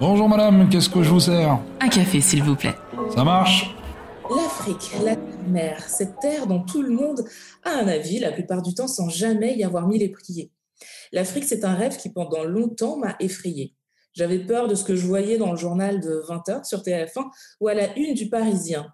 [0.00, 1.58] Bonjour madame, qu'est-ce que je vous sers?
[1.80, 2.74] Un café, s'il vous plaît.
[3.14, 3.74] Ça marche?
[4.30, 5.16] L'Afrique, la
[5.48, 7.24] mer, cette terre dont tout le monde
[7.64, 10.52] a un avis, la plupart du temps sans jamais y avoir mis les pieds.
[11.12, 13.74] L'Afrique, c'est un rêve qui pendant longtemps m'a effrayé.
[14.12, 17.24] J'avais peur de ce que je voyais dans le journal de 20h sur TF1
[17.60, 18.92] ou à la une du Parisien.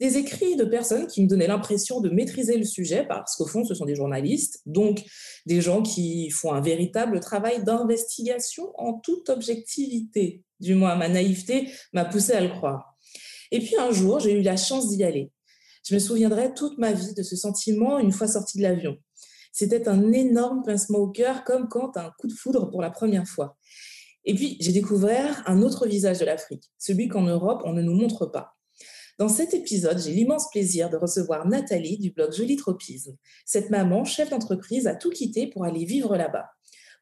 [0.00, 3.64] Des écrits de personnes qui me donnaient l'impression de maîtriser le sujet parce qu'au fond,
[3.64, 5.04] ce sont des journalistes, donc
[5.44, 10.42] des gens qui font un véritable travail d'investigation en toute objectivité.
[10.58, 12.96] Du moins, ma naïveté m'a poussé à le croire.
[13.50, 15.32] Et puis un jour, j'ai eu la chance d'y aller.
[15.86, 18.96] Je me souviendrai toute ma vie de ce sentiment une fois sorti de l'avion.
[19.52, 23.26] C'était un énorme pincement au cœur, comme quand un coup de foudre pour la première
[23.26, 23.58] fois.
[24.24, 27.94] Et puis, j'ai découvert un autre visage de l'Afrique, celui qu'en Europe, on ne nous
[27.94, 28.56] montre pas.
[29.20, 33.18] Dans cet épisode, j'ai l'immense plaisir de recevoir Nathalie du blog Jolie Tropisme.
[33.44, 36.46] Cette maman, chef d'entreprise, a tout quitté pour aller vivre là-bas.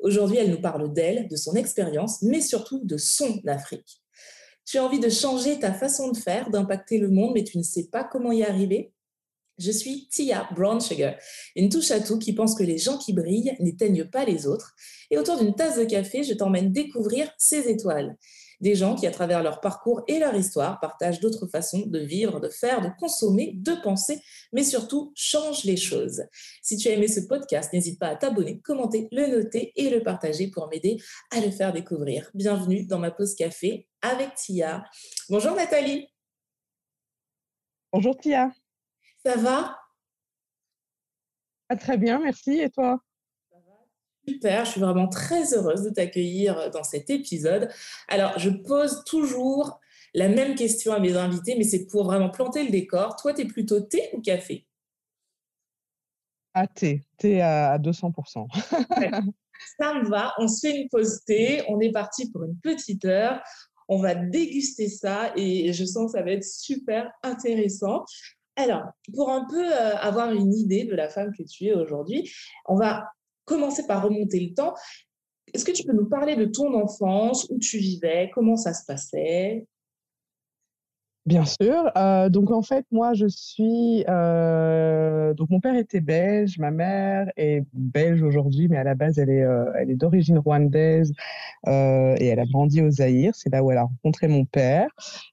[0.00, 4.02] Aujourd'hui, elle nous parle d'elle, de son expérience, mais surtout de son Afrique.
[4.66, 7.62] Tu as envie de changer ta façon de faire, d'impacter le monde, mais tu ne
[7.62, 8.92] sais pas comment y arriver?
[9.56, 11.14] Je suis Tia Brown Sugar,
[11.54, 14.74] une touche à tout qui pense que les gens qui brillent n'éteignent pas les autres.
[15.12, 18.16] Et autour d'une tasse de café, je t'emmène découvrir ces étoiles.
[18.60, 22.40] Des gens qui, à travers leur parcours et leur histoire, partagent d'autres façons de vivre,
[22.40, 24.20] de faire, de consommer, de penser,
[24.52, 26.24] mais surtout changent les choses.
[26.62, 30.02] Si tu as aimé ce podcast, n'hésite pas à t'abonner, commenter, le noter et le
[30.02, 30.96] partager pour m'aider
[31.30, 32.30] à le faire découvrir.
[32.34, 34.84] Bienvenue dans ma pause café avec Tia.
[35.28, 36.08] Bonjour Nathalie.
[37.92, 38.50] Bonjour Tia.
[39.24, 39.78] Ça va?
[41.68, 42.58] Ah, Très bien, merci.
[42.60, 42.98] Et toi?
[44.28, 47.70] Super, je suis vraiment très heureuse de t'accueillir dans cet épisode.
[48.08, 49.80] Alors, je pose toujours
[50.14, 53.16] la même question à mes invités, mais c'est pour vraiment planter le décor.
[53.16, 54.66] Toi, tu es plutôt thé ou café?
[56.52, 57.04] Ah, thé.
[57.16, 58.46] Thé à 200%.
[59.78, 60.34] Ça me va.
[60.38, 61.62] On se fait une pause thé.
[61.68, 63.42] On est parti pour une petite heure.
[63.88, 68.04] On va déguster ça et je sens que ça va être super intéressant.
[68.56, 68.82] Alors,
[69.14, 72.30] pour un peu euh, avoir une idée de la femme que tu es aujourd'hui,
[72.66, 73.08] on va
[73.48, 74.74] commencer par remonter le temps.
[75.52, 78.84] Est-ce que tu peux nous parler de ton enfance, où tu vivais, comment ça se
[78.84, 79.66] passait?
[81.28, 81.90] Bien sûr.
[81.94, 84.02] Euh, donc en fait, moi, je suis.
[84.08, 89.18] Euh, donc mon père était belge, ma mère est belge aujourd'hui, mais à la base,
[89.18, 91.12] elle est, euh, elle est d'origine rwandaise
[91.66, 93.34] et elle a grandi au Zaïre.
[93.34, 94.88] C'est là où elle a rencontré mon père.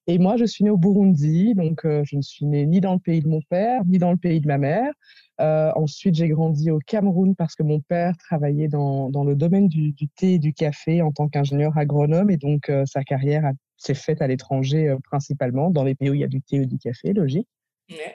[0.08, 3.00] Et moi, je suis née au Burundi, donc je ne suis née ni dans le
[3.00, 4.92] pays de mon père, ni dans le pays de ma mère.
[5.40, 9.94] ensuite, j'ai grandi au Cameroun parce que mon père travaillait dans, dans le domaine du,
[9.94, 13.94] du, thé et du café en tant qu'ingénieur agronome et donc sa carrière a c'est
[13.94, 16.66] fait à l'étranger euh, principalement, dans les pays où il y a du thé ou
[16.66, 17.48] du café, logique.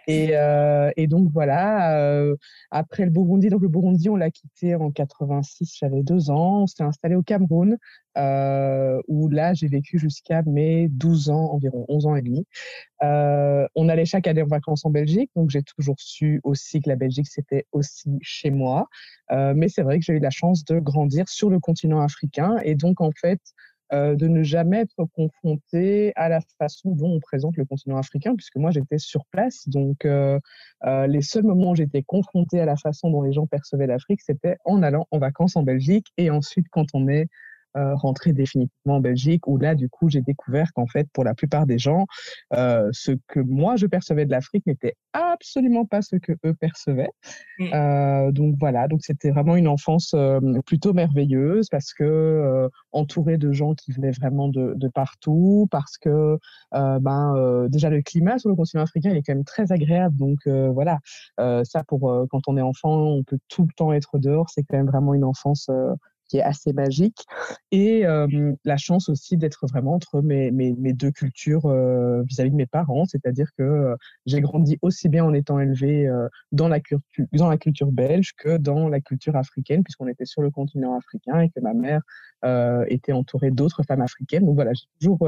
[0.09, 2.35] Et, euh, et, donc voilà, euh,
[2.73, 6.67] après le Burundi, donc le Burundi, on l'a quitté en 86, j'avais deux ans, on
[6.67, 7.79] s'est installé au Cameroun,
[8.17, 12.45] où là j'ai vécu jusqu'à mes 12 ans, environ 11 ans et demi.
[13.01, 16.97] on allait chaque année en vacances en Belgique, donc j'ai toujours su aussi que la
[16.97, 18.89] Belgique c'était aussi chez moi.
[19.31, 22.75] mais c'est vrai que j'ai eu la chance de grandir sur le continent africain, et
[22.75, 23.41] donc en fait,
[23.93, 28.37] euh, de ne jamais être confronté à la façon dont on présente le continent africain,
[28.37, 29.69] puisque moi j'étais sur place.
[29.69, 30.39] Donc euh,
[30.85, 34.21] euh, les seuls moments où j'étais confrontée à la façon dont les gens percevaient l'Afrique,
[34.21, 37.27] c'était en allant en vacances en Belgique et ensuite quand on est
[37.77, 41.35] euh, rentrer définitivement en Belgique, où là, du coup, j'ai découvert qu'en fait, pour la
[41.35, 42.07] plupart des gens,
[42.53, 47.11] euh, ce que moi, je percevais de l'Afrique n'était absolument pas ce que eux percevaient.
[47.59, 47.67] Mmh.
[47.73, 50.15] Euh, donc voilà, donc c'était vraiment une enfance
[50.67, 56.39] plutôt merveilleuse parce que entourée de gens qui venaient vraiment de, de partout, parce que
[56.73, 60.17] ben, déjà le climat sur le continent africain il est quand même très agréable.
[60.17, 60.99] Donc voilà,
[61.39, 64.77] ça pour quand on est enfant, on peut tout le temps être dehors, c'est quand
[64.77, 65.69] même vraiment une enfance
[66.31, 67.25] qui est assez magique.
[67.73, 68.05] Et
[68.65, 71.69] la chance aussi d'être vraiment entre mes, mes, deux cultures
[72.25, 73.97] vis-à-vis de mes parents, c'est-à-dire que
[74.27, 76.09] j'ai grandi aussi bien en étant élevée
[76.53, 80.43] dans, la culture, dans la culture belge que dans la culture africaine, puisqu'on était sur
[80.43, 82.03] le continent africain et que ma mère
[82.89, 84.47] était entourée d'autres femmes africaines.
[84.47, 85.27] Donc voilà, j'ai toujours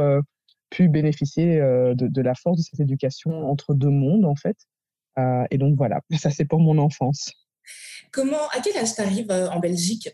[0.70, 4.56] pu bénéficier de, de, la force de cette éducation entre deux mondes, en fait.
[5.50, 7.32] et donc voilà, ça c'est pour mon enfance.
[8.12, 10.08] Comment, à quel âge tu arrives en Belgique?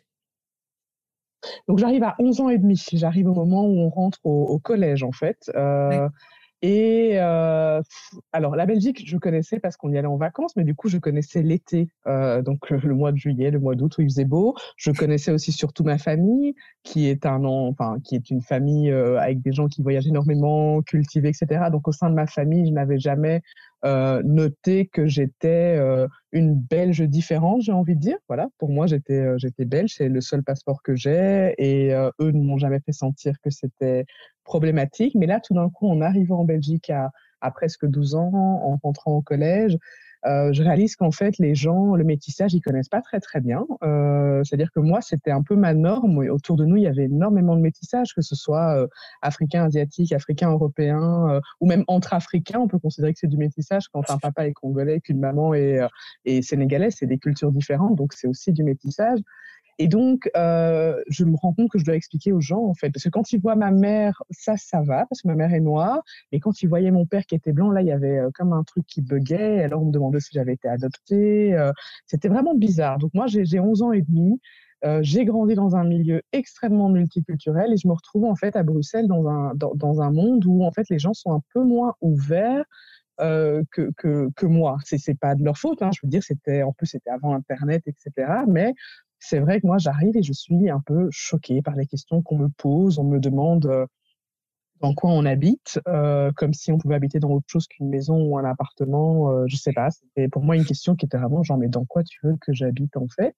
[1.67, 2.83] Donc j'arrive à 11 ans et demi.
[2.93, 5.51] J'arrive au moment où on rentre au, collège en fait.
[5.55, 6.09] Euh,
[6.61, 7.81] et euh,
[8.33, 10.99] alors la Belgique, je connaissais parce qu'on y allait en vacances, mais du coup je
[10.99, 14.57] connaissais l'été, euh, donc le, mois de juillet, le mois d'août où il faisait beau.
[14.77, 19.41] Je connaissais aussi surtout ma famille, qui est un enfin qui est une famille avec
[19.41, 21.67] des gens qui voyagent énormément, cultivés, etc.
[21.71, 23.43] Donc au sein de ma famille, je n'avais jamais
[23.85, 28.17] euh, noter que j'étais euh, une Belge différente, j'ai envie de dire.
[28.27, 32.31] Voilà, pour moi, j'étais euh, j'étais belge, c'est le seul passeport que j'ai, et eux
[32.33, 34.05] ne m'ont jamais fait sentir que c'était
[34.45, 35.15] problématique.
[35.15, 37.11] Mais là, tout d'un coup, en arrivant en Belgique à,
[37.41, 39.77] à presque 12 ans, en rentrant au collège,
[40.27, 43.67] euh, je réalise qu'en fait, les gens, le métissage, ils connaissent pas très très bien.
[43.83, 46.19] Euh, C'est-à-dire que moi, c'était un peu ma norme.
[46.31, 48.87] Autour de nous, il y avait énormément de métissage, que ce soit euh,
[49.23, 52.59] africain, asiatique, africain, européen, euh, ou même entre africains.
[52.59, 55.79] On peut considérer que c'est du métissage quand un papa est congolais, qu'une maman est,
[55.81, 55.89] euh,
[56.25, 56.97] est sénégalaise.
[56.99, 59.21] C'est des cultures différentes, donc c'est aussi du métissage.
[59.79, 62.91] Et donc, euh, je me rends compte que je dois expliquer aux gens, en fait,
[62.91, 65.61] parce que quand ils voient ma mère, ça, ça va, parce que ma mère est
[65.61, 66.03] noire,
[66.33, 68.53] mais quand ils voyaient mon père qui était blanc, là, il y avait euh, comme
[68.53, 71.55] un truc qui buguait, alors on me demandait si j'avais été adoptée.
[71.55, 71.73] Euh,
[72.07, 72.99] C'était vraiment bizarre.
[72.99, 74.41] Donc moi, j'ai 11 ans et demi.
[75.01, 79.09] J'ai grandi dans un milieu extrêmement multiculturel et je me retrouve en fait à Bruxelles
[79.09, 82.65] dans un, dans, un monde où en fait les gens sont un peu moins ouverts
[83.19, 83.65] que,
[83.97, 84.79] que, que, moi.
[84.85, 87.83] C'est pas de leur faute, hein, je veux dire, c'était en plus c'était avant Internet,
[87.89, 88.13] etc.
[88.47, 88.73] Mais
[89.19, 92.39] c'est vrai que moi, j'arrive et je suis un peu choquée par les questions qu'on
[92.39, 92.99] me pose.
[92.99, 93.89] On me demande
[94.81, 98.21] dans quoi on habite, euh, comme si on pouvait habiter dans autre chose qu'une maison
[98.23, 99.31] ou un appartement.
[99.31, 99.91] Euh, je sais pas.
[99.91, 102.53] C'était pour moi une question qui était vraiment genre, mais dans quoi tu veux que
[102.53, 103.35] j'habite en fait?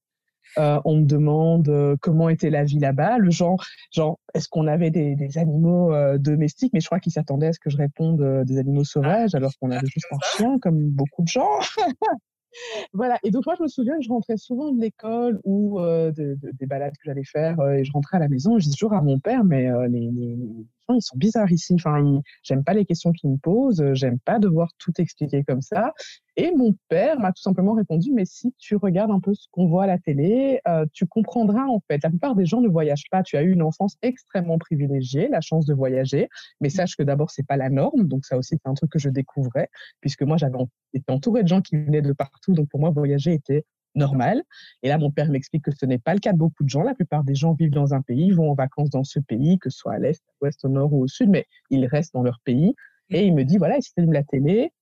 [0.58, 4.90] Euh, on me demande comment était la vie là-bas, le genre, genre est-ce qu'on avait
[4.90, 8.58] des, des animaux domestiques, mais je crois qu'ils s'attendaient à ce que je réponde des
[8.58, 11.60] animaux sauvages, alors qu'on avait juste un chien, comme beaucoup de gens.
[12.92, 13.18] voilà.
[13.22, 16.50] Et donc, moi, je me souviens je rentrais souvent de l'école ou euh, de, de,
[16.52, 18.94] des balades que j'allais faire euh, et je rentrais à la maison je disais toujours
[18.94, 20.10] à mon père, mais euh, les,
[20.94, 21.74] ils sont bizarres ici.
[21.74, 25.92] Enfin, j'aime pas les questions qu'ils me posent, j'aime pas devoir tout expliquer comme ça.
[26.36, 29.66] Et mon père m'a tout simplement répondu, mais si tu regardes un peu ce qu'on
[29.66, 32.02] voit à la télé, euh, tu comprendras en fait.
[32.02, 33.22] La plupart des gens ne voyagent pas.
[33.22, 36.28] Tu as eu une enfance extrêmement privilégiée, la chance de voyager,
[36.60, 38.06] mais sache que d'abord, c'est pas la norme.
[38.06, 39.68] Donc ça aussi, c'est un truc que je découvrais,
[40.00, 40.56] puisque moi, j'avais
[40.94, 42.54] été entourée de gens qui venaient de partout.
[42.54, 43.64] Donc pour moi, voyager était
[43.94, 44.42] normal.
[44.82, 46.82] Et là, mon père m'explique que ce n'est pas le cas de beaucoup de gens.
[46.82, 49.70] La plupart des gens vivent dans un pays, vont en vacances dans ce pays, que
[49.70, 52.22] ce soit à l'est, à l'ouest, au nord ou au sud, mais ils restent dans
[52.22, 52.74] leur pays.
[53.10, 54.72] Et il me dit, voilà, il s'allume la télé,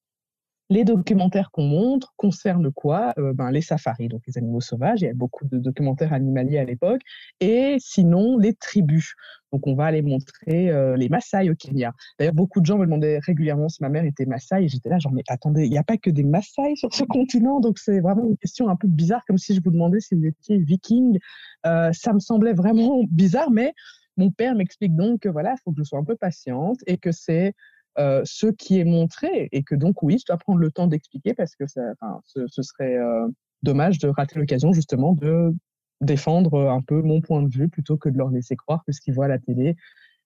[0.71, 3.15] les documentaires qu'on montre concernent quoi?
[3.19, 5.01] Euh, ben, Les safaris, donc les animaux sauvages.
[5.01, 7.01] Il y a beaucoup de documentaires animaliers à l'époque.
[7.41, 9.15] Et sinon, les tribus.
[9.53, 11.95] Donc, on va aller montrer euh, les Maasai au Kenya.
[12.19, 14.69] D'ailleurs, beaucoup de gens me demandaient régulièrement si ma mère était Maasai.
[14.69, 17.61] J'étais là, genre, mais attendez, il n'y a pas que des Maasai sur ce continent?
[17.61, 20.27] Donc, c'est vraiment une question un peu bizarre, comme si je vous demandais si vous
[20.27, 21.19] étiez viking.
[21.67, 23.73] Euh, ça me semblait vraiment bizarre, mais
[24.19, 26.99] mon père m'explique donc que voilà, il faut que je sois un peu patiente et
[26.99, 27.55] que c'est
[27.99, 31.35] euh, ce qui est montré et que donc oui, je dois prendre le temps d'expliquer
[31.35, 31.83] parce que ça,
[32.25, 33.27] ce, ce, serait euh,
[33.63, 35.53] dommage de rater l'occasion justement de
[36.01, 39.01] défendre un peu mon point de vue plutôt que de leur laisser croire que ce
[39.01, 39.75] qu'ils voient à la télé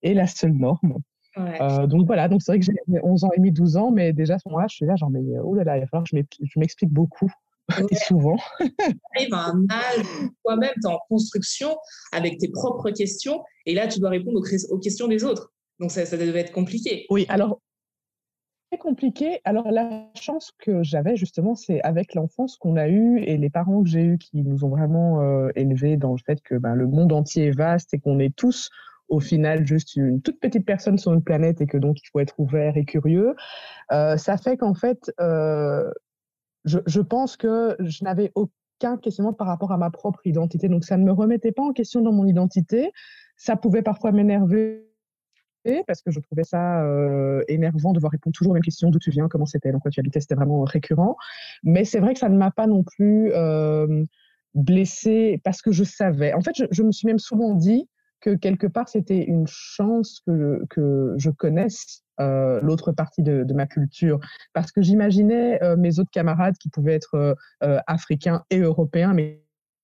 [0.03, 0.99] est la seule norme.
[1.37, 1.63] Ouais.
[1.63, 4.13] Euh, donc voilà, donc c'est vrai que j'ai 11 ans et demi, 12 ans, mais
[4.13, 6.05] déjà à ce moment-là, je suis là, genre, mais oh là là, il va falloir
[6.05, 7.31] que je m'explique beaucoup.
[7.79, 7.87] Ouais.
[7.93, 8.37] Et souvent.
[8.59, 8.67] Tu
[9.17, 10.05] arrives à un âge
[10.45, 11.77] toi-même, tu es en construction
[12.11, 15.53] avec tes propres questions, et là, tu dois répondre aux, aux questions des autres.
[15.81, 17.07] Donc ça, devait être compliqué.
[17.11, 17.59] Oui, alors
[18.79, 19.41] compliqué.
[19.45, 23.83] Alors la chance que j'avais justement, c'est avec l'enfance qu'on a eue et les parents
[23.83, 26.87] que j'ai eus qui nous ont vraiment euh, élevés dans le fait que ben, le
[26.87, 28.71] monde entier est vaste et qu'on est tous
[29.09, 32.21] au final juste une toute petite personne sur une planète et que donc il faut
[32.21, 33.35] être ouvert et curieux.
[33.93, 35.91] Euh, ça fait qu'en fait, euh,
[36.65, 40.69] je, pense que je n'avais aucun questionnement par rapport à ma propre identité.
[40.69, 42.91] Donc ça ne me remettait pas en question dans mon identité.
[43.37, 44.92] Ça pouvait parfois m'énerver
[45.87, 48.99] parce que je trouvais ça euh, énervant de devoir répondre toujours aux mêmes questions, d'où
[48.99, 51.17] tu viens, comment c'était, dans quoi tu habitais, c'était vraiment récurrent.
[51.63, 54.05] Mais c'est vrai que ça ne m'a pas non plus euh,
[54.55, 56.33] blessée parce que je savais.
[56.33, 57.89] En fait, je, me suis même souvent dit
[58.21, 60.65] que quelque part, c'était une chance que,
[61.17, 64.21] je connaisse euh, l'autre partie de, de, ma culture.
[64.53, 67.37] Parce que j'imaginais mes autres camarades qui pouvaient être
[67.87, 69.43] africains et européens, mais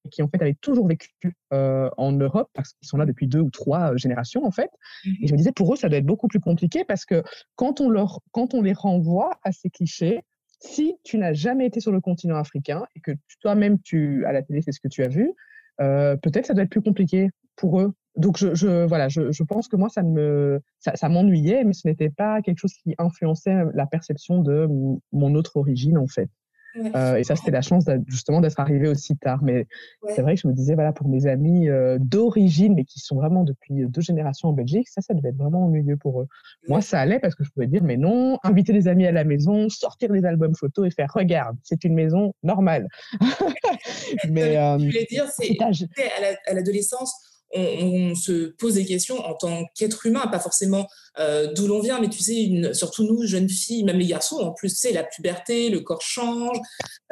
[0.09, 1.11] qui en fait avaient toujours vécu
[1.53, 4.71] euh, en Europe parce qu'ils sont là depuis deux ou trois générations en fait.
[5.05, 7.23] Et je me disais pour eux ça doit être beaucoup plus compliqué parce que
[7.57, 10.23] quand on leur quand on les renvoie à ces clichés,
[10.61, 14.43] si tu n'as jamais été sur le continent africain et que toi-même tu à la
[14.43, 15.33] télé c'est ce que tu as vu,
[15.81, 17.93] euh, peut-être ça doit être plus compliqué pour eux.
[18.17, 21.73] Donc je, je voilà, je, je, pense que moi ça me ça, ça m'ennuyait, mais
[21.73, 24.67] ce n'était pas quelque chose qui influençait la perception de
[25.13, 26.29] mon autre origine en fait.
[26.75, 26.91] Ouais.
[26.95, 29.41] Euh, et ça, c'était la chance justement d'être arrivé aussi tard.
[29.43, 29.67] Mais
[30.03, 30.13] ouais.
[30.15, 33.17] c'est vrai que je me disais, voilà, pour mes amis euh, d'origine, mais qui sont
[33.17, 36.29] vraiment depuis deux générations en Belgique, ça, ça devait être vraiment ennuyeux pour eux.
[36.65, 36.69] Ouais.
[36.69, 39.25] Moi, ça allait parce que je pouvais dire, mais non, inviter des amis à la
[39.25, 42.87] maison, sortir des albums photos et faire, regarde, c'est une maison normale.
[44.31, 47.15] mais euh, je voulais dire, c'est à l'adolescence,
[47.55, 50.87] on, se pose des questions en tant qu'être humain, pas forcément
[51.19, 54.53] euh, d'où l'on vient, mais tu sais, surtout nous, jeunes filles, même les garçons, en
[54.53, 56.59] plus, c'est la puberté, le corps change.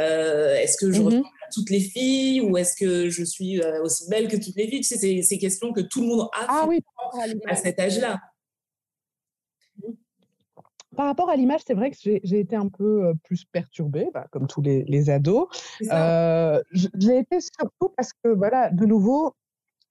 [0.01, 3.61] Euh, est-ce que je mmh ressemble à toutes les filles ou est-ce que je suis
[3.61, 4.81] euh, aussi belle que toutes les filles?
[4.81, 6.81] Tu sais, c'est ces questions que tout le monde a ah, oui.
[7.47, 8.21] à cet âge-là.
[10.97, 14.47] Par rapport à l'image, c'est vrai que j'ai été un peu plus perturbée, bah, comme
[14.47, 15.49] tous les, ados.
[15.83, 19.35] j'ai été surtout parce que, voilà, de nouveau,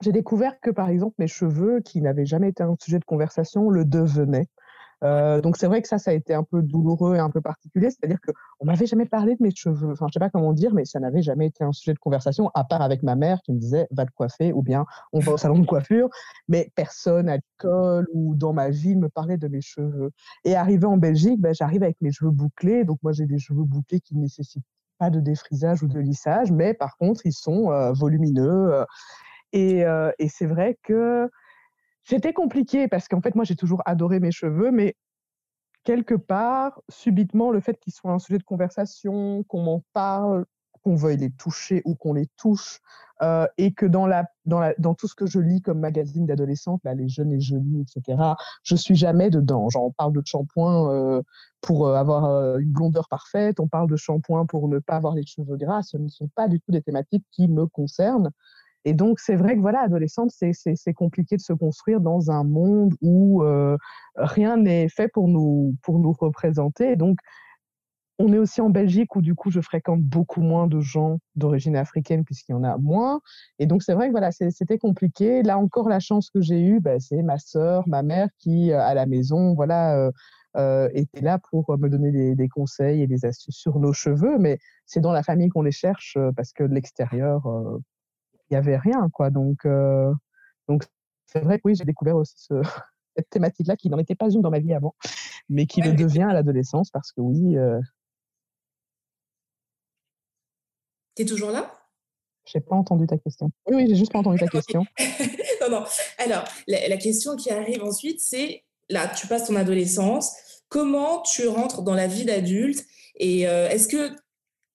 [0.01, 3.69] j'ai découvert que, par exemple, mes cheveux, qui n'avaient jamais été un sujet de conversation,
[3.69, 4.47] le devenaient.
[5.03, 7.41] Euh, donc c'est vrai que ça, ça a été un peu douloureux et un peu
[7.41, 7.89] particulier.
[7.89, 9.91] C'est-à-dire qu'on m'avait jamais parlé de mes cheveux.
[9.91, 12.49] Enfin, je sais pas comment dire, mais ça n'avait jamais été un sujet de conversation,
[12.55, 15.33] à part avec ma mère qui me disait va te coiffer ou bien on va
[15.33, 16.09] au salon de coiffure.
[16.47, 20.11] Mais personne à l'école ou dans ma vie me parlait de mes cheveux.
[20.43, 22.83] Et arrivé en Belgique, ben, j'arrive avec mes cheveux bouclés.
[22.85, 24.63] Donc moi, j'ai des cheveux bouclés qui ne nécessitent
[24.97, 28.73] pas de défrisage ou de lissage, mais par contre, ils sont euh, volumineux.
[28.73, 28.85] Euh,
[29.55, 31.29] euh, et, c'est vrai que
[32.03, 34.95] c'était compliqué parce qu'en fait, moi, j'ai toujours adoré mes cheveux, mais
[35.83, 40.45] quelque part, subitement, le fait qu'ils soient un sujet de conversation, qu'on m'en parle,
[40.83, 42.79] qu'on veuille les toucher ou qu'on les touche,
[43.21, 46.25] euh, et que dans, la, dans, la, dans tout ce que je lis comme magazine
[46.25, 48.21] d'adolescente, les jeunes et jolies, etc.,
[48.63, 49.69] je suis jamais dedans.
[49.69, 51.21] Genre, on parle de shampoing euh,
[51.61, 55.55] pour avoir une blondeur parfaite, on parle de shampoing pour ne pas avoir les cheveux
[55.55, 55.81] gras.
[55.81, 58.31] Ce ne sont pas du tout des thématiques qui me concernent.
[58.85, 62.93] Et donc, c'est vrai que voilà, adolescente, c'est compliqué de se construire dans un monde
[63.01, 63.77] où euh,
[64.15, 66.95] rien n'est fait pour nous, pour nous représenter.
[66.95, 67.17] donc,
[68.17, 71.75] on est aussi en Belgique où du coup, je fréquente beaucoup moins de gens d'origine
[71.75, 73.19] africaine puisqu'il y en a moins.
[73.59, 75.43] Et donc, c'est vrai que voilà, c'était compliqué.
[75.43, 78.79] Là encore, la chance que j'ai eue, bah, c'est ma sœur, ma mère qui, euh,
[78.79, 80.11] à la maison, voilà,
[80.55, 84.37] euh, était là pour me donner des, des, conseils et des astuces sur nos cheveux.
[84.37, 87.45] Mais c'est dans la famille qu'on les cherche parce que de l'extérieur,
[88.49, 89.29] il n'y avait rien, quoi.
[89.29, 90.13] Donc, euh,
[90.67, 90.83] donc
[91.25, 92.53] c'est vrai que oui, j'ai découvert aussi ce,
[93.15, 94.95] cette thématique-là qui n'en était pas une dans ma vie avant,
[95.49, 97.57] mais qui le devient à l'adolescence parce que oui.
[97.57, 97.79] Euh
[101.15, 101.71] tu es toujours là?
[102.45, 103.49] J'ai pas entendu ta question.
[103.67, 104.85] Oui, oui, j'ai juste pas entendu ta question.
[105.61, 105.83] non, non.
[106.17, 110.35] Alors, la, question qui arrive ensuite, c'est là, tu passes ton adolescence.
[110.67, 112.83] Comment tu rentres dans la vie d'adulte?
[113.15, 114.13] Et euh, est-ce que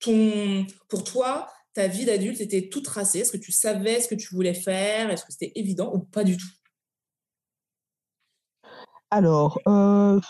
[0.00, 3.20] ton, pour toi, ta vie d'adulte était toute tracée?
[3.20, 5.10] Est-ce que tu savais ce que tu voulais faire?
[5.10, 6.48] Est-ce que c'était évident ou pas du tout?
[9.10, 10.20] Alors, euh,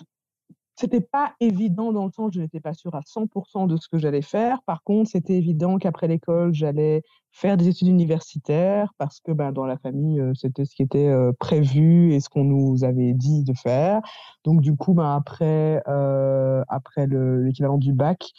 [0.81, 3.99] c'était pas évident dans le où je n'étais pas sûre à 100% de ce que
[3.99, 4.63] j'allais faire.
[4.63, 9.67] Par contre, c'était évident qu'après l'école, j'allais faire des études universitaires parce que ben, dans
[9.67, 13.45] la famille, euh, c'était ce qui était euh, prévu et ce qu'on nous avait dit
[13.45, 14.01] de faire.
[14.45, 18.31] Donc, du coup, ben, après, euh, après l'équivalent du bac,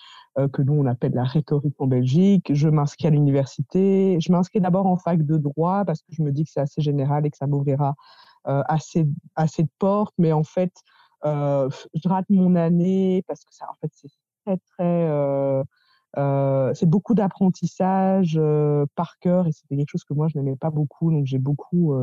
[0.53, 2.51] que nous on appelle la rhétorique en Belgique.
[2.53, 4.17] Je m'inscris à l'université.
[4.19, 6.81] Je m'inscris d'abord en fac de droit parce que je me dis que c'est assez
[6.81, 7.95] général et que ça m'ouvrira
[8.47, 10.13] euh, assez, assez de portes.
[10.17, 10.73] Mais en fait,
[11.25, 14.09] euh, je rate mon année parce que ça, en fait, c'est
[14.45, 16.73] très, très.
[16.75, 18.39] c'est beaucoup d'apprentissage
[18.95, 21.11] par cœur et c'était quelque chose que moi je n'aimais pas beaucoup.
[21.11, 21.93] Donc j'ai beaucoup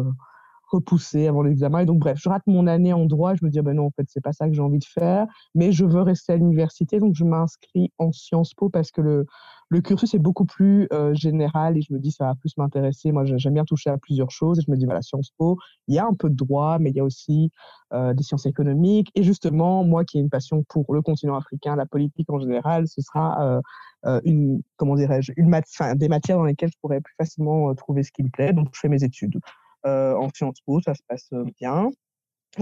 [0.70, 1.80] repoussé avant l'examen.
[1.80, 3.34] Et donc, bref, je rate mon année en droit.
[3.34, 5.26] Je me dis, ben non, en fait, c'est pas ça que j'ai envie de faire.
[5.54, 6.98] Mais je veux rester à l'université.
[6.98, 9.26] Donc, je m'inscris en Sciences Po parce que le,
[9.70, 13.12] le cursus est beaucoup plus euh, général et je me dis, ça va plus m'intéresser.
[13.12, 14.58] Moi, j'aime bien toucher à plusieurs choses.
[14.58, 15.58] Et je me dis, voilà, Sciences Po,
[15.88, 17.50] il y a un peu de droit, mais il y a aussi
[17.92, 19.10] euh, des sciences économiques.
[19.14, 22.88] Et justement, moi qui ai une passion pour le continent africain, la politique en général,
[22.88, 23.60] ce sera
[24.06, 25.64] euh, une, comment dirais-je, mat
[25.96, 28.52] des matières dans lesquelles je pourrais plus facilement trouver ce qui me plaît.
[28.52, 29.38] Donc, je fais mes études.
[29.86, 31.90] Euh, en Sciences Po, ça se passe euh, bien.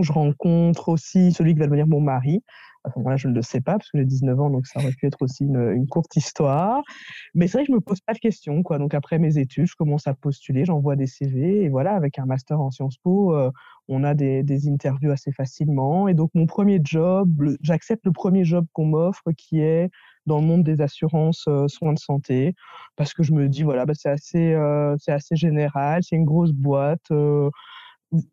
[0.00, 2.42] Je rencontre aussi celui qui va devenir mon mari.
[2.84, 4.78] À ce moment-là, je ne le sais pas parce que j'ai 19 ans, donc ça
[4.78, 6.82] aurait pu être aussi une, courte histoire.
[7.34, 8.62] Mais c'est vrai que je ne me pose pas de questions.
[8.62, 8.78] Quoi.
[8.78, 11.64] Donc après mes études, je commence à postuler, j'envoie des CV.
[11.64, 13.50] Et voilà, avec un master en Sciences Po, euh,
[13.88, 16.06] on a des, des, interviews assez facilement.
[16.06, 17.28] Et donc mon premier job,
[17.60, 19.90] j'accepte le premier job qu'on m'offre qui est
[20.26, 22.54] dans le monde des assurances euh, soins de santé
[22.96, 26.24] parce que je me dis voilà bah, c'est assez euh, c'est assez général c'est une
[26.24, 27.50] grosse boîte euh.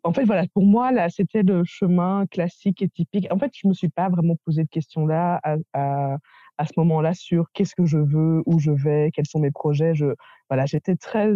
[0.04, 3.28] en fait voilà pour moi là c'était le chemin classique et typique.
[3.32, 6.18] En fait je me suis pas vraiment posé de questions là à, à,
[6.58, 9.96] à ce moment-là sur qu'est-ce que je veux où je vais quels sont mes projets.
[9.96, 10.08] Je
[10.50, 11.32] voilà j'étais très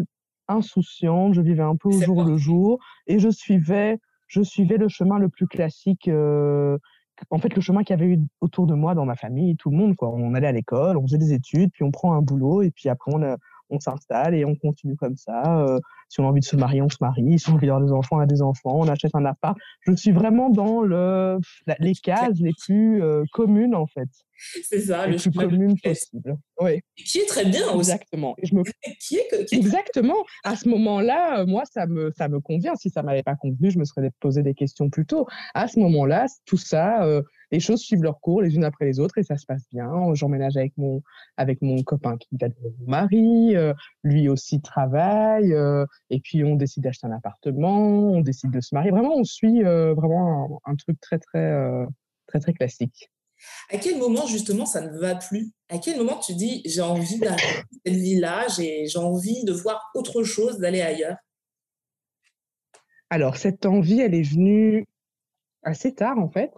[0.48, 4.90] insouciante je vivais un peu au jour le jour et je suivais je suivais le
[4.90, 6.10] chemin le plus classique
[7.30, 9.70] en fait, le chemin qu'il y avait eu autour de moi, dans ma famille, tout
[9.70, 10.10] le monde, quoi.
[10.10, 12.90] On allait à l'école, on faisait des études, puis on prend un boulot, et puis
[12.90, 13.22] après, on,
[13.70, 15.62] on s'installe et on continue comme ça.
[15.62, 17.40] Euh, si on a envie de se marier, on se marie.
[17.40, 18.76] Si on a envie d'avoir des enfants, on a des enfants.
[18.76, 19.58] On achète un appart.
[19.82, 21.40] Je suis vraiment dans le,
[21.80, 24.10] les cases les plus euh, communes, en fait.
[24.64, 26.38] C'est ça, le plus commune possible.
[26.60, 26.82] Oui.
[26.96, 27.92] Qui est très bien aussi.
[27.92, 28.36] Exactement.
[28.42, 28.64] je me...
[29.00, 30.24] qui est, Exactement.
[30.44, 32.76] À ce moment-là, moi, ça me, ça me convient.
[32.76, 35.28] Si ça m'avait pas convenu, je me serais posé des questions plus tôt.
[35.54, 37.06] À ce moment-là, tout ça,
[37.52, 39.90] les choses suivent leur cours les unes après les autres et ça se passe bien.
[40.14, 41.02] J'emménage avec mon,
[41.38, 46.44] avec mon copain qui va devenir mon mari, euh, lui aussi travaille, euh, et puis
[46.44, 48.92] on décide d'acheter un appartement, on décide de se marier.
[48.92, 51.86] Vraiment, on suit euh, vraiment un, truc très, très,
[52.28, 53.10] très, très classique.
[53.70, 55.52] À quel moment, justement, ça ne va plus?
[55.70, 60.24] À quel moment tu dis j'ai envie d'arrêter cette vie-là, j'ai envie de voir autre
[60.24, 61.18] chose, d'aller ailleurs?
[63.10, 64.86] Alors, cette envie, elle est venue
[65.64, 66.52] assez tard, en fait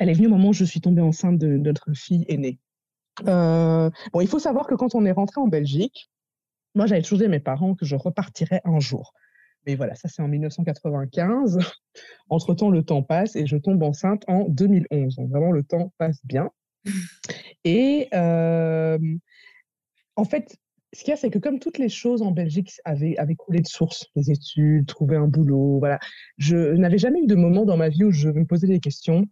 [0.00, 2.58] elle est venue au moment où je suis tombée enceinte de, notre fille aînée.
[3.28, 6.10] Euh, bon, il faut savoir que quand on est rentré en Belgique,
[6.74, 9.12] moi, j'avais toujours dit à mes parents que je repartirais un jour.
[9.66, 11.58] Mais voilà, ça c'est en 1995.
[12.28, 15.16] Entre-temps, le temps passe et je tombe enceinte en 2011.
[15.16, 16.50] Donc vraiment, le temps passe bien.
[17.64, 18.98] Et euh,
[20.16, 20.56] en fait,
[20.92, 23.60] ce qu'il y a, c'est que comme toutes les choses en Belgique avaient, avaient coulé
[23.60, 25.98] de source, les études, trouver un boulot, voilà,
[26.38, 29.26] je n'avais jamais eu de moment dans ma vie où je me posais des questions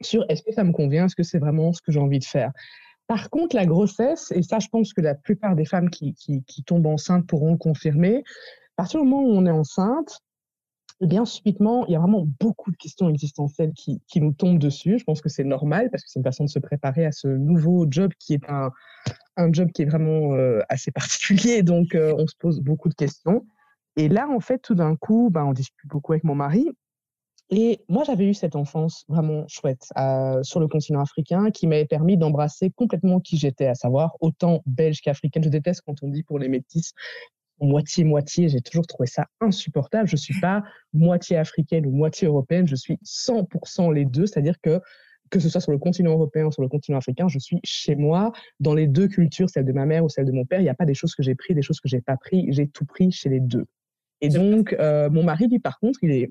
[0.00, 2.24] sur est-ce que ça me convient, est-ce que c'est vraiment ce que j'ai envie de
[2.24, 2.52] faire.
[3.06, 6.64] Par contre, la grossesse, et ça, je pense que la plupart des femmes qui, qui,
[6.64, 8.24] tombent enceintes pourront le confirmer,
[8.76, 10.20] à partir du moment où on est enceinte,
[11.00, 14.98] eh bien, subitement, il y a vraiment beaucoup de questions existentielles qui, nous tombent dessus.
[14.98, 17.28] Je pense que c'est normal parce que c'est une façon de se préparer à ce
[17.28, 18.70] nouveau job qui est un,
[19.36, 21.62] un job qui est vraiment euh, assez particulier.
[21.62, 23.46] Donc, euh, on se pose beaucoup de questions.
[23.96, 26.68] Et là, en fait, tout d'un coup, ben, on discute beaucoup avec mon mari
[27.48, 31.84] et moi, j'avais eu cette enfance vraiment chouette euh, sur le continent africain qui m'avait
[31.84, 35.44] permis d'embrasser complètement qui j'étais, à savoir autant belge qu'africaine.
[35.44, 36.92] Je déteste quand on dit pour les métis
[37.60, 38.48] moitié-moitié.
[38.48, 40.08] J'ai toujours trouvé ça insupportable.
[40.08, 42.66] Je ne suis pas moitié africaine ou moitié européenne.
[42.66, 44.26] Je suis 100% les deux.
[44.26, 44.80] C'est-à-dire que
[45.30, 47.96] que ce soit sur le continent européen ou sur le continent africain, je suis chez
[47.96, 50.60] moi, dans les deux cultures, celle de ma mère ou celle de mon père.
[50.60, 52.46] Il n'y a pas des choses que j'ai pris, des choses que j'ai pas pris.
[52.50, 53.66] J'ai tout pris chez les deux.
[54.20, 56.30] Et donc, euh, mon mari, lui, par contre, il est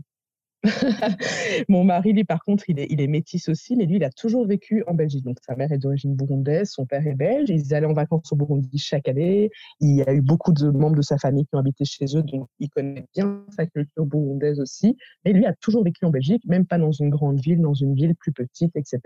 [1.69, 4.09] Mon mari, lui, par contre, il est, il est métis aussi, mais lui, il a
[4.09, 5.23] toujours vécu en Belgique.
[5.23, 7.49] Donc, sa mère est d'origine burundaise, son père est belge.
[7.49, 9.51] Ils allaient en vacances au Burundi chaque année.
[9.79, 12.23] Il y a eu beaucoup de membres de sa famille qui ont habité chez eux,
[12.23, 14.97] donc il connaît bien sa culture burundaise aussi.
[15.23, 17.95] Mais lui a toujours vécu en Belgique, même pas dans une grande ville, dans une
[17.95, 18.99] ville plus petite, etc.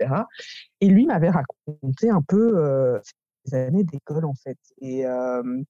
[0.80, 2.98] Et lui m'avait raconté un peu euh,
[3.44, 4.58] ses années d'école, en fait.
[4.80, 5.06] Et.
[5.06, 5.62] Euh,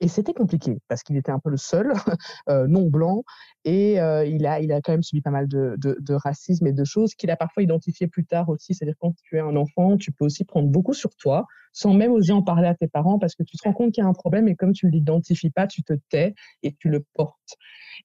[0.00, 1.92] et c'était compliqué parce qu'il était un peu le seul,
[2.48, 3.24] euh, non blanc,
[3.64, 6.72] et euh, il, a, il a quand même subi pas mal de, de, racisme et
[6.72, 8.74] de choses qu'il a parfois identifiées plus tard aussi.
[8.74, 12.12] C'est-à-dire quand tu es un enfant, tu peux aussi prendre beaucoup sur toi sans même
[12.12, 14.08] oser en parler à tes parents parce que tu te rends compte qu'il y a
[14.08, 17.56] un problème et comme tu ne l'identifies pas, tu te tais et tu le portes.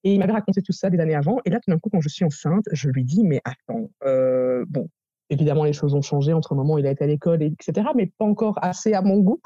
[0.03, 1.39] Et il m'avait raconté tout ça des années avant.
[1.45, 4.65] Et là, tout d'un coup, quand je suis enceinte, je lui dis, mais attends, euh,
[4.69, 4.89] bon,
[5.29, 7.89] Évidemment, les choses ont changé entre le moment où il a été à l'école, etc.,
[7.95, 9.41] mais pas encore assez à mon goût.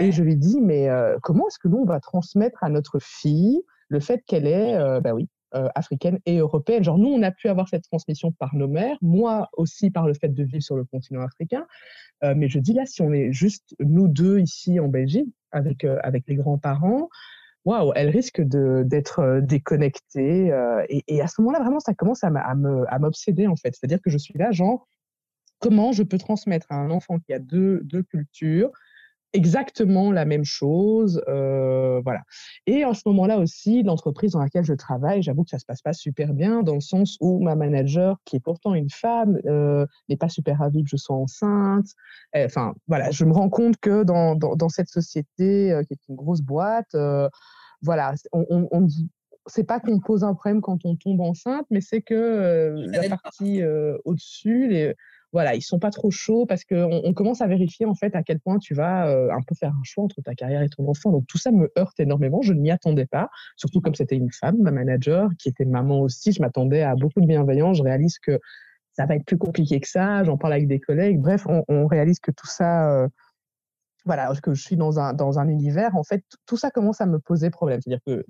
[0.00, 2.98] Et je lui dis, mais euh, comment est-ce que nous, on va transmettre à notre
[3.00, 6.82] fille le fait qu'elle est, euh, bah oui, euh, africaine et européenne?
[6.82, 10.14] Genre, nous, on a pu avoir cette transmission par nos mères, moi aussi par le
[10.14, 11.64] fait de vivre sur le continent africain.
[12.22, 16.24] mais je dis là, si on est juste nous deux ici en Belgique, avec, avec
[16.26, 17.08] les grands-parents,
[17.64, 20.52] waouh, elle risque d'être déconnectée.
[20.88, 23.74] Et, et, à ce moment-là, vraiment, ça commence à m'obséder, en fait.
[23.76, 24.86] C'est-à-dire que je suis là, genre,
[25.60, 28.72] comment je peux transmettre à un enfant qui a deux, deux cultures
[29.32, 31.22] exactement la même chose.
[31.28, 32.22] Euh, voilà.
[32.66, 35.82] Et en ce moment-là aussi, l'entreprise dans laquelle je travaille, j'avoue que ça se passe
[35.82, 39.86] pas super bien, dans le sens où ma manager, qui est pourtant une femme, euh,
[40.08, 41.86] n'est pas super ravie que je sois enceinte.
[42.34, 46.16] Enfin, voilà, je me rends compte que dans, dans, cette société, euh, qui est une
[46.16, 46.96] grosse boîte,
[47.82, 48.86] voilà, on, on, on
[49.46, 53.62] c'est pas qu'on pose un problème quand on tombe enceinte, mais c'est que la partie
[54.04, 54.94] au-dessus, les,
[55.32, 58.22] voilà, ils sont pas trop chauds parce qu'on on commence à vérifier en fait à
[58.22, 60.88] quel point tu vas euh, un peu faire un choix entre ta carrière et ton
[60.88, 61.12] enfant.
[61.12, 62.42] Donc tout ça me heurte énormément.
[62.42, 66.00] Je ne m'y attendais pas, surtout comme c'était une femme, ma manager, qui était maman
[66.00, 66.32] aussi.
[66.32, 67.76] Je m'attendais à beaucoup de bienveillance.
[67.76, 68.40] Je réalise que
[68.92, 70.24] ça va être plus compliqué que ça.
[70.24, 71.20] J'en parle avec des collègues.
[71.20, 73.08] Bref, on, réalise que tout ça, euh,
[74.04, 75.94] voilà, que je suis dans un, dans un univers.
[75.96, 77.80] En fait, tout ça commence à me poser problème.
[77.80, 78.24] C'est-à-dire que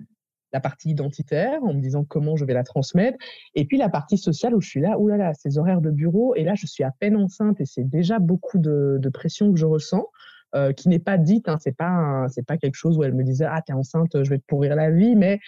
[0.53, 3.17] la partie identitaire en me disant comment je vais la transmettre,
[3.55, 6.43] et puis la partie sociale où je suis là, oulala, ces horaires de bureau, et
[6.43, 10.07] là je suis à peine enceinte et c'est déjà beaucoup de, pression que je ressens.
[10.53, 13.23] Euh, qui n'est pas dite, hein, c'est pas c'est pas quelque chose où elle me
[13.23, 15.39] disait ah t'es enceinte, je vais te pourrir la vie, mais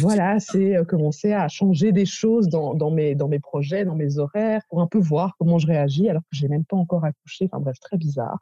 [0.00, 3.94] voilà c'est euh, commencer à changer des choses dans, dans, mes dans mes projets, dans
[3.94, 7.04] mes horaires pour un peu voir comment je réagis alors que j'ai même pas encore
[7.04, 8.38] accouché, enfin bref très bizarre.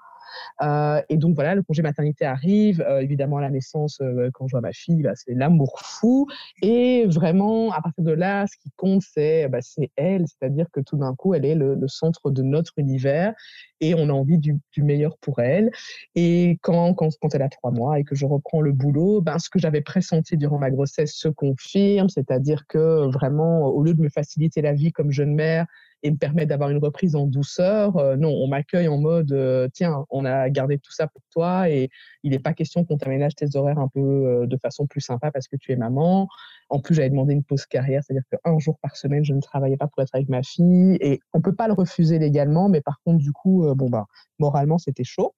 [1.09, 2.85] Et donc voilà, le congé maternité arrive.
[3.01, 4.01] évidemment, à la naissance,
[4.35, 6.27] quand je vois ma fille, bah, c'est l'amour fou.
[6.63, 9.59] Et vraiment, à partir de là, ce qui compte, c'est bah,
[9.97, 13.35] elle, c'est-à-dire que tout d'un coup, elle est le, centre de notre univers
[13.81, 15.71] et on a envie du, meilleur pour elle.
[16.15, 19.39] Et quand, quand, quand, elle a trois mois et que je reprends le boulot, ben,
[19.39, 24.03] ce que j'avais pressenti durant ma grossesse se confirme, c'est-à-dire que vraiment, au lieu de
[24.03, 25.67] me faciliter la vie comme jeune mère,
[26.05, 27.97] et me permettre d'avoir une reprise en douceur.
[27.97, 31.71] Euh, non, on m'accueille en mode euh, tiens, on a gardé tout ça pour toi
[31.71, 31.89] et
[32.23, 35.33] il n'est pas question qu'on t'aménage tes horaires un peu euh, de façon plus sympa
[35.33, 36.29] parce que tu es maman.
[36.69, 39.79] En plus, j'avais demandé une pause carrière, c'est-à-dire qu'un jour par semaine, je ne travaillais
[39.79, 42.83] pas pour être avec ma fille et on ne peut pas le refuser légalement, mais
[42.83, 44.07] par contre, du coup, bon, bah,
[44.39, 45.35] moralement, c'était chaud.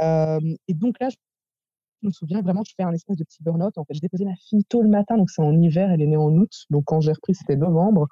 [0.00, 1.16] et donc là, je
[2.02, 3.76] me souviens vraiment, je fais un espèce de petit burn-out.
[3.76, 6.06] En fait, j'ai déposé ma fille tôt le matin, donc c'est en hiver, elle est
[6.06, 6.66] née en août.
[6.70, 8.08] Donc quand j'ai repris, c'était novembre.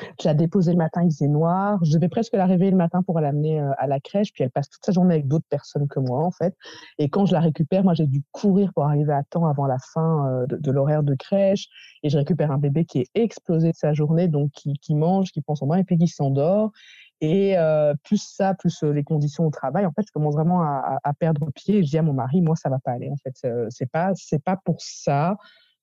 [0.00, 1.78] Je la déposé le matin, il faisait noir.
[1.84, 4.50] Je devais presque la réveiller le matin pour l'amener euh, à la crèche, puis elle
[4.50, 6.56] passe toute sa journée avec d'autres personnes que moi, en fait.
[6.98, 9.78] Et quand je la récupère, moi, j'ai dû courir pour arriver à temps avant la
[9.92, 11.68] fin euh, de, l'horaire de crèche.
[12.02, 15.40] Et je récupère un bébé qui est explosé de sa journée, donc qui, mange, qui
[15.40, 16.72] prend son bain et puis qui s'endort.
[17.20, 20.98] Et euh, plus ça, plus les conditions au travail, en fait, je commence vraiment à,
[21.04, 21.84] à, perdre pied.
[21.84, 23.10] Je dis à mon mari, moi, ça va pas aller.
[23.10, 25.36] En fait, c'est pas, c'est pas pour ça.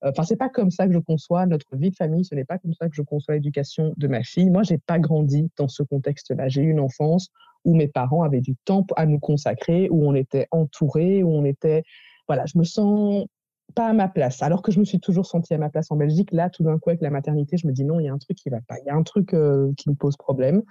[0.04, 2.26] Enfin, c'est pas comme ça que je conçois notre vie de famille.
[2.26, 4.50] Ce n'est pas comme ça que je conçois l'éducation de ma fille.
[4.50, 6.50] Moi, j'ai pas grandi dans ce contexte-là.
[6.50, 7.30] J'ai eu une enfance
[7.66, 11.46] où mes parents avaient du temps à nous consacrer, où on était entourés, où on
[11.46, 11.84] était,
[12.28, 13.26] voilà, je me sens
[13.76, 14.42] pas à ma place.
[14.42, 16.78] Alors que je me suis toujours sentie à ma place en Belgique, là, tout d'un
[16.80, 18.60] coup, avec la maternité, je me dis non, il y a un truc qui va
[18.68, 20.64] pas, il y a un truc euh, qui me pose problème.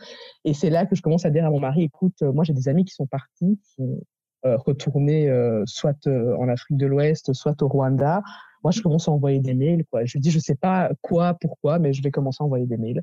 [0.45, 2.53] Et c'est là que je commence à dire à mon mari, écoute, euh, moi, j'ai
[2.53, 4.01] des amis qui sont partis, qui sont
[4.45, 5.31] euh, retournés
[5.67, 8.23] soit en Afrique de l'Ouest, soit au Rwanda
[8.63, 9.85] moi, je commence à envoyer des mails.
[9.91, 10.05] Quoi.
[10.05, 13.01] Je dis, je sais pas quoi, pourquoi, mais je vais commencer à envoyer des mails.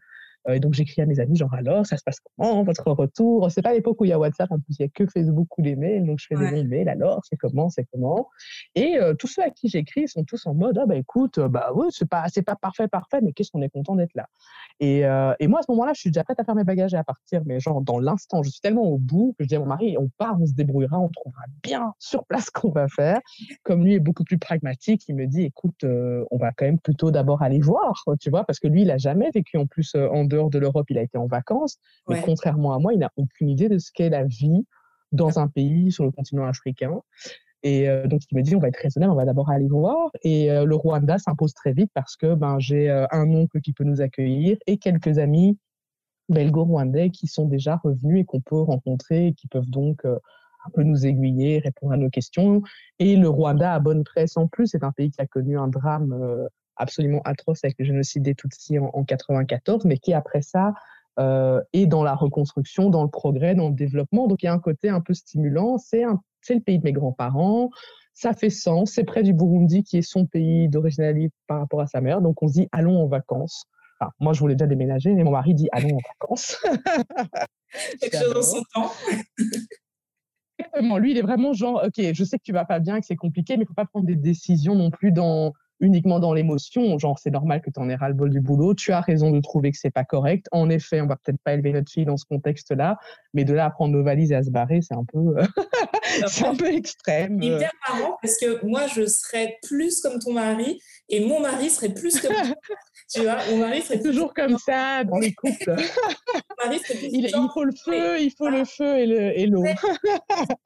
[0.47, 3.51] Euh, et donc, j'écris à mes amis, genre, alors, ça se passe comment, votre retour?
[3.51, 5.57] C'est pas l'époque où il y a WhatsApp, en plus, il y a que Facebook
[5.57, 6.05] ou les mails.
[6.05, 8.29] Donc, je fais des mails, alors, c'est comment, c'est comment?
[8.75, 11.47] Et euh, tous ceux à qui j'écris sont tous en mode, ah, bah, écoute, euh,
[11.47, 14.27] bah, oui, c'est pas, c'est pas parfait, parfait, mais qu'est-ce qu'on est content d'être là?
[14.79, 14.99] Et,
[15.39, 17.03] et, moi, à ce moment-là, je suis déjà prête à faire mes bagages et à
[17.03, 19.65] partir, mais genre, dans l'instant, je suis tellement au bout que je dis à mon
[19.65, 23.19] mari, on part, on se débrouillera, on trouvera bien sur place ce qu'on va faire.
[23.63, 27.09] Comme lui est beaucoup plus pragmatique, il me dit, écoute, on va quand même plutôt
[27.09, 30.25] d'abord aller voir, tu vois, parce que lui, il a jamais vécu en plus en
[30.25, 31.77] deux de l'Europe, il a été en vacances.
[32.07, 34.65] Mais contrairement à moi, il n'a aucune idée de ce qu'est la vie
[35.11, 37.01] dans un pays sur le continent africain.
[37.63, 40.11] Et euh, donc, il me dit, on va être raisonnable, on va d'abord aller voir.
[40.23, 43.73] Et euh, le Rwanda s'impose très vite parce que ben, j'ai euh, un oncle qui
[43.73, 45.57] peut nous accueillir et quelques amis
[46.29, 50.83] belgo-rwandais qui sont déjà revenus et qu'on peut rencontrer et qui peuvent donc un peu
[50.83, 52.61] nous aiguiller, répondre à nos questions.
[52.99, 54.67] Et le Rwanda a bonne presse en plus.
[54.67, 58.79] C'est un pays qui a connu un drame absolument atroce avec le génocide des Tutsis
[58.79, 60.73] en, en 94, mais qui après ça
[61.19, 64.27] euh, est dans la reconstruction, dans le progrès, dans le développement.
[64.27, 65.77] Donc il y a un côté un peu stimulant.
[65.79, 67.71] C'est le pays de mes grands-parents.
[68.13, 68.91] Ça fait sens.
[68.91, 72.21] C'est près du Burundi, qui est son pays d'originalité par rapport à sa mère.
[72.21, 73.65] Donc on se dit allons en vacances.
[74.19, 76.57] moi, je voulais déjà déménager, mais mon mari dit allons en vacances.
[77.99, 78.91] Quelque chose dans son temps.
[80.59, 80.97] Exactement.
[80.99, 83.15] Lui, il est vraiment genre, OK, je sais que tu vas pas bien, que c'est
[83.15, 87.19] compliqué, mais il faut pas prendre des décisions non plus dans, uniquement dans l'émotion, genre
[87.19, 89.39] c'est normal que tu en aies ras le bol du boulot, tu as raison de
[89.39, 90.47] trouver que c'est pas correct.
[90.51, 92.97] En effet, on va peut-être pas élever notre fille dans ce contexte-là,
[93.33, 95.35] mais de là à prendre nos valises et à se barrer, c'est un peu,
[96.27, 97.41] c'est un peu extrême.
[97.41, 101.93] Hyper marrant parce que moi je serais plus comme ton mari et mon mari serait
[101.93, 102.33] plus comme
[103.13, 105.75] tu vois, mon mari serait toujours comme ça dans les couples.
[107.03, 109.63] il, il, faut le feu, il faut le feu et l'eau.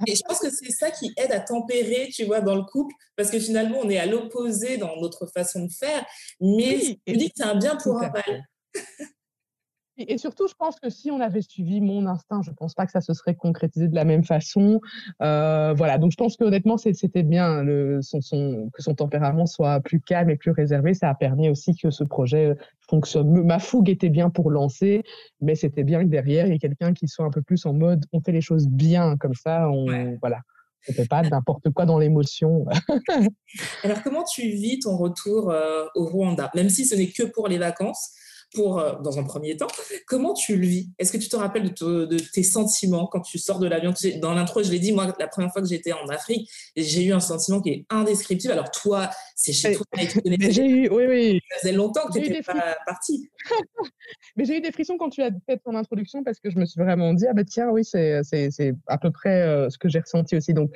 [0.07, 2.93] et je pense que c'est ça qui aide à tempérer, tu vois, dans le couple,
[3.15, 6.05] parce que finalement on est à l'opposé dans notre façon de faire,
[6.39, 8.47] mais je dis que c'est un bien pour un mal.
[9.97, 12.85] Et surtout, je pense que si on avait suivi mon instinct, je ne pense pas
[12.85, 14.79] que ça se serait concrétisé de la même façon.
[15.21, 19.79] Euh, voilà, donc je pense qu'honnêtement, c'était bien le, son, son, que son tempérament soit
[19.81, 20.93] plus calme et plus réservé.
[20.93, 22.55] Ça a permis aussi que ce projet
[22.89, 23.43] fonctionne.
[23.43, 25.03] Ma fougue était bien pour lancer,
[25.41, 27.73] mais c'était bien que derrière, il y ait quelqu'un qui soit un peu plus en
[27.73, 29.85] mode on fait les choses bien, comme ça, on,
[30.21, 30.39] voilà.
[30.87, 32.65] On ne fait pas n'importe quoi dans l'émotion.
[33.83, 36.49] Alors, comment tu vis ton retour euh, au Rwanda?
[36.55, 38.15] Même si ce n'est que pour les vacances,
[38.53, 39.67] pour, euh, dans un premier temps.
[40.07, 40.89] Comment tu le vis?
[40.99, 43.93] Est-ce que tu te rappelles de, tes sentiments quand tu sors de l'avion?
[44.19, 47.13] Dans l'intro, je l'ai dit, moi, la première fois que j'étais en Afrique, j'ai eu
[47.13, 48.53] un sentiment qui est indescriptible.
[48.53, 51.39] Alors toi, c'est chez toi, J'ai eu, oui, oui.
[51.51, 53.29] Ça faisait longtemps que tu n'étais pas partie.
[54.35, 56.65] Mais j'ai eu des frissons quand tu as fait ton introduction parce que je me
[56.65, 58.21] suis vraiment dit, ah ben tiens, oui, c'est
[58.87, 60.53] à peu près euh, ce que j'ai ressenti aussi.
[60.53, 60.71] Donc,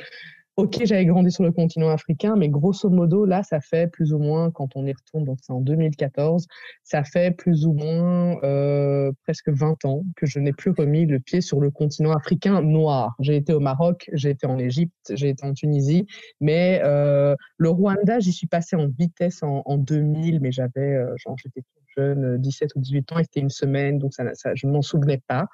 [0.57, 4.19] Ok, j'avais grandi sur le continent africain, mais grosso modo, là, ça fait plus ou
[4.19, 6.47] moins, quand on y retourne, donc c'est en 2014,
[6.81, 11.19] ça fait plus ou moins euh, presque 20 ans que je n'ai plus remis le
[11.19, 13.15] pied sur le continent africain noir.
[13.19, 16.07] J'ai été au Maroc, j'ai été en Égypte, j'ai été en Tunisie,
[16.39, 21.13] mais euh, le Rwanda, j'y suis passé en vitesse en, en 2000, mais j'avais, euh,
[21.17, 21.63] genre, j'étais
[21.97, 24.81] jeune, 17 ou 18 ans, et c'était une semaine, donc ça, ça je ne m'en
[24.81, 25.47] souvenais pas.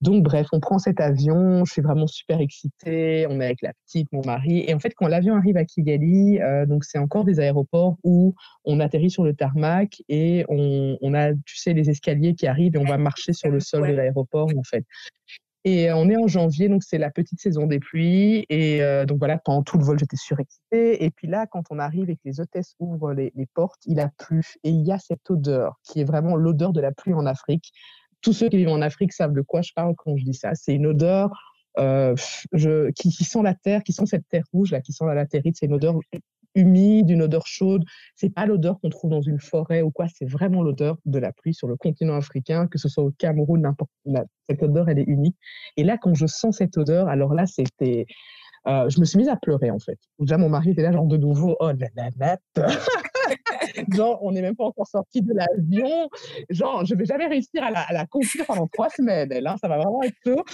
[0.00, 3.72] Donc, bref, on prend cet avion, je suis vraiment super excitée, on est avec la
[3.84, 7.24] petite, mon mari, et en fait, quand l'avion arrive à Kigali, euh, donc c'est encore
[7.24, 11.90] des aéroports où on atterrit sur le tarmac et on, on, a, tu sais, les
[11.90, 14.84] escaliers qui arrivent et on va marcher sur le sol de l'aéroport, en fait.
[15.64, 18.46] Et on est en janvier, donc c'est la petite saison des pluies.
[18.48, 21.04] Et euh, donc voilà, pendant tout le vol, j'étais surexcitée.
[21.04, 24.08] Et puis là, quand on arrive et que les hôtesses ouvrent les, portes, il a
[24.16, 24.42] plu.
[24.64, 27.72] Et il y a cette odeur qui est vraiment l'odeur de la pluie en Afrique.
[28.22, 30.54] Tous ceux qui vivent en Afrique savent de quoi je parle quand je dis ça.
[30.54, 31.30] C'est une odeur
[31.78, 32.14] euh,
[32.96, 35.56] qui, sent la terre, qui sent cette terre rouge, là, qui sent la latérite.
[35.58, 35.96] C'est une odeur
[36.54, 37.84] humide, une odeur chaude.
[38.14, 41.32] C'est pas l'odeur qu'on trouve dans une forêt ou quoi, c'est vraiment l'odeur de la
[41.32, 43.90] pluie sur le continent africain, que ce soit au Cameroun, n'importe
[44.48, 45.36] Cette odeur, elle est unique.
[45.76, 48.06] Et là, quand je sens cette odeur, alors là, c'était.
[48.66, 49.98] Euh, je me suis mise à pleurer en fait.
[50.18, 52.42] Déjà, mon mari était là, genre de nouveau, oh la nanette
[53.94, 56.08] genre, on n'est même pas encore sorti de l'avion.
[56.48, 58.06] Genre, je vais jamais réussir à la, à la
[58.46, 60.44] pendant trois semaines, elle, hein, ça va vraiment être tôt.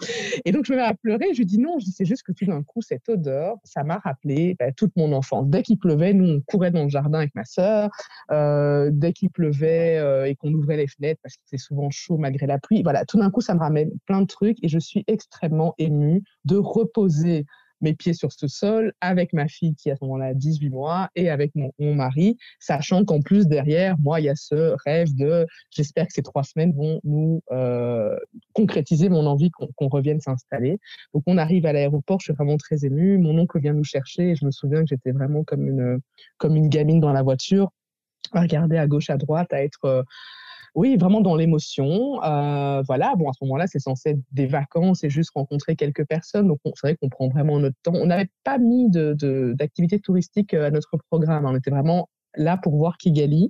[0.44, 1.32] Et donc, je me mets à pleurer.
[1.32, 4.56] Je lui dis non, c'est juste que tout d'un coup, cette odeur, ça m'a rappelé
[4.58, 5.46] ben, toute mon enfance.
[5.48, 7.90] Dès qu'il pleuvait, nous, on courait dans le jardin avec ma sœur.
[8.30, 12.18] Euh, dès qu'il pleuvait euh, et qu'on ouvrait les fenêtres parce que c'est souvent chaud
[12.18, 14.78] malgré la pluie, voilà, tout d'un coup, ça me ramène plein de trucs et je
[14.78, 17.46] suis extrêmement émue de reposer
[17.80, 21.08] mes pieds sur ce sol avec ma fille qui à ce moment-là a 18 mois
[21.14, 25.14] et avec mon, mon mari, sachant qu'en plus derrière, moi, il y a ce rêve
[25.14, 28.16] de j'espère que ces trois semaines vont nous euh,
[28.52, 30.78] concrétiser mon envie qu'on qu revienne s'installer.
[31.14, 33.18] Donc on arrive à l'aéroport, je suis vraiment très émue.
[33.18, 36.00] Mon oncle vient nous chercher et je me souviens que j'étais vraiment comme une,
[36.38, 37.70] comme une gamine dans la voiture
[38.32, 40.02] à regarder à gauche, à droite, à être euh,
[40.76, 42.22] oui, vraiment dans l'émotion.
[42.22, 46.04] Euh, voilà, bon, à ce moment-là, c'est censé être des vacances et juste rencontrer quelques
[46.04, 46.48] personnes.
[46.48, 47.94] Donc, c'est vrai qu'on prend vraiment notre temps.
[47.94, 51.46] On n'avait pas mis d'activité de, touristique euh, à notre programme.
[51.46, 53.44] On était vraiment là pour voir Kigali.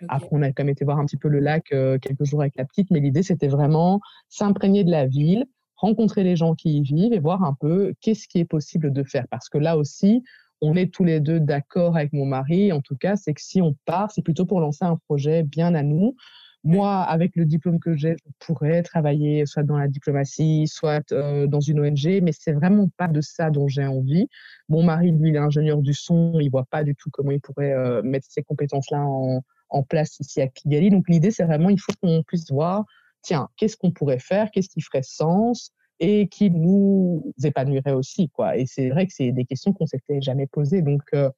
[0.00, 0.06] Okay.
[0.08, 2.40] Après, on a quand même été voir un petit peu le lac euh, quelques jours
[2.40, 6.78] avec la petite, mais l'idée, c'était vraiment s'imprégner de la ville, rencontrer les gens qui
[6.78, 9.28] y vivent et voir un peu qu'est-ce qui est possible de faire.
[9.30, 10.24] Parce que là aussi,
[10.60, 13.62] on est tous les deux d'accord avec mon mari, en tout cas, c'est que si
[13.62, 16.16] on part, c'est plutôt pour lancer un projet bien à nous,
[16.64, 21.46] moi, avec le diplôme que j'ai, je pourrais travailler soit dans la diplomatie, soit euh,
[21.46, 24.28] dans une ONG, mais c'est vraiment pas de ça dont j'ai envie.
[24.68, 27.40] Mon mari, lui, il est ingénieur du son, il voit pas du tout comment il
[27.40, 30.90] pourrait euh, mettre ces compétences-là en, en, place ici à Kigali.
[30.90, 32.84] Donc l'idée, c'est vraiment, il faut qu'on puisse voir,
[33.22, 38.56] tiens, qu'est-ce qu'on pourrait faire, qu'est-ce qui ferait sens et qui nous épanouirait aussi, quoi.
[38.56, 40.82] Et c'est vrai que c'est des questions qu'on s'était jamais posées.
[40.82, 41.30] Donc euh,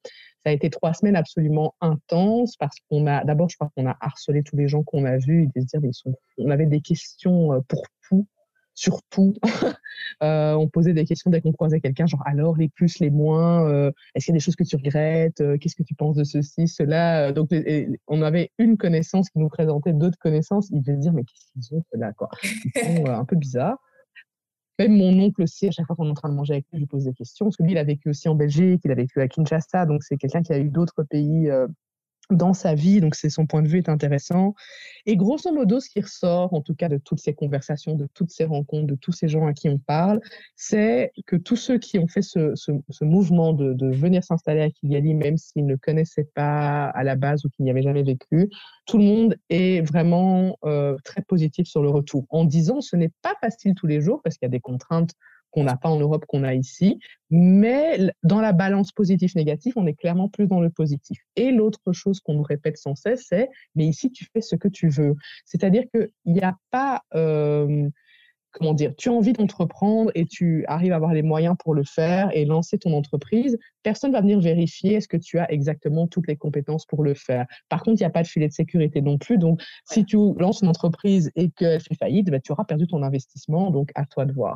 [0.43, 3.95] ça a été trois semaines absolument intenses parce qu'on a, d'abord, je crois qu'on a
[4.01, 6.65] harcelé tous les gens qu'on a vus et de se dire, ils sont, on avait
[6.65, 8.25] des questions euh, pour tout,
[8.73, 9.35] sur tout.
[10.23, 13.69] euh, on posait des questions dès qu'on croisait quelqu'un, genre alors les plus, les moins,
[14.15, 16.67] est-ce qu'il y a des choses que tu regrettes, qu'est-ce que tu penses de ceci,
[16.67, 17.31] cela?
[17.31, 17.51] Donc
[18.07, 21.51] on avait une connaissance qui nous présentait d'autres connaissances, ils devaient se dire mais qu'est-ce
[21.53, 22.31] qu'ils ont là quoi?
[22.43, 23.77] Ils sont un peu bizarres.
[24.79, 26.77] Même mon oncle aussi, à chaque fois qu'on est en train de manger avec lui,
[26.77, 27.45] je lui pose des questions.
[27.45, 30.03] Parce que lui, il a vécu aussi en Belgique, il a vécu à Kinshasa, donc
[30.03, 31.67] c'est quelqu'un qui a eu d'autres pays euh,
[32.31, 34.55] dans sa vie, donc c'est son point de vue est intéressant.
[35.05, 38.31] Et grosso modo, ce qui ressort, en tout cas de toutes ces conversations, de toutes
[38.31, 40.19] ces rencontres, de tous ces gens à qui on parle,
[40.55, 45.13] c'est que tous ceux qui ont fait ce, mouvement de, de venir s'installer à Kigali,
[45.13, 48.49] même s'ils ne connaissaient pas à la base ou qu'ils n'y avaient jamais vécu,
[48.85, 53.11] tout le monde est vraiment euh, très positif sur le retour, en disant ce n'est
[53.21, 55.13] pas facile tous les jours parce qu'il y a des contraintes
[55.55, 56.99] qu'on n'a pas en Europe, qu'on a ici.
[57.29, 61.17] Mais dans la balance positif-négatif, on est clairement plus dans le positif.
[61.37, 64.67] Et l'autre chose qu'on nous répète sans cesse, c'est mais ici, tu fais ce que
[64.67, 65.15] tu veux.
[65.45, 67.01] C'est-à-dire qu'il n'y a pas.
[67.15, 67.89] Euh,
[68.51, 71.83] comment dire, tu as envie d'entreprendre et tu arrives à avoir les moyens pour le
[71.83, 76.07] faire et lancer ton entreprise, personne ne va venir vérifier est-ce que tu as exactement
[76.07, 77.45] toutes les compétences pour le faire.
[77.67, 79.37] Par contre, il n'y a pas de filet de sécurité non plus.
[79.37, 83.03] Donc, si tu lances une entreprise et qu'elle fait faillite, ben, tu auras perdu ton
[83.03, 83.71] investissement.
[83.71, 84.55] Donc, à toi de voir.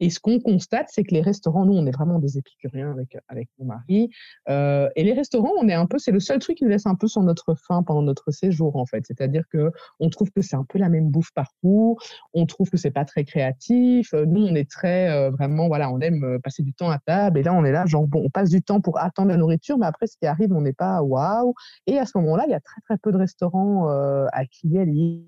[0.00, 3.16] Et ce qu'on constate, c'est que les restaurants, nous, on est vraiment des épicuriens avec,
[3.28, 4.10] avec mon mari.
[4.48, 6.86] Euh, et les restaurants, on est un peu, c'est le seul truc qui nous laisse
[6.86, 9.04] un peu sur notre faim pendant notre séjour, en fait.
[9.06, 11.96] C'est-à-dire que on trouve que c'est un peu la même bouffe partout.
[12.34, 14.12] On trouve que c'est pas très créatif.
[14.12, 17.38] Nous, on est très, euh, vraiment, voilà, on aime euh, passer du temps à table.
[17.38, 19.78] Et là, on est là, genre, bon, on passe du temps pour attendre la nourriture,
[19.78, 21.54] mais après, ce qui arrive, on n'est pas waouh.
[21.86, 25.26] Et à ce moment-là, il y a très, très peu de restaurants euh, à Kigali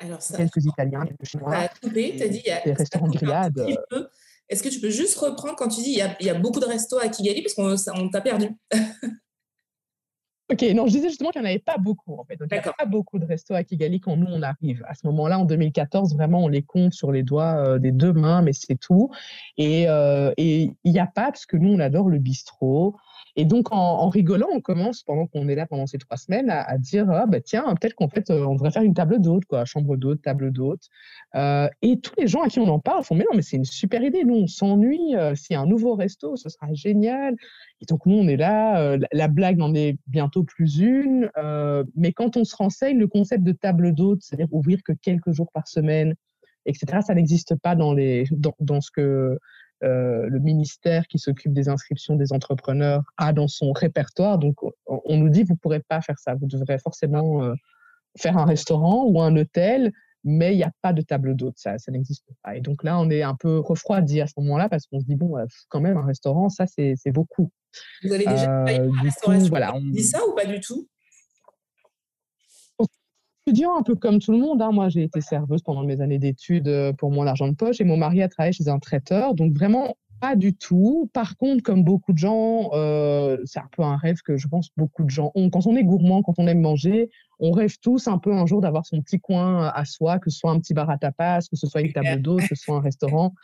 [0.00, 1.54] alors ça, quelques Italiens, quelques Chinois.
[1.54, 3.64] A coupé, as dit y a des restaurants grillades.
[4.48, 6.98] Est-ce que tu peux juste reprendre quand tu dis il y a, beaucoup de restos
[6.98, 8.48] à Kigali parce qu'on t'a perdu?
[10.52, 12.36] Ok, non, je disais justement qu'il n'y en avait pas beaucoup en fait.
[12.38, 14.84] il n'y a pas beaucoup de restos à Kigali quand nous on arrive.
[14.86, 18.12] À ce moment-là, en 2014, vraiment, on les compte sur les doigts euh, des deux
[18.12, 19.10] mains, mais c'est tout.
[19.56, 22.94] Et il n'y a pas, parce que nous on adore le bistrot.
[23.36, 26.78] Et donc, en, rigolant, on commence, pendant qu'on est là pendant ces trois semaines, à,
[26.78, 29.64] dire ah, bah, tiens, peut-être qu'en fait, euh, on devrait faire une table d'hôte, quoi,
[29.64, 30.88] chambre d'hôte, table d'hôte.
[31.34, 33.56] Euh, et tous les gens à qui on en parle font mais non, mais c'est
[33.56, 34.22] une super idée.
[34.24, 35.16] Nous, on s'ennuie.
[35.16, 37.34] Euh, s'il y a un nouveau resto, ce sera génial.
[37.80, 38.96] Et donc, nous, on est là.
[39.12, 41.28] la blague n'en est bientôt plus une.
[41.96, 45.50] mais quand on se renseigne, le concept de table d'hôte, c'est-à-dire ouvrir que quelques jours
[45.52, 46.14] par semaine,
[46.66, 49.38] etc., ça n'existe pas dans, les, dans, dans ce que
[49.84, 54.38] euh, le ministère qui s'occupe des inscriptions des entrepreneurs a dans son répertoire.
[54.38, 56.34] Donc, on, nous dit, vous ne pourrez pas faire ça.
[56.34, 57.54] Vous devrez forcément euh,
[58.18, 59.92] faire un restaurant ou un hôtel,
[60.24, 61.56] mais il n'y a pas de table d'hôte.
[61.58, 62.56] Ça, ça n'existe pas.
[62.56, 65.16] Et donc là, on est un peu refroidi à ce moment-là parce qu'on se dit,
[65.16, 65.36] bon,
[65.68, 67.50] quand même, un restaurant, ça, c'est beaucoup.
[68.02, 69.80] Vous avez déjà travaillé euh, voilà, on...
[69.80, 70.88] dit ça ou pas du tout?
[73.46, 74.62] Étudiant un peu comme tout le monde.
[74.62, 74.72] Hein.
[74.72, 77.84] Moi, j'ai été serveuse pendant mes années d'études euh, pour mon argent de poche et
[77.84, 79.34] mon mari a travaillé chez un traiteur.
[79.34, 81.10] Donc, vraiment, pas du tout.
[81.12, 84.70] Par contre, comme beaucoup de gens, euh, c'est un peu un rêve que je pense
[84.76, 85.50] beaucoup de gens ont.
[85.50, 88.62] Quand on est gourmand, quand on aime manger, on rêve tous un peu un jour
[88.62, 91.56] d'avoir son petit coin à soi, que ce soit un petit bar à tapas, que
[91.56, 93.34] ce soit une table d'eau, que ce soit un restaurant.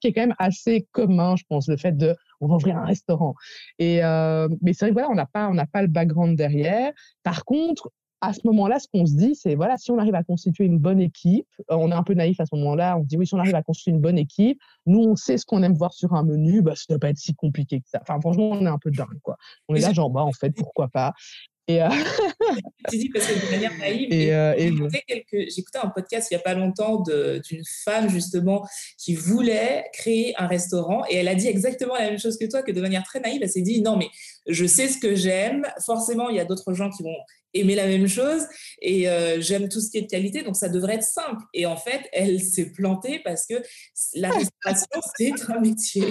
[0.00, 2.84] qui est quand même assez commun, je pense, le fait de on va ouvrir un
[2.84, 3.34] restaurant.
[3.78, 6.92] Et euh, mais c'est vrai, voilà, on n'a pas on n'a pas le background derrière.
[7.22, 10.22] Par contre, à ce moment-là, ce qu'on se dit, c'est voilà, si on arrive à
[10.22, 13.08] constituer une bonne équipe, euh, on est un peu naïf à ce moment-là, on se
[13.08, 15.62] dit oui, si on arrive à constituer une bonne équipe, nous, on sait ce qu'on
[15.62, 17.98] aime voir sur un menu, bah, ça ne doit pas être si compliqué que ça.
[18.02, 19.36] Enfin, franchement, on est un peu dingue, quoi.
[19.68, 21.12] On est là, genre, bah, en fait, pourquoi pas.
[21.68, 21.88] Et euh...
[22.90, 24.08] tu dis parce que de manière naïve.
[24.12, 28.64] Euh, écouté un podcast il n'y a pas longtemps d'une femme justement
[28.98, 32.62] qui voulait créer un restaurant et elle a dit exactement la même chose que toi,
[32.62, 34.08] que de manière très naïve, elle s'est dit non mais
[34.46, 35.66] je sais ce que j'aime.
[35.84, 37.16] Forcément, il y a d'autres gens qui vont
[37.54, 38.42] aimer la même chose
[38.82, 41.42] et euh, j'aime tout ce qui est de qualité, donc ça devrait être simple.
[41.54, 43.54] Et en fait, elle s'est plantée parce que
[44.14, 46.04] la restauration, c'est un métier.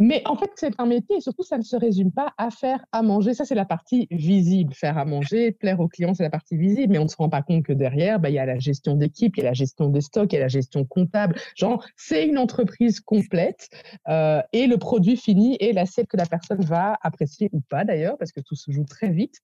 [0.00, 2.84] Mais en fait, c'est un métier et surtout, ça ne se résume pas à faire
[2.92, 3.34] à manger.
[3.34, 4.72] Ça, c'est la partie visible.
[4.72, 6.92] Faire à manger, plaire aux clients, c'est la partie visible.
[6.92, 8.94] Mais on ne se rend pas compte que derrière, bah, il y a la gestion
[8.94, 11.34] d'équipe, il y a la gestion des stocks, il y a la gestion comptable.
[11.56, 13.70] Genre, c'est une entreprise complète
[14.08, 18.16] euh, et le produit fini et l'assiette que la personne va apprécier ou pas d'ailleurs,
[18.18, 19.40] parce que tout se joue très vite.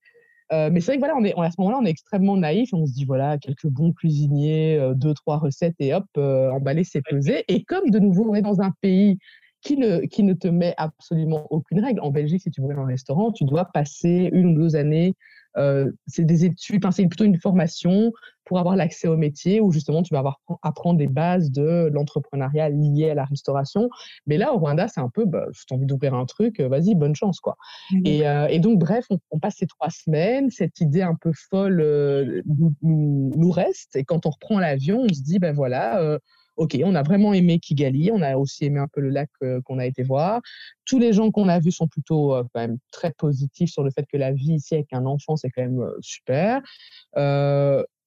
[0.52, 2.70] Euh, mais c'est vrai que voilà, on est, à ce moment-là, on est extrêmement naïf.
[2.72, 7.02] On se dit, voilà, quelques bons cuisiniers, euh, deux, trois recettes et hop, emballer, c'est
[7.02, 7.44] pesé.
[7.48, 9.18] Et comme de nouveau, on est dans un pays
[9.62, 12.00] qui ne, qui ne te met absolument aucune règle.
[12.00, 15.14] En Belgique, si tu veux un restaurant, tu dois passer une ou deux années.
[15.56, 18.12] Euh, c'est des études, c'est plutôt une formation
[18.44, 22.68] pour avoir l'accès au métier où justement tu vas avoir apprendre des bases de l'entrepreneuriat
[22.68, 23.88] lié à la restauration.
[24.26, 26.94] Mais là, au Rwanda, c'est un peu, bah, as envie d'ouvrir un truc, euh, vas-y,
[26.94, 27.40] bonne chance.
[27.40, 27.56] quoi.
[27.90, 28.00] Mmh.
[28.04, 32.42] Et, euh, et, donc, bref, on, passe ces trois semaines, cette idée un peu folle
[32.82, 33.96] nous, reste.
[33.96, 36.18] Et quand on reprend l'avion, on se dit, ben voilà,
[36.56, 39.60] OK, on a vraiment aimé Kigali, on a aussi aimé un peu le lac euh,
[39.62, 40.40] qu'on a été voir.
[40.84, 43.90] Tous les gens qu'on a vus sont plutôt euh, quand même très positifs sur le
[43.90, 46.62] fait que la vie ici avec un enfant, c'est quand même euh, super.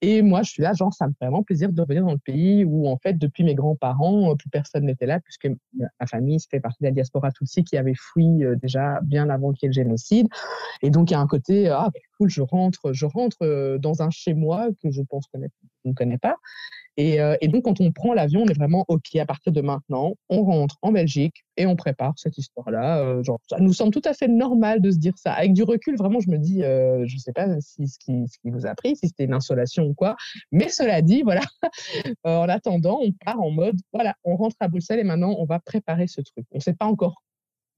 [0.01, 2.19] et moi, je suis là, genre, ça me fait vraiment plaisir de revenir dans le
[2.19, 6.59] pays où, en fait, depuis mes grands-parents, plus personne n'était là, puisque ma famille fait
[6.59, 9.73] partie de la diaspora Tutsi qui avait fui déjà bien avant qu'il y ait le
[9.73, 10.27] génocide.
[10.83, 14.11] Et donc, il y a un côté, ah, cool, je rentre, je rentre dans un
[14.11, 16.35] chez moi que je pense je ne connais pas.
[16.99, 20.15] Euh, et, donc, quand on prend l'avion, on est vraiment OK à partir de maintenant.
[20.29, 22.99] On rentre en Belgique et on prépare cette histoire-là.
[22.99, 25.33] Euh, genre, ça nous semble tout à fait normal de se dire ça.
[25.33, 28.27] Avec du recul, vraiment, je me dis, euh, je ne sais pas si ce qui,
[28.27, 30.15] ce qui vous a pris, si c'était une insolation ou quoi.
[30.51, 31.41] Mais cela dit, voilà,
[32.23, 35.59] en attendant, on part en mode, voilà, on rentre à Bruxelles et maintenant, on va
[35.59, 36.45] préparer ce truc.
[36.51, 37.21] On ne sait pas encore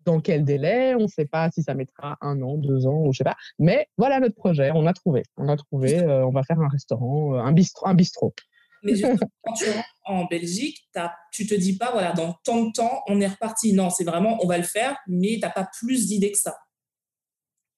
[0.06, 3.12] dans quel délai, on ne sait pas si ça mettra un an, deux ans, ou
[3.12, 3.36] je sais pas.
[3.60, 5.24] Mais voilà notre projet, on a trouvé.
[5.36, 7.86] On a trouvé, on va faire un restaurant, un bistrot.
[7.86, 8.34] Un bistrot.
[8.84, 10.90] Mais quand tu rentres en Belgique,
[11.32, 13.74] tu te dis pas, voilà, dans tant de temps, on est reparti.
[13.74, 16.56] Non, c'est vraiment, on va le faire, mais tu n'as pas plus d'idées que ça.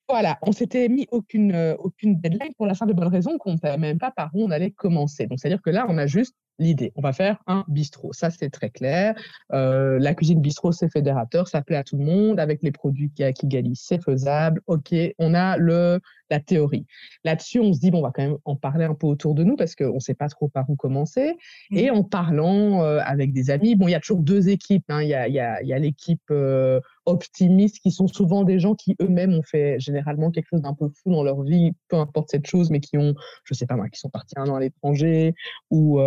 [0.10, 3.54] Voilà, on s'était mis aucune, euh, aucune deadline pour la simple et bonne raison qu'on
[3.54, 5.26] ne savait même pas par où on allait commencer.
[5.26, 6.94] Donc, c'est-à-dire que là, on a juste l'idée.
[6.96, 8.14] On va faire un bistrot.
[8.14, 9.16] Ça, c'est très clair.
[9.52, 12.40] Euh, la cuisine bistrot, c'est fédérateur, ça plaît à tout le monde.
[12.40, 14.62] Avec les produits qu'il y a Kigali, c'est faisable.
[14.68, 16.86] OK, on a le, la théorie.
[17.24, 19.44] Là-dessus, on se dit, bon, on va quand même en parler un peu autour de
[19.44, 21.36] nous parce qu'on ne sait pas trop par où commencer.
[21.72, 21.78] Mmh.
[21.78, 24.86] Et en parlant euh, avec des amis, bon, il y a toujours deux équipes.
[24.90, 25.02] Hein.
[25.02, 28.76] Il y a, y a, y a l'équipe euh, optimiste qui sont souvent des gens
[28.76, 32.30] qui eux-mêmes ont fait généralement quelque chose d'un peu fou dans leur vie, peu importe
[32.30, 34.60] cette chose, mais qui ont, je sais pas moi, qui sont partis un an à
[34.60, 35.34] l'étranger
[35.72, 36.00] ou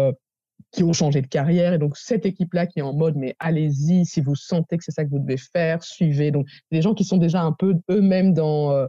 [0.74, 1.72] qui ont changé de carrière.
[1.72, 4.90] Et donc, cette équipe-là qui est en mode, mais allez-y, si vous sentez que c'est
[4.90, 6.30] ça que vous devez faire, suivez.
[6.30, 8.86] Donc, des gens qui sont déjà un peu eux-mêmes dans, euh,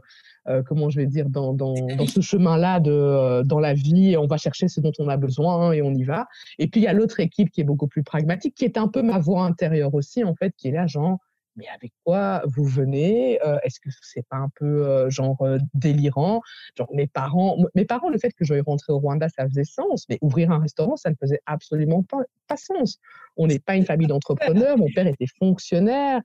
[0.48, 4.12] euh, comment je vais dire, dans, dans, dans ce chemin-là de euh, dans la vie.
[4.12, 6.26] Et on va chercher ce dont on a besoin et on y va.
[6.58, 8.88] Et puis, il y a l'autre équipe qui est beaucoup plus pragmatique, qui est un
[8.88, 11.18] peu ma voix intérieure aussi, en fait, qui est là, genre,
[11.56, 13.40] mais avec quoi vous venez?
[13.44, 16.40] Euh, Est-ce que c'est pas un peu euh, genre euh, délirant?
[16.76, 19.64] Genre mes parents, mes parents, le fait que je vais rentrer au Rwanda, ça faisait
[19.64, 22.98] sens, mais ouvrir un restaurant, ça ne faisait absolument pas, pas sens.
[23.36, 24.78] On n'est pas une famille d'entrepreneurs.
[24.78, 26.20] Mon père était fonctionnaire.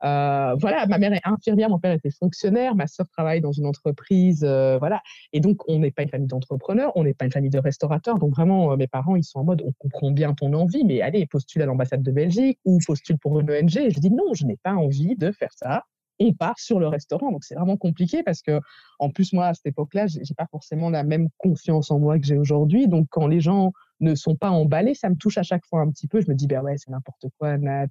[0.00, 4.44] voilà, ma mère est infirmière, mon père était fonctionnaire, ma soeur travaille dans une entreprise,
[4.44, 5.02] voilà.
[5.32, 8.18] Et donc on n'est pas une famille d'entrepreneurs, on n'est pas une famille de restaurateurs.
[8.18, 11.26] Donc vraiment, mes parents, ils sont en mode, on comprend bien ton envie, mais allez,
[11.26, 13.76] postule à l'ambassade de Belgique ou postule pour une ONG.
[13.76, 15.84] Et je dis non, je n'ai pas envie de faire ça.
[16.20, 17.32] On part sur le restaurant.
[17.32, 18.60] Donc, c'est vraiment compliqué parce que,
[19.00, 22.24] en plus, moi, à cette époque-là, j'ai pas forcément la même confiance en moi que
[22.24, 22.86] j'ai aujourd'hui.
[22.86, 23.72] Donc, quand les gens
[24.04, 26.20] ne sont pas emballés, ça me touche à chaque fois un petit peu.
[26.20, 27.88] Je me dis, ben ouais, c'est n'importe quoi, Nat.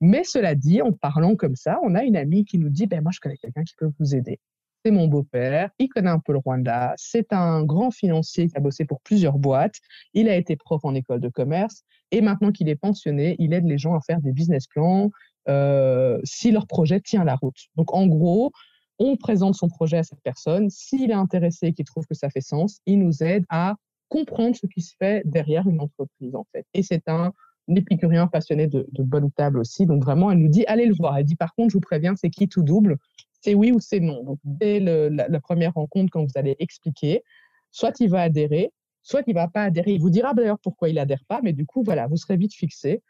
[0.00, 3.02] Mais cela dit, en parlant comme ça, on a une amie qui nous dit, ben
[3.02, 4.38] moi, je connais quelqu'un qui peut vous aider.
[4.84, 8.60] C'est mon beau-père, il connaît un peu le Rwanda, c'est un grand financier qui a
[8.60, 9.74] bossé pour plusieurs boîtes,
[10.14, 11.82] il a été prof en école de commerce,
[12.12, 15.10] et maintenant qu'il est pensionné, il aide les gens à faire des business plans,
[15.48, 17.58] euh, si leur projet tient la route.
[17.74, 18.52] Donc, en gros,
[18.98, 20.70] on présente son projet à cette personne.
[20.70, 23.76] S'il est intéressé et qu'il trouve que ça fait sens, il nous aide à
[24.08, 26.66] comprendre ce qui se fait derrière une entreprise, en fait.
[26.74, 27.32] Et c'est un
[27.68, 29.86] épicurien passionné de, bonne table aussi.
[29.86, 31.16] Donc, vraiment, elle nous dit, allez le voir.
[31.16, 32.98] Elle dit, par contre, je vous préviens, c'est qui tout double?
[33.40, 34.24] C'est oui ou c'est non.
[34.24, 37.22] Donc, dès la, première rencontre, quand vous allez expliquer,
[37.70, 39.92] soit il va adhérer, soit il va pas adhérer.
[39.92, 42.54] Il vous dira d'ailleurs pourquoi il adhère pas, mais du coup, voilà, vous serez vite
[42.54, 43.02] fixé.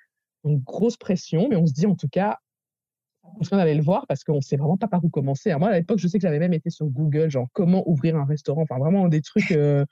[0.45, 2.39] Donc, grosse pression, mais on se dit en tout cas,
[3.41, 5.55] on d'aller le voir parce qu'on ne sait vraiment pas par où commencer.
[5.59, 8.25] moi, à l'époque, je sais que j'avais même été sur Google, genre comment ouvrir un
[8.25, 8.63] restaurant.
[8.63, 9.51] Enfin, vraiment des trucs.
[9.53, 9.85] Euh,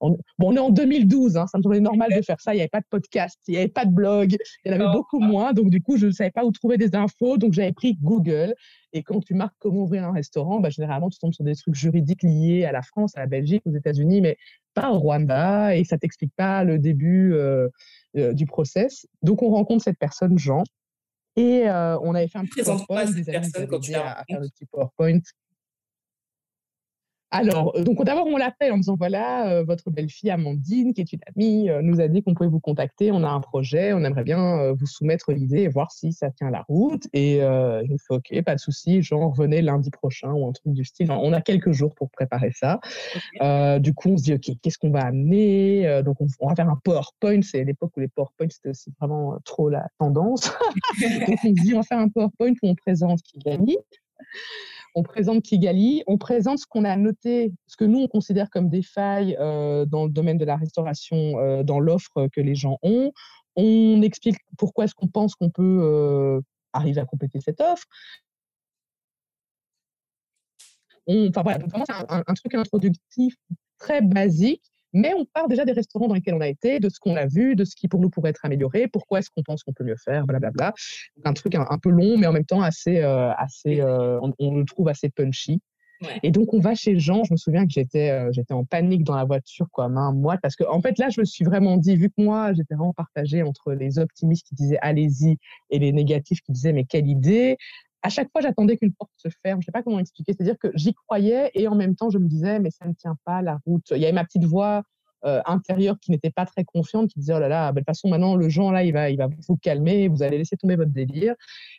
[0.00, 2.54] bon, on est en 2012, hein, ça me semblait normal de faire ça.
[2.54, 4.80] Il n'y avait pas de podcast, il n'y avait pas de blog, il y en
[4.80, 5.52] avait beaucoup moins.
[5.52, 7.38] Donc, du coup, je ne savais pas où trouver des infos.
[7.38, 8.54] Donc, j'avais pris Google.
[8.92, 11.74] Et quand tu marques comment ouvrir un restaurant, bah, généralement, tu tombes sur des trucs
[11.74, 14.36] juridiques liés à la France, à la Belgique, aux États-Unis, mais
[14.74, 15.76] pas au Rwanda.
[15.76, 17.34] Et ça ne t'explique pas le début.
[17.34, 17.68] Euh,
[18.18, 19.06] euh, du process.
[19.22, 20.64] Donc, on rencontre cette personne, Jean,
[21.36, 23.04] et euh, on avait fait un petit PowerPoint.
[23.06, 25.20] Des quand tu à faire le petit PowerPoint
[27.32, 31.12] alors, euh, donc d'abord, on l'appelle en disant voilà, euh, votre belle-fille Amandine, qui est
[31.12, 33.10] une amie, euh, nous a dit qu'on pouvait vous contacter.
[33.10, 36.50] On a un projet, on aimerait bien vous soumettre l'idée et voir si ça tient
[36.50, 37.08] la route.
[37.14, 40.74] Et il nous fait ok, pas de souci, genre revenez lundi prochain ou un truc
[40.74, 41.10] du style.
[41.10, 42.80] on a quelques jours pour préparer ça.
[43.78, 46.78] du coup, on se dit ok, qu'est-ce qu'on va amener Donc, on, va faire un
[46.84, 47.40] PowerPoint.
[47.42, 50.52] C'est l'époque où les PowerPoints c'était aussi vraiment trop la tendance.
[51.00, 53.76] donc, on se dit on va faire un PowerPoint où on présente qui gagne
[54.94, 58.68] on présente Kigali, on présente ce qu'on a noté, ce que nous on considère comme
[58.68, 62.78] des failles euh, dans le domaine de la restauration, euh, dans l'offre que les gens
[62.82, 63.12] ont.
[63.56, 66.40] On explique pourquoi est-ce qu'on pense qu'on peut euh,
[66.72, 67.84] arriver à compléter cette offre.
[71.08, 73.34] enfin voilà, c'est un, un, truc introductif
[73.78, 77.00] très basique mais on part déjà des restaurants dans lesquels on a été, de ce
[77.00, 79.62] qu'on a vu, de ce qui pour nous pourrait être amélioré, pourquoi est-ce qu'on pense
[79.62, 80.74] qu'on peut mieux faire, blablabla.
[81.24, 84.64] Un truc un, peu long, mais en même temps assez, euh, assez euh, on, le
[84.64, 85.60] trouve assez punchy.
[86.24, 87.22] Et donc, on va chez Jean.
[87.22, 90.40] Je me souviens que j'étais euh, j'étais en panique dans la voiture, quoi, main moite,
[90.42, 92.92] parce que, en fait, là, je me suis vraiment dit, vu que moi, j'étais vraiment
[92.92, 95.38] partagée entre les optimistes qui disaient allez-y
[95.70, 97.56] et les négatifs qui disaient mais quelle idée,
[98.02, 99.60] à chaque fois, j'attendais qu'une porte se ferme.
[99.60, 100.32] Je ne sais pas comment expliquer.
[100.32, 103.16] C'est-à-dire que j'y croyais et en même temps, je me disais, mais ça ne tient
[103.24, 103.86] pas la route.
[103.90, 104.82] Il y avait ma petite voix
[105.24, 107.86] euh, intérieure qui n'était pas très confiante, qui disait, oh là là, bah, de toute
[107.86, 110.74] façon, maintenant, le Jean, là, il va, il va vous calmer, vous allez laisser tomber
[110.74, 111.34] votre délire.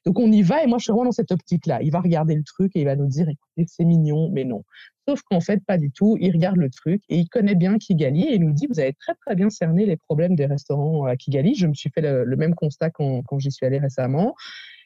[0.05, 1.81] Donc, on y va et moi, je suis vraiment dans cette optique-là.
[1.81, 4.63] Il va regarder le truc et il va nous dire, écoutez, c'est mignon, mais non.
[5.05, 6.17] Sauf qu'en fait, pas du tout.
[6.21, 8.93] Il regarde le truc et il connaît bien Kigali et il nous dit, vous avez
[8.93, 11.55] très, très bien cerné les problèmes des restaurants à Kigali.
[11.55, 14.35] Je me suis fait le, le même constat quand, quand j'y suis allée récemment.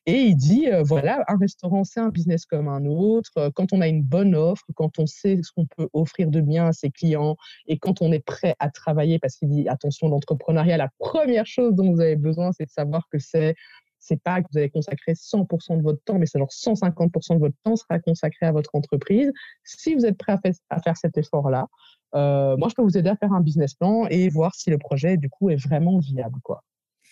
[0.09, 3.29] Et il dit, euh, voilà, un restaurant, c'est un business comme un autre.
[3.37, 6.39] Euh, quand on a une bonne offre, quand on sait ce qu'on peut offrir de
[6.39, 7.35] bien à ses clients
[7.67, 11.75] et quand on est prêt à travailler, parce qu'il dit, attention, l'entrepreneuriat, la première chose
[11.75, 13.55] dont vous avez besoin, c'est de savoir que c'est
[13.99, 17.39] c'est pas que vous allez consacrer 100% de votre temps, mais c'est genre 150% de
[17.39, 19.33] votre temps sera consacré à votre entreprise.
[19.65, 20.37] Si vous êtes prêt
[20.69, 21.67] à, faire cet effort-là,
[22.15, 24.77] euh, moi, je peux vous aider à faire un business plan et voir si le
[24.77, 26.39] projet, du coup, est vraiment viable.
[26.43, 26.63] Quoi.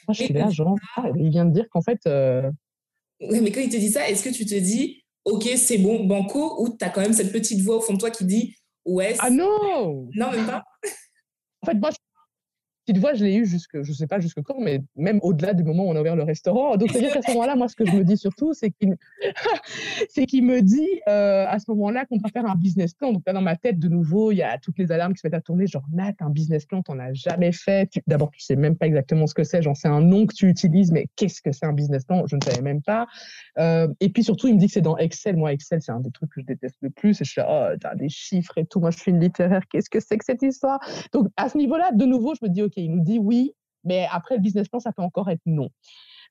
[0.07, 2.07] Moi, je suis là, genre, ah, il vient de dire qu'en fait,
[3.21, 6.61] mais quand il te dit ça, est-ce que tu te dis, OK, c'est bon, banco,
[6.61, 8.55] ou tu as quand même cette petite voix au fond de toi qui dit,
[8.85, 9.15] ouais.
[9.19, 10.63] Ah non Non, même pas
[11.61, 11.89] En fait, moi,
[12.85, 15.63] petite voix, je l'ai eu jusque, je sais pas jusque quand, mais même au-delà du
[15.63, 16.77] moment où on a ouvert le restaurant.
[16.77, 18.95] Donc, c'est-à-dire qu'à ce moment-là, moi, ce que je me dis surtout, c'est qu'il,
[20.09, 23.11] c'est qu'il me dit euh, à ce moment-là qu'on va faire un business plan.
[23.11, 25.27] Donc là, dans ma tête, de nouveau, il y a toutes les alarmes qui se
[25.27, 25.67] mettent à tourner.
[25.67, 27.91] Genre, Nat, un business plan, t'en as jamais fait.
[28.07, 29.61] D'abord, tu sais même pas exactement ce que c'est.
[29.61, 32.25] J'en sais un nom que tu utilises, mais qu'est-ce que c'est un business plan?
[32.27, 33.07] Je ne savais même pas.
[33.57, 35.37] Euh, et puis surtout, il me dit que c'est dans Excel.
[35.37, 37.21] Moi, Excel, c'est un des trucs que je déteste le plus.
[37.21, 38.79] Et je suis là, oh, t'as des chiffres et tout.
[38.79, 39.63] Moi, je suis une littéraire.
[39.71, 40.79] Qu'est-ce que c'est que cette histoire?
[41.11, 43.53] Donc, à ce niveau-là, de nouveau, je me dis, OK, il nous dit oui,
[43.83, 45.69] mais après, le business plan, ça peut encore être non.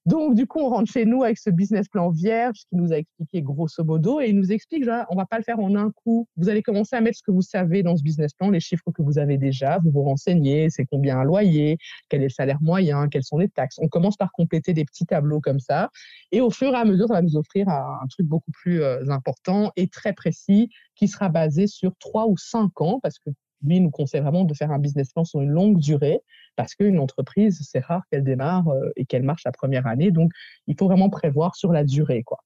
[0.06, 2.98] Donc, du coup, on rentre chez nous avec ce business plan vierge qui nous a
[2.98, 5.90] expliqué grosso modo et il nous explique, genre, on va pas le faire en un
[5.92, 6.28] coup.
[6.36, 8.90] Vous allez commencer à mettre ce que vous savez dans ce business plan, les chiffres
[8.94, 11.78] que vous avez déjà, vous vous renseignez, c'est combien un loyer,
[12.10, 13.76] quel est le salaire moyen, quelles sont les taxes.
[13.80, 15.88] On commence par compléter des petits tableaux comme ça
[16.32, 18.82] et au fur et à mesure, ça va nous offrir un, un truc beaucoup plus
[18.82, 23.30] euh, important et très précis qui sera basé sur trois ou cinq ans parce que
[23.64, 26.20] nous conseille vraiment de faire un business plan sur une longue durée
[26.56, 30.10] parce qu'une entreprise, c'est rare qu'elle démarre euh, et qu'elle marche la première année.
[30.10, 30.32] Donc,
[30.66, 32.22] il faut vraiment prévoir sur la durée.
[32.22, 32.38] Quoi.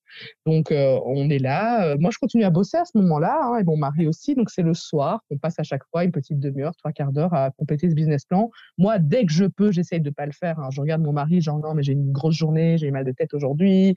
[0.47, 1.89] Donc, euh, on est là.
[1.89, 4.35] Euh, moi, je continue à bosser à ce moment-là hein, et mon mari aussi.
[4.35, 7.35] Donc, c'est le soir qu'on passe à chaque fois une petite demi-heure, trois quarts d'heure
[7.35, 8.51] à compléter ce business plan.
[8.79, 10.59] Moi, dès que je peux, j'essaye de ne pas le faire.
[10.59, 10.69] Hein.
[10.71, 13.35] Je regarde mon mari, genre, non, mais j'ai une grosse journée, j'ai mal de tête
[13.35, 13.95] aujourd'hui.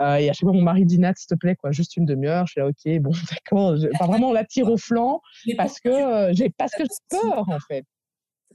[0.00, 2.46] et à chaque fois, mon mari dit, Nat, s'il te plaît, quoi, juste une demi-heure.
[2.46, 3.76] Je suis là, OK, bon, d'accord.
[3.94, 5.20] Enfin, vraiment, on la tire au flanc
[5.56, 7.84] parce que j'ai parce que j'ai peur, en fait.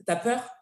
[0.05, 0.58] T'as peur?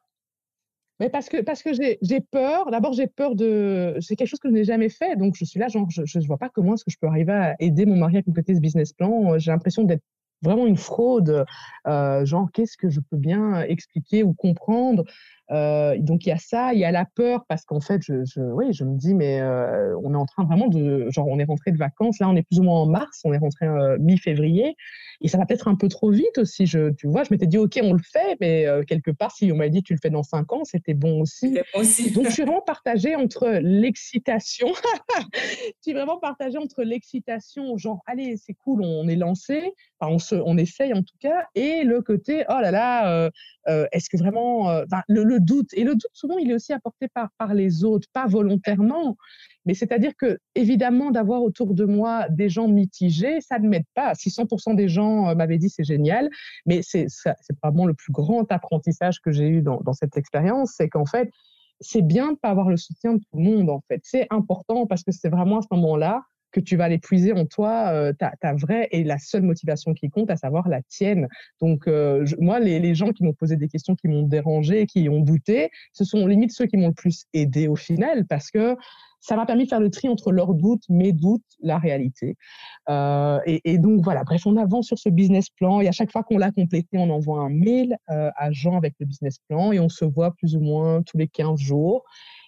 [1.00, 2.72] Mais parce que, parce que j'ai peur.
[2.72, 3.98] D'abord, j'ai peur de.
[4.02, 5.16] C'est quelque chose que je n'ai jamais fait.
[5.16, 7.34] Donc, je suis là, genre, je ne vois pas comment est-ce que je peux arriver
[7.34, 9.38] à aider mon mari à compléter ce business plan.
[9.38, 10.04] J'ai l'impression d'être
[10.42, 11.46] vraiment une fraude.
[11.88, 15.04] Euh, genre, qu'est-ce que je peux bien expliquer ou comprendre?
[15.50, 18.42] Donc il y a ça, il y a la peur parce qu'en fait, je, je,
[18.42, 21.46] oui, je me dis mais euh, on est en train vraiment de, genre on est
[21.46, 23.98] rentré de vacances, là on est plus ou moins en mars, on est rentré euh,
[24.00, 24.76] mi-février
[25.22, 26.66] et ça va peut-être un peu trop vite aussi.
[26.68, 29.56] Je, tu vois, je m'étais dit ok on le fait, mais quelque part si on
[29.56, 31.58] m'avait dit tu le fais dans cinq ans, c'était bon aussi.
[31.74, 32.12] aussi.
[32.12, 34.68] donc je suis vraiment partagée entre l'excitation,
[35.36, 40.20] je suis vraiment partagée entre l'excitation, genre allez c'est cool, on est lancé, enfin, on
[40.20, 43.30] se, on essaye en tout cas, et le côté oh là là,
[43.92, 45.74] est-ce que vraiment, le, le doute.
[45.74, 49.18] Et le doute, souvent, il est aussi apporté par, par les autres, pas volontairement.
[49.66, 54.16] Mais c'est-à-dire que, évidemment, d'avoir autour de moi des gens mitigés, ça ne m'aide pas.
[54.16, 56.30] Si 100% des gens euh, m'avaient dit c'est génial,
[56.66, 57.08] mais c'est
[57.62, 61.30] probablement le plus grand apprentissage que j'ai eu dans, dans cette expérience, c'est qu'en fait,
[61.80, 64.02] c'est bien de pas avoir le soutien de tout le monde, en fait.
[64.04, 66.24] C'est important parce que c'est vraiment à ce moment-là
[66.58, 70.32] que tu vas l'épuiser en toi, euh, ta, vraie et la seule motivation qui compte,
[70.32, 71.28] à savoir la tienne.
[71.62, 75.20] Donc, euh, moi, les, gens qui m'ont posé des questions, qui m'ont dérangé, qui ont
[75.20, 78.76] douté, ce sont limite ceux qui m'ont le plus aidé au final, parce que
[79.20, 82.38] ça m'a permis de faire le tri entre leurs doutes, mes doutes, la réalité.
[82.90, 86.24] Euh, et, donc voilà, bref, on avance sur ce business plan et à chaque fois
[86.24, 89.90] qu'on l'a complété, on envoie un mail à Jean avec le business plan et on
[89.90, 92.04] se voit plus ou moins tous les 15 jours.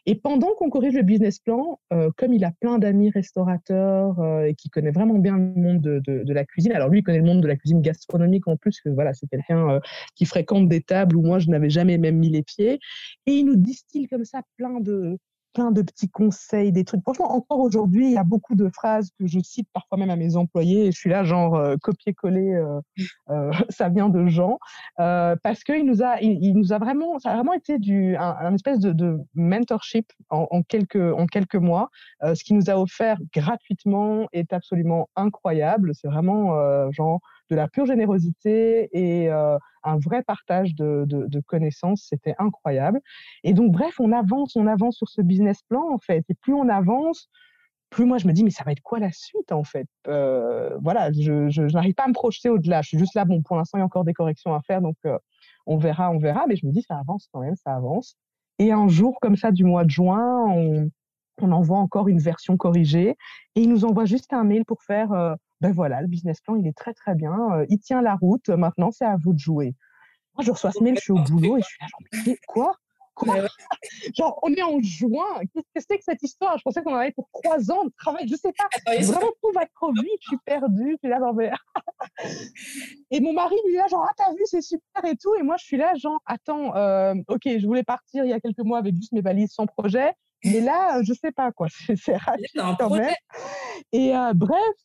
[0.06, 4.44] Et pendant qu'on corrige le business plan, euh, comme il a plein d'amis restaurateurs euh,
[4.44, 7.20] et qui connaît vraiment bien le monde de, de, la cuisine, alors lui, il connaît
[7.20, 9.80] le monde de la cuisine gastronomique en plus, que voilà, c'est quelqu'un euh,
[10.16, 12.80] qui fréquente des tables où moi, je n'avais jamais même mis les pieds.
[13.26, 15.18] Et il nous distille comme ça plein de,
[15.54, 17.02] plein de petits conseils, des trucs.
[17.02, 20.16] Franchement, encore aujourd'hui, il y a beaucoup de phrases que je cite parfois même à
[20.16, 20.88] mes employés.
[20.88, 22.82] Et je suis là, genre, euh, copier-coller, euh,
[23.30, 24.60] euh, ça vient de Jean.
[24.98, 28.80] parce qu'il nous, a, il, nous a vraiment, ça a vraiment été du, un, espèce
[28.80, 31.90] de, mentorship en, quelques, en quelques mois.
[32.22, 35.94] ce qui nous a offert gratuitement est absolument incroyable.
[35.96, 37.20] C'est vraiment, genre,
[37.50, 42.06] de la pure générosité et euh, un vrai partage de, connaissances.
[42.08, 43.00] C'était incroyable.
[43.44, 46.24] Et donc, bref, on avance, on avance sur ce business plan, en fait.
[46.30, 47.30] Et plus on avance,
[47.90, 49.88] plus moi, je me dis, mais ça va être quoi la suite, en fait?
[50.08, 52.82] Euh, Voilà, je, n'arrive pas à me projeter au-delà.
[52.82, 54.82] Je suis juste là, bon, pour l'instant, il y a encore des corrections à faire,
[54.82, 55.18] donc euh,
[55.66, 56.46] on verra, on verra.
[56.48, 58.16] Mais je me dis, ça avance quand même, ça avance.
[58.60, 60.90] Et un jour, comme ça, du mois de juin, on,
[61.42, 63.16] on envoie encore une version corrigée
[63.56, 66.68] et il nous envoie juste un mail pour faire ben voilà, le business plan, il
[66.68, 69.76] est très très bien, euh, il tient la route, maintenant c'est à vous de jouer.
[70.36, 72.76] Moi, je reçois ce mail, je suis au boulot et je suis là, genre, quoi?
[73.20, 73.36] Quoi?
[74.16, 75.42] Genre, on est en juin.
[75.54, 76.58] Qu'est-ce que c'est que cette histoire?
[76.58, 78.28] Je pensais qu'on en avait pour trois ans de travail.
[78.30, 78.70] Je sais pas.
[78.86, 80.20] Vraiment, tout va trop vite.
[80.22, 80.92] Je suis perdue.
[80.94, 81.36] Je suis là, genre,
[83.12, 85.36] et mon mari, lui, est là, genre, ah, t'as vu, c'est super et tout.
[85.36, 88.40] Et moi, je suis là, genre, attends, euh, ok, je voulais partir il y a
[88.40, 90.14] quelques mois avec juste mes valises sans projet.
[90.46, 91.68] Mais là, je sais pas, quoi.
[91.98, 92.46] C'est rapide
[92.80, 93.14] quand même.
[93.92, 94.76] Et euh, bref,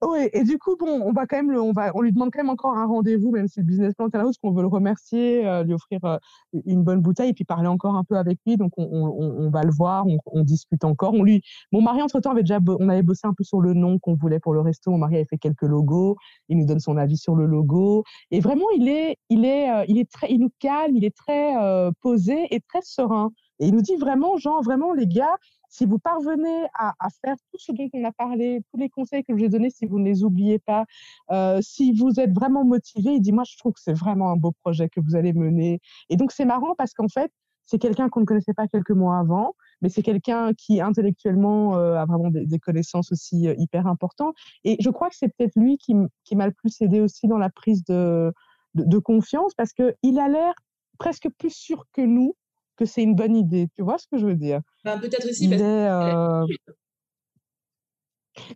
[0.00, 2.30] Oui, et du coup, bon, on va quand même, le, on va, on lui demande
[2.32, 4.62] quand même encore un rendez-vous, même si le business plan est là, parce qu'on veut
[4.62, 6.18] le remercier, euh, lui offrir euh,
[6.66, 8.56] une bonne bouteille, et puis parler encore un peu avec lui.
[8.56, 11.14] Donc, on, on, on va le voir, on, on, discute encore.
[11.14, 11.42] On lui,
[11.72, 14.14] mon mari entre temps avait déjà, on avait bossé un peu sur le nom qu'on
[14.14, 14.92] voulait pour le resto.
[14.92, 16.16] Mon mari avait fait quelques logos.
[16.48, 19.84] Il nous donne son avis sur le logo, et vraiment, il est, il est, euh,
[19.88, 21.54] il est très, il nous calme, il est très
[22.02, 23.32] posé et très serein.
[23.60, 25.36] Et il nous dit vraiment, genre, vraiment, les gars,
[25.68, 26.94] si vous parvenez à,
[27.24, 29.86] faire tout ce dont on a parlé, tous les conseils que je vous donnés, si
[29.86, 30.86] vous ne les oubliez pas,
[31.30, 34.36] euh, si vous êtes vraiment motivé, il dit, moi, je trouve que c'est vraiment un
[34.36, 35.80] beau projet que vous allez mener.
[36.08, 37.30] Et donc, c'est marrant parce qu'en fait,
[37.66, 41.96] c'est quelqu'un qu'on ne connaissait pas quelques mois avant, mais c'est quelqu'un qui intellectuellement euh,
[41.96, 44.34] a vraiment des, connaissances aussi euh, hyper importantes.
[44.64, 47.50] Et je crois que c'est peut-être lui qui, m'a le plus aidé aussi dans la
[47.50, 48.32] prise de,
[48.74, 50.54] de confiance parce qu'il a l'air
[50.98, 52.34] presque plus sûr que nous
[52.78, 53.68] que c'est une bonne idée.
[53.74, 54.60] Tu vois ce que je veux dire?
[54.84, 56.46] Ben, Peut-être aussi parce euh,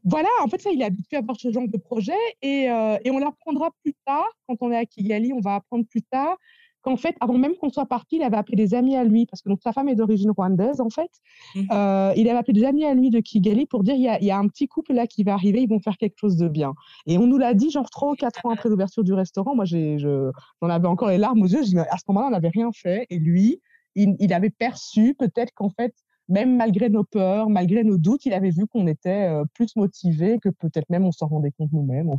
[0.05, 2.97] Voilà, en fait, ça, il est habitué à voir ce genre de projet et, euh,
[3.05, 4.29] et on l'apprendra plus tard.
[4.47, 6.37] Quand on est à Kigali, on va apprendre plus tard
[6.83, 9.41] qu'en fait, avant même qu'on soit parti, il avait appelé des amis à lui, parce
[9.41, 11.11] que donc, sa femme est d'origine rwandaise, en fait.
[11.55, 11.61] Mmh.
[11.71, 14.21] Euh, il avait appelé des amis à lui de Kigali pour dire il y, a,
[14.21, 16.37] il y, a, un petit couple là qui va arriver, ils vont faire quelque chose
[16.37, 16.75] de bien.
[17.07, 19.55] Et on nous l'a dit, genre trois ou quatre ans après l'ouverture du restaurant.
[19.55, 21.63] Moi, j'en avais encore les larmes aux yeux.
[21.89, 23.07] à ce moment-là, on n'avait rien fait.
[23.11, 23.61] Et lui,
[23.95, 25.95] il, avait perçu peut-être qu'en fait,
[26.29, 30.39] même malgré nos peurs, malgré nos doutes, il avait vu qu'on était euh, plus motivé
[30.39, 32.11] que peut-être même on s'en rendait compte nous-mêmes.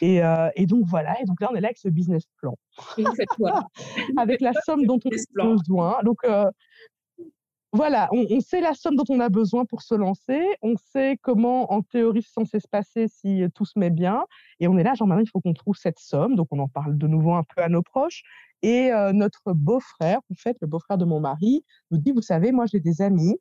[0.00, 2.54] Et, euh, et, donc voilà, et donc là on est là avec ce business plan.
[4.16, 5.98] avec la somme dont on a besoin.
[6.04, 6.50] Donc euh,
[7.76, 11.72] voilà, on, sait la somme dont on a besoin pour se lancer, on sait comment
[11.72, 14.24] en théorie c'est censé se passer si tout se met bien,
[14.60, 16.68] et on est là, genre maintenant il faut qu'on trouve cette somme, donc on en
[16.68, 18.22] parle de nouveau un peu à nos proches,
[18.62, 22.50] et euh, notre beau-frère, en fait, le beau-frère de mon mari, nous dit, vous savez,
[22.50, 23.36] moi j'ai des amis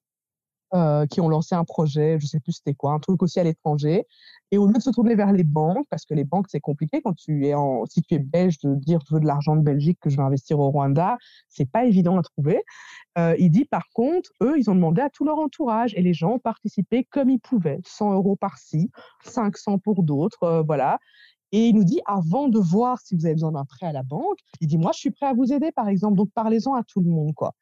[0.73, 3.43] euh, qui ont lancé un projet, je sais plus c'était quoi, un truc aussi à
[3.43, 4.05] l'étranger.
[4.51, 7.01] Et au lieu de se tourner vers les banques, parce que les banques c'est compliqué
[7.01, 9.61] quand tu es en, si tu es belge de dire je veux de l'argent de
[9.61, 11.17] Belgique que je vais investir au Rwanda,
[11.49, 12.63] c'est pas évident à trouver.
[13.17, 16.13] Euh, il dit par contre, eux ils ont demandé à tout leur entourage et les
[16.13, 18.89] gens ont participé comme ils pouvaient, 100 euros par-ci,
[19.23, 20.99] 500 pour d'autres, voilà.
[21.51, 24.03] Et il nous dit, avant de voir si vous avez besoin d'un prêt à la
[24.03, 26.17] banque, il dit, moi, je suis prêt à vous aider, par exemple.
[26.17, 27.53] Donc, parlez-en à tout le monde, quoi.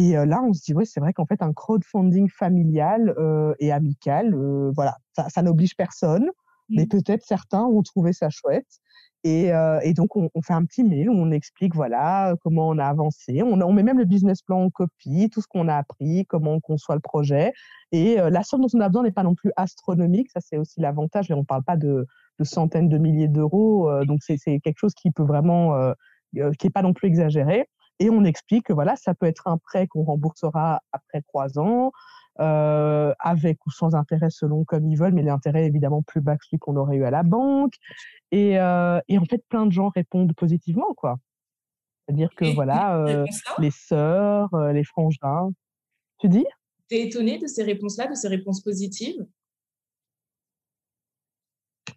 [0.00, 3.52] Et euh, là, on se dit, oui, c'est vrai qu'en fait, un crowdfunding familial euh,
[3.58, 6.30] et amical, euh, voilà, ça, n'oblige personne,
[6.70, 6.88] mais mmh.
[6.88, 8.80] peut-être certains vont trouver ça chouette.
[9.22, 9.50] Et,
[9.82, 13.42] et donc, on, fait un petit mail où on explique, voilà, comment on a avancé.
[13.42, 16.54] On, on met même le business plan en copie, tout ce qu'on a appris, comment
[16.54, 17.52] on conçoit le projet.
[17.92, 20.30] Et la somme dont on a besoin n'est pas non plus astronomique.
[20.30, 21.30] Ça, c'est aussi l'avantage.
[21.30, 22.06] Et on ne parle pas de,
[22.38, 23.90] de centaines de milliers d'euros.
[24.06, 25.92] Donc, c'est quelque chose qui peut vraiment,
[26.32, 27.68] qui n'est pas non plus exagéré.
[28.00, 31.92] Et on explique que voilà, ça peut être un prêt qu'on remboursera après trois ans,
[32.38, 36.58] avec ou sans intérêt selon comme ils veulent, mais l'intérêt évidemment plus bas que celui
[36.58, 37.74] qu'on aurait eu à la banque.
[38.32, 38.58] Et, et,
[39.18, 41.18] en fait, plein de gens répondent positivement, quoi.
[42.08, 43.24] C'est-à-dire que voilà,
[43.58, 45.50] les sœurs, les frangins.
[46.18, 46.46] Tu dis?
[46.88, 49.26] Tu es étonnée de ces réponses-là, de ces réponses positives?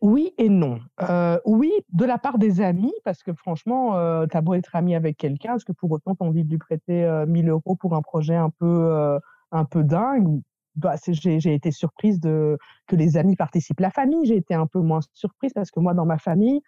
[0.04, 0.82] Oui et non.
[1.01, 4.76] Euh, oui, de la part des amis, parce que franchement, euh, tu as beau être
[4.76, 7.51] ami avec quelqu'un, est-ce que pour autant tu as envie de lui prêter 1000 euh,
[7.54, 9.18] euros pour un projet un peu,
[9.51, 10.41] un peu dingue
[10.76, 13.80] bah, J'ai été surprise de, que les amis participent.
[13.80, 16.60] La famille, j'ai été un peu moins surprise parce que moi, dans ma famille,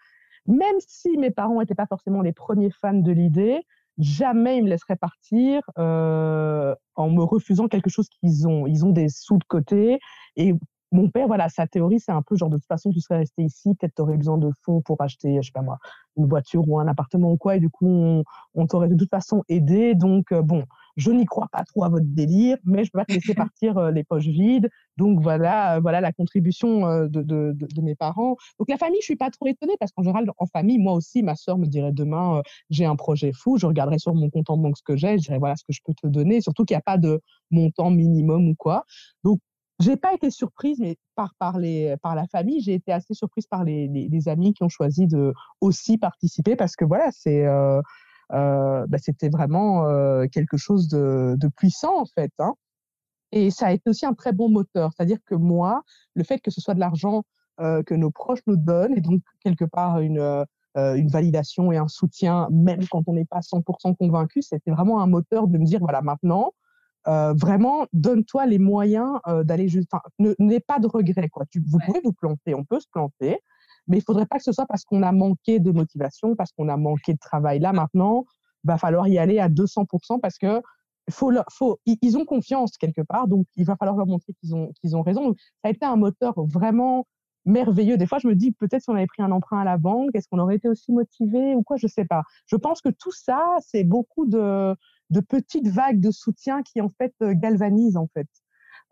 [0.47, 3.59] même si mes parents n'étaient pas forcément les premiers fans de l'idée,
[3.97, 8.65] jamais ils me laisseraient partir en me refusant quelque chose qu'ils ont.
[8.65, 9.99] Ils ont des sous de côté
[10.38, 10.53] et
[10.91, 13.43] mon père, voilà, sa théorie, c'est un peu genre de toute façon, tu serais resté
[13.43, 15.77] ici, peut-être tu aurais besoin de fonds pour acheter, je sais pas moi,
[16.17, 18.23] une voiture ou un appartement ou quoi, et du coup,
[18.53, 19.95] on, t'aurait de toute façon aidé.
[19.95, 20.63] Donc, euh, bon,
[20.95, 23.77] je n'y crois pas trop à votre délire, mais je peux pas te laisser partir
[23.77, 24.69] euh, les poches vides.
[24.97, 28.38] Donc, voilà, euh, voilà la contribution de, de, de, mes parents.
[28.59, 31.23] Donc, la famille, je suis pas trop étonnée parce qu'en général, en famille, moi aussi,
[31.23, 34.57] ma soeur me dirait demain, j'ai un projet fou, je regarderai sur mon compte en
[34.57, 36.75] banque ce que j'ai, je dirais voilà ce que je peux te donner, surtout qu'il
[36.75, 37.21] n'y a pas de
[37.51, 38.86] montant minimum ou quoi.
[39.23, 39.39] Donc,
[39.80, 43.45] j'ai pas été surprise, mais par, par, les, par la famille, j'ai été assez surprise
[43.45, 47.82] par les, les, amis qui ont choisi de aussi participer parce que voilà, c'est euh,
[48.32, 52.32] euh, bah, c'était vraiment euh, quelque chose de, de, puissant en fait.
[52.39, 52.53] Hein.
[53.32, 56.51] Et ça a été aussi un très bon moteur, c'est-à-dire que moi, le fait que
[56.51, 57.23] ce soit de l'argent
[57.57, 60.45] que nos proches nous donnent et donc quelque part une
[60.76, 65.07] une validation et un soutien, même quand on n'est pas 100% convaincu, c'était vraiment un
[65.07, 66.51] moteur de me dire voilà maintenant
[67.07, 69.89] euh, vraiment, donne-toi les moyens euh, d'aller juste.
[70.19, 71.29] N'aie pas de regrets.
[71.29, 71.45] Quoi.
[71.51, 73.39] Tu, vous pouvez vous planter, on peut se planter,
[73.87, 76.69] mais il faudrait pas que ce soit parce qu'on a manqué de motivation, parce qu'on
[76.69, 77.59] a manqué de travail.
[77.59, 78.25] Là, maintenant,
[78.63, 80.61] il va falloir y aller à 200% parce que
[81.11, 84.71] faut, faut, ils ont confiance quelque part, donc il va falloir leur montrer qu'ils ont,
[84.81, 85.35] qu'ils ont raison.
[85.61, 87.05] ça a été un moteur vraiment
[87.45, 87.97] merveilleux.
[87.97, 90.09] Des fois, je me dis peut-être si on avait pris un emprunt à la banque,
[90.15, 92.23] est-ce qu'on aurait été aussi motivé ou quoi, je sais pas.
[92.47, 94.75] Je pense que tout ça, c'est beaucoup de,
[95.09, 98.27] de petites vagues de soutien qui en fait galvanisent en fait.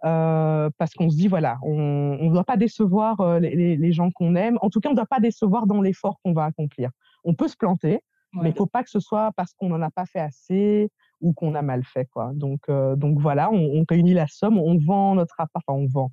[0.05, 4.11] Euh, parce qu'on se dit voilà, on ne doit pas décevoir euh, les, les, gens
[4.11, 4.57] qu'on aime.
[4.61, 6.89] En tout cas, on ne doit pas décevoir dans l'effort qu'on va accomplir.
[7.23, 8.01] On peut se planter,
[8.33, 10.91] mais il faut pas que ce soit parce qu'on n'en a pas fait assez
[11.21, 12.31] ou qu'on a mal fait quoi.
[12.33, 15.87] Donc euh, donc voilà, on, on, réunit la somme, on vend notre appart, enfin on
[15.87, 16.11] vend.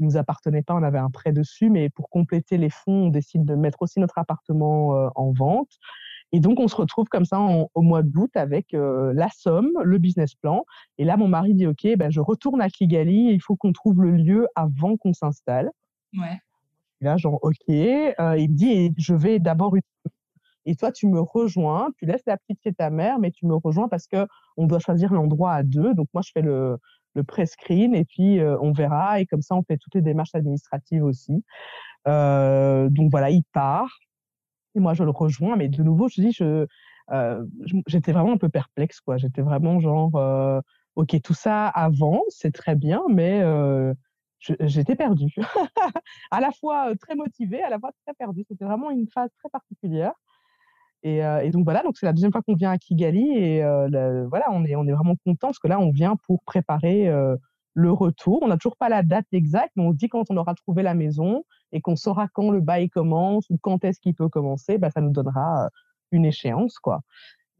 [0.00, 3.08] Il nous appartenait pas, on avait un prêt dessus, mais pour compléter les fonds, on
[3.08, 5.78] décide de mettre aussi notre appartement en vente.
[6.32, 9.98] Et donc, on se retrouve comme ça au mois d'août avec euh, la somme, le
[9.98, 10.64] business plan.
[10.98, 14.02] Et là, mon mari dit, OK, ben, je retourne à Kigali, il faut qu'on trouve
[14.02, 15.70] le lieu avant qu'on s'installe.
[16.14, 16.38] Ouais.
[17.00, 17.68] Et là, genre, OK.
[17.68, 19.74] Euh, il me dit, je vais d'abord
[20.66, 23.54] et toi, tu me rejoins, tu laisses la petite chez ta mère, mais tu me
[23.54, 24.26] rejoins parce que
[24.58, 25.94] on doit choisir l'endroit à deux.
[25.94, 26.76] Donc moi, je fais le,
[27.14, 29.18] le pré-screen et puis euh, on verra.
[29.18, 31.42] Et comme ça, on fait toutes les démarches administratives aussi.
[32.04, 33.88] donc voilà, il part.
[34.80, 36.66] Moi, je le rejoins, mais de nouveau, je dis, je,
[37.10, 37.44] euh,
[37.86, 39.16] j'étais vraiment un peu perplexe, quoi.
[39.16, 40.60] J'étais vraiment genre, euh,
[40.96, 43.94] ok, tout ça avant, c'est très bien, mais euh,
[44.40, 45.34] j'étais perdue.
[46.30, 48.44] à la fois très motivée, à la fois très perdue.
[48.48, 50.12] C'était vraiment une phase très particulière.
[51.04, 53.62] Et, et, donc voilà, donc c'est la deuxième fois qu'on vient à Kigali et
[54.28, 57.08] voilà, on est, on est vraiment content parce que là, on vient pour préparer
[57.74, 58.42] le retour.
[58.42, 60.94] On n'a toujours pas la date exacte, mais on dit quand on aura trouvé la
[60.94, 64.90] maison et qu'on saura quand le bail commence ou quand est-ce qu'il peut commencer, bah,
[64.90, 65.68] ça nous donnera euh,
[66.12, 66.78] une échéance.
[66.78, 67.02] quoi.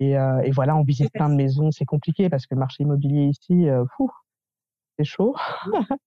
[0.00, 1.70] Et, euh, et voilà, on visite plein de maisons.
[1.70, 3.84] C'est compliqué parce que le marché immobilier ici, euh,
[4.98, 5.36] c'est chaud.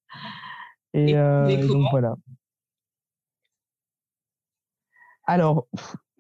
[0.94, 2.16] et, donc voilà.
[5.26, 5.68] Alors,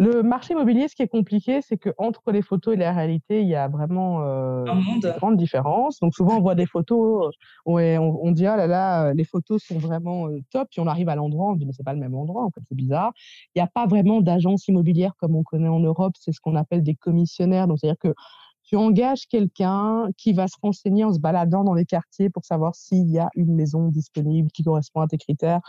[0.01, 3.41] le marché immobilier, ce qui est compliqué, c'est que entre les photos et la réalité,
[3.41, 5.99] il y a vraiment euh, une grande différence.
[5.99, 7.31] Donc souvent, on voit des photos,
[7.67, 10.87] où on, on, dit ah là là, les photos sont vraiment euh, top, puis on
[10.87, 13.11] arrive à l'endroit, on dit mais c'est pas le même endroit, en fait, c'est bizarre.
[13.53, 16.55] Il n'y a pas vraiment d'agence immobilière comme on connaît en Europe, c'est ce qu'on
[16.55, 17.67] appelle des commissionnaires.
[17.67, 18.15] Donc c'est-à-dire que
[18.71, 22.73] tu engages quelqu'un qui va se renseigner en se baladant dans les quartiers pour savoir
[22.73, 25.59] s'il y a une maison disponible qui correspond à tes critères.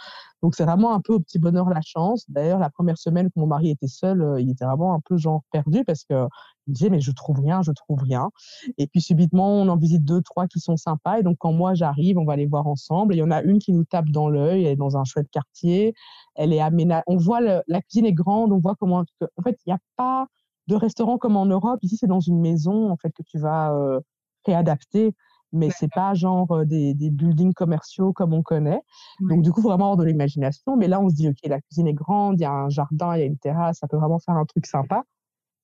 [0.40, 2.24] Donc, c'est vraiment un peu au petit bonheur la chance.
[2.28, 5.16] D'ailleurs, la première semaine que mon mari était seul, euh, il était vraiment un peu
[5.16, 6.28] genre perdu parce que
[6.68, 8.30] il disait, mais je trouve rien, je trouve rien.
[8.78, 11.18] Et puis, subitement, on en visite deux, trois qui sont sympas.
[11.18, 13.16] Et donc, quand moi j'arrive, on va les voir ensemble.
[13.16, 14.64] il y en a une qui nous tape dans l'œil.
[14.64, 15.92] Elle est dans un chouette quartier.
[16.36, 17.02] Elle est aménagée.
[17.08, 18.52] On voit la cuisine est grande.
[18.52, 19.00] On voit comment.
[19.00, 20.28] En fait, il n'y a pas
[20.68, 21.80] de restaurants comme en Europe.
[21.82, 24.00] Ici, c'est dans une maison en fait que tu vas euh,
[24.46, 25.14] réadapter,
[25.52, 28.80] mais c'est pas genre euh, des, des, buildings commerciaux comme on connaît.
[29.20, 30.76] Donc du coup, vraiment avoir de l'imagination.
[30.76, 33.16] Mais là, on se dit ok, la cuisine est grande, il y a un jardin,
[33.16, 35.04] il y a une terrasse, ça peut vraiment faire un truc sympa.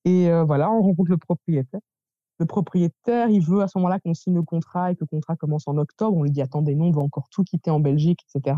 [0.04, 1.80] Et euh, voilà, on rencontre le propriétaire.
[2.40, 5.34] Le propriétaire, il veut à ce moment-là qu'on signe le contrat et que le contrat
[5.34, 6.16] commence en octobre.
[6.16, 8.56] On lui dit attendez, non, on va encore tout quitter en Belgique, etc.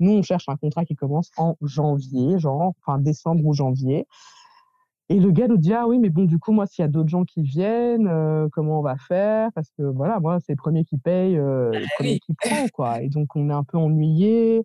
[0.00, 4.06] Nous, on cherche un contrat qui commence en janvier, genre enfin décembre ou janvier.
[5.10, 6.88] Et le gars nous dit ah oui mais bon du coup moi s'il y a
[6.88, 9.50] d'autres gens qui viennent euh, comment on va faire?
[9.56, 13.02] Parce que voilà moi c'est le premier qui paye euh, le premier qui prend quoi.
[13.02, 14.62] Et donc on est un peu ennuyé.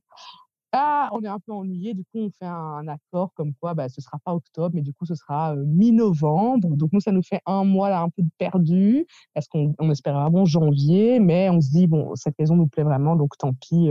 [0.71, 1.95] Ah on est un peu ennuyé.
[1.95, 4.93] Du coup on fait un, accord comme quoi bah ce sera pas octobre mais du
[4.93, 6.77] coup ce sera euh, mi-novembre.
[6.77, 10.21] Donc nous ça nous fait un mois là un peu perdu parce qu'on on espérait
[10.21, 13.89] vraiment janvier mais on se dit bon cette maison nous plaît vraiment donc tant pis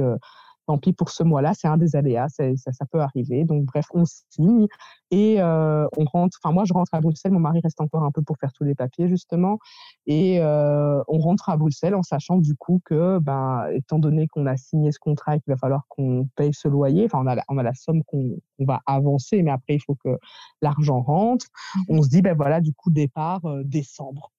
[0.66, 3.44] tant pis pour ce mois-là, c'est un des aléas, ça, ça, peut arriver.
[3.44, 4.66] Donc bref, on signe
[5.10, 6.38] et euh, on rentre.
[6.42, 7.32] Enfin moi, je rentre à Bruxelles.
[7.32, 9.58] Mon mari reste encore un peu pour faire tous les papiers justement,
[10.06, 14.46] et euh, on rentre à Bruxelles en sachant du coup que, ben, étant donné qu'on
[14.46, 17.42] a signé ce contrat et qu'il va falloir qu'on paye ce loyer, enfin on a,
[17.48, 20.18] on a la somme qu'on va avancer, mais après il faut que
[20.62, 21.46] l'argent rentre.
[21.88, 24.30] On se dit ben voilà, du coup départ euh, décembre.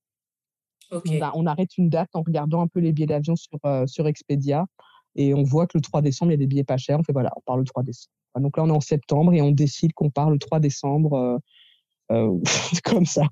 [0.91, 1.19] Okay.
[1.33, 3.57] On, on, arrête une date en regardant un peu les billets d'avion sur,
[3.87, 4.67] sur Expedia.
[5.15, 6.99] Et on voit que le 3 décembre, il y a des billets pas chers.
[6.99, 8.11] On fait voilà, on part le 3 décembre.
[8.39, 11.37] Donc là, on est en septembre et on décide qu'on part le 3 décembre euh,
[12.11, 12.39] euh,
[12.83, 13.23] comme ça.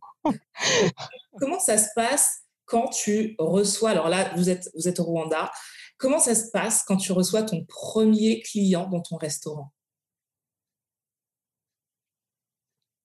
[1.38, 5.51] Comment ça se passe quand tu reçois, alors là, vous êtes, vous êtes au Rwanda,
[5.97, 9.71] comment ça se passe quand tu reçois ton premier client dans ton restaurant?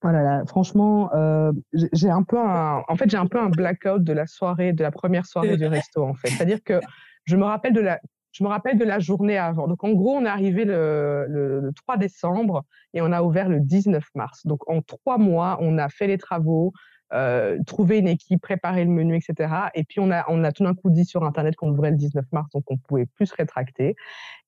[0.01, 4.05] Voilà, oh franchement, euh, j'ai un peu un, en fait, j'ai un peu un blackout
[4.05, 6.29] de la soirée, de la première soirée du resto, en fait.
[6.29, 6.81] C'est-à-dire que
[7.25, 8.01] je me rappelle de la,
[8.33, 9.67] je me rappelle de la journée avant.
[9.69, 12.65] Donc, en gros, on est arrivé le, le, 3 décembre
[12.95, 14.47] et on a ouvert le 19 mars.
[14.47, 16.73] Donc, en trois mois, on a fait les travaux,
[17.15, 19.71] euh, trouvé une équipe, préparé le menu, etc.
[19.75, 21.97] Et puis, on a, on a tout d'un coup dit sur Internet qu'on ouvrait le
[21.97, 23.97] 19 mars, donc on pouvait plus se rétracter.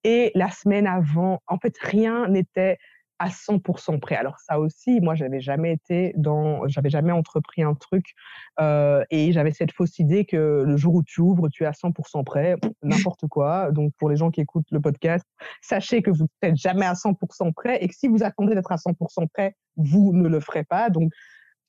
[0.04, 2.78] Et la semaine avant, en fait, rien n'était
[3.20, 4.16] à 100% prêt.
[4.16, 8.14] Alors ça aussi, moi, j'avais jamais été dans, j'avais jamais entrepris un truc
[8.60, 11.72] euh, et j'avais cette fausse idée que le jour où tu ouvres, tu es à
[11.72, 13.72] 100% prêt, n'importe quoi.
[13.72, 15.26] Donc pour les gens qui écoutent le podcast,
[15.60, 18.76] sachez que vous n'êtes jamais à 100% prêt et que si vous attendez d'être à
[18.76, 20.88] 100% prêt, vous ne le ferez pas.
[20.88, 21.12] Donc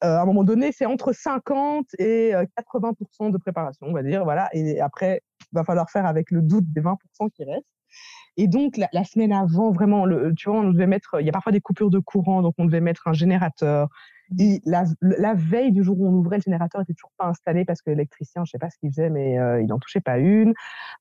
[0.05, 2.93] euh, à un moment donné, c'est entre 50 et 80%
[3.27, 4.49] euh, de préparation, on va dire, voilà.
[4.53, 5.21] Et après,
[5.51, 6.95] il va falloir faire avec le doute des 20%
[7.35, 7.67] qui restent.
[8.37, 11.33] Et donc, la, semaine avant, vraiment, le, tu vois, on devait mettre, il y a
[11.33, 13.89] parfois des coupures de courant, donc on devait mettre un générateur.
[14.39, 17.65] Et la, la, veille du jour où on ouvrait le générateur, n'était toujours pas installé
[17.65, 20.19] parce que l'électricien, je sais pas ce qu'il faisait, mais euh, il n'en touchait pas
[20.19, 20.53] une.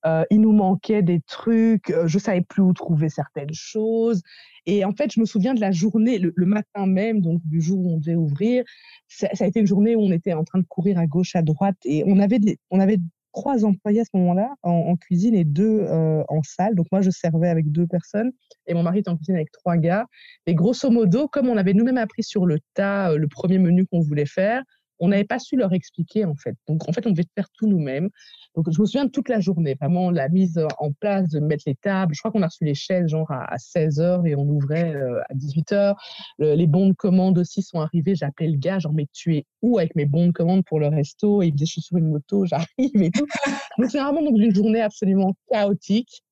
[0.04, 1.90] Euh, il nous manquait des trucs.
[1.90, 4.22] Euh, je savais plus où trouver certaines choses.
[4.66, 7.78] Et en fait, je me souviens de la journée, le, matin même, donc du jour
[7.78, 8.64] où on devait ouvrir.
[9.06, 11.36] Ça, ça, a été une journée où on était en train de courir à gauche,
[11.36, 12.98] à droite, et on avait des, on avait
[13.32, 16.74] trois employés à ce moment-là en, cuisine et deux euh, en salle.
[16.74, 18.32] Donc moi, je servais avec deux personnes
[18.66, 20.06] et mon mari était en cuisine avec trois gars.
[20.46, 23.86] Et grosso modo, comme on avait nous-mêmes appris sur le tas euh, le premier menu
[23.86, 24.62] qu'on voulait faire,
[25.00, 26.54] on n'avait pas su leur expliquer en fait.
[26.68, 28.10] Donc en fait, on devait faire tout nous-mêmes.
[28.54, 31.74] Donc je me souviens toute la journée, vraiment la mise en place de mettre les
[31.74, 32.14] tables.
[32.14, 35.34] Je crois qu'on a reçu les chaises genre à, 16h et on ouvrait euh, à
[35.34, 35.94] 18h.
[36.38, 38.14] les bons de commande aussi sont arrivés.
[38.22, 40.88] Appelé le gars, genre mais tu es où avec mes bons de commande pour le
[40.88, 41.42] resto?
[41.42, 43.26] Et il me disait je suis sur une moto, j'arrive et tout.
[43.78, 46.22] donc c'est vraiment donc une journée absolument chaotique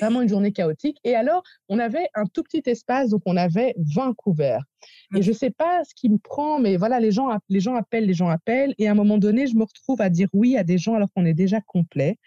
[0.00, 0.98] vraiment une journée chaotique.
[1.04, 4.62] Et alors, on avait un tout petit espace, donc on avait 20 couverts.
[5.14, 7.74] Et je ne sais pas ce qui me prend, mais voilà, les gens, les gens
[7.74, 8.74] appellent, les gens appellent.
[8.78, 11.08] Et à un moment donné, je me retrouve à dire oui à des gens alors
[11.14, 12.18] qu'on est déjà complet.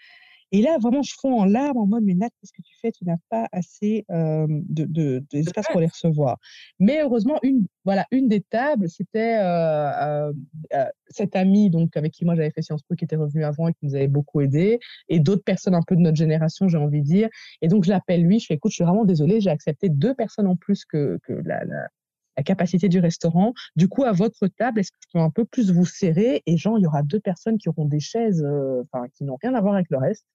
[0.52, 2.92] Et là, vraiment, je fonds en larmes en mode, mais Nat, qu'est-ce que tu fais?
[2.92, 6.38] Tu n'as pas assez euh, d'espace de, pour les recevoir.
[6.80, 9.92] Mais heureusement, une, voilà, une des tables, c'était euh,
[10.30, 10.34] euh,
[10.74, 13.68] euh, cette amie donc, avec qui moi j'avais fait Sciences Po, qui était revenue avant
[13.70, 14.80] et qui nous avait beaucoup aidé,
[15.10, 17.30] et d'autres personnes un peu de notre génération, j'ai envie de dire.
[17.62, 20.14] Et donc, je l'appelle lui, je fais, écoute, je suis vraiment désolée, j'ai accepté deux
[20.14, 21.88] personnes en plus que, que la, la
[22.42, 23.54] la capacité du restaurant.
[23.76, 26.80] Du coup, à votre table, est-ce que je un peu plus vous serrer Et genre,
[26.80, 28.84] il y aura deux personnes qui auront des chaises euh,
[29.16, 30.26] qui n'ont rien à voir avec le reste.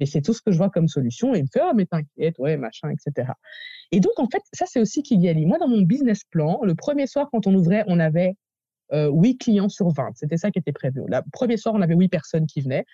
[0.00, 1.34] Et c'est tout ce que je vois comme solution.
[1.34, 3.30] Et il me fait, oh, mais t'inquiète, ouais, machin, etc.
[3.92, 5.46] Et donc, en fait, ça, c'est aussi Kigali.
[5.46, 8.34] Moi, dans mon business plan, le premier soir, quand on ouvrait, on avait
[8.92, 10.12] euh, 8 clients sur 20.
[10.14, 11.02] C'était ça qui était prévu.
[11.06, 12.84] Le premier soir, on avait 8 personnes qui venaient.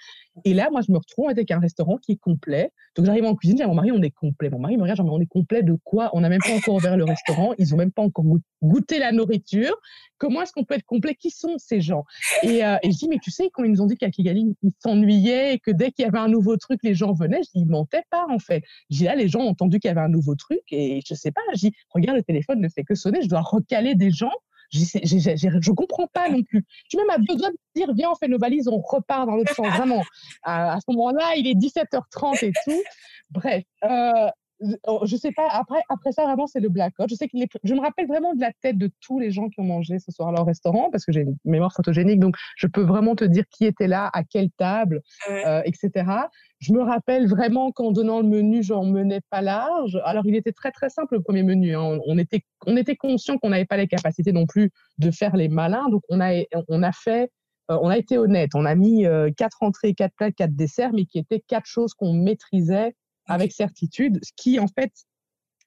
[0.45, 2.71] Et là, moi, je me retrouve avec un restaurant qui est complet.
[2.97, 4.51] Donc, j'arrive en cuisine, j'ai mon mari, on est complet.
[4.51, 6.11] Mon mari me regarde, on est complet de quoi?
[6.13, 7.53] On n'a même pas encore ouvert le restaurant.
[7.59, 8.25] Ils n'ont même pas encore
[8.63, 9.75] goûté la nourriture.
[10.19, 11.15] Comment est-ce qu'on peut être complet?
[11.15, 12.05] Qui sont ces gens?
[12.43, 14.55] Et, euh, et, je dis, mais tu sais, quand ils nous ont dit qu'à Kigali,
[14.63, 17.51] ils s'ennuyaient et que dès qu'il y avait un nouveau truc, les gens venaient, je
[17.55, 18.63] dis, ils mentaient pas, en fait.
[18.91, 21.31] Dis, là, les gens ont entendu qu'il y avait un nouveau truc et je sais
[21.31, 24.33] pas, je dis, regarde, le téléphone ne fait que sonner, je dois recaler des gens
[24.71, 26.65] je comprends pas non plus.
[26.85, 29.37] Je suis même à doigts de dire, viens, on fait nos valises, on repart dans
[29.37, 29.67] l'autre sens.
[29.69, 30.03] Vraiment,
[30.43, 32.83] à, ce moment-là, il est 17h30 et tout.
[33.31, 34.29] Bref, euh,
[34.61, 37.09] je sais pas, après, après ça, vraiment, c'est le blackout.
[37.09, 39.61] Je sais que je me rappelle vraiment de la tête de tous les gens qui
[39.61, 42.83] ont mangé ce soir-là au restaurant parce que j'ai une mémoire photogénique, donc je peux
[42.83, 46.11] vraiment te dire qui était là, à quelle table, euh, etc.
[46.59, 49.99] Je me rappelle vraiment qu'en donnant le menu, j'en menais pas large.
[50.05, 51.77] Alors, il était très, très simple, le premier menu.
[51.77, 51.99] Hein.
[52.07, 55.49] On, était, on était conscient qu'on n'avait pas les capacités non plus de faire les
[55.49, 55.89] malins.
[55.91, 57.31] Donc, on a, on a fait,
[57.71, 58.51] euh, on a été honnête.
[58.55, 61.95] On a mis euh, quatre entrées, quatre plats, quatre desserts, mais qui étaient quatre choses
[61.95, 62.95] qu'on maîtrisait
[63.29, 64.93] avec certitude, ce qui, en fait,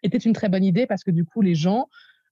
[0.03, 1.88] était une très bonne idée parce que du coup, les gens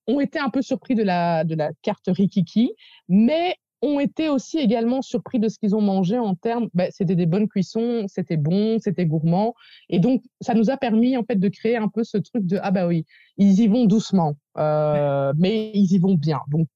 [0.08, 2.74] ont été un peu surpris de la, de la carte Rikiki,
[3.08, 7.16] mais ont été aussi également surpris de ce qu'ils ont mangé en termes, bah, c'était
[7.16, 9.54] des bonnes cuissons, c'était bon, c'était gourmand.
[9.88, 12.60] Et donc, ça nous a permis en fait de créer un peu ce truc de,
[12.62, 13.06] ah bah oui,
[13.38, 16.42] ils y vont doucement, euh, mais ils y vont bien.
[16.50, 16.68] Donc,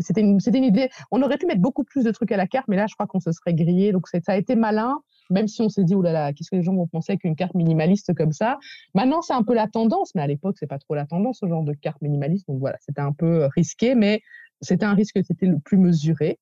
[0.00, 0.88] c'était une, une, idée.
[1.10, 3.06] On aurait pu mettre beaucoup plus de trucs à la carte, mais là, je crois
[3.06, 3.90] qu'on se serait grillé.
[3.90, 5.00] Donc, ça a été malin,
[5.30, 7.24] même si on s'est dit, oh là là, qu'est-ce que les gens vont penser avec
[7.24, 8.58] une carte minimaliste comme ça?
[8.94, 11.46] Maintenant, c'est un peu la tendance, mais à l'époque, c'est pas trop la tendance, ce
[11.46, 12.46] genre de carte minimaliste.
[12.48, 14.22] Donc voilà, c'était un peu risqué, mais
[14.60, 16.38] c'était un risque qui était le plus mesuré.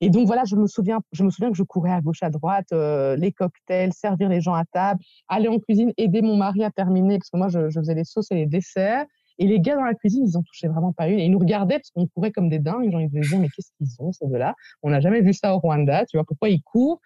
[0.00, 2.30] Et donc voilà, je me souviens, je me souviens que je courais à gauche, à
[2.30, 6.62] droite, euh, les cocktails, servir les gens à table, aller en cuisine, aider mon mari
[6.64, 9.06] à terminer, parce que moi, je faisais les sauces et les desserts.
[9.38, 11.18] Et les gars dans la cuisine, ils en touchaient vraiment pas une.
[11.18, 12.90] Et ils nous regardaient parce qu'on courait comme des dingues.
[12.90, 14.54] Gens, ils devaient dire, mais qu'est-ce qu'ils ont, ces deux-là?
[14.82, 16.04] On n'a jamais vu ça au Rwanda.
[16.06, 17.00] Tu vois, pourquoi ils courent?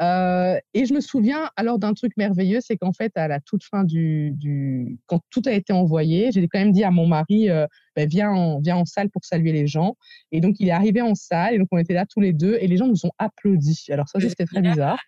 [0.00, 3.64] Euh, Et je me souviens alors d'un truc merveilleux, c'est qu'en fait, à la toute
[3.64, 7.66] fin du, Quand tout a été envoyé, j'ai quand même dit à mon mari, euh,
[7.96, 9.96] ben, viens, en, salle pour saluer les gens.
[10.32, 11.54] Et donc, il est arrivé en salle.
[11.54, 12.56] Et donc, on était là tous les deux.
[12.60, 13.84] Et les gens nous ont applaudi.
[13.90, 14.98] Alors, ça, c'était très bizarre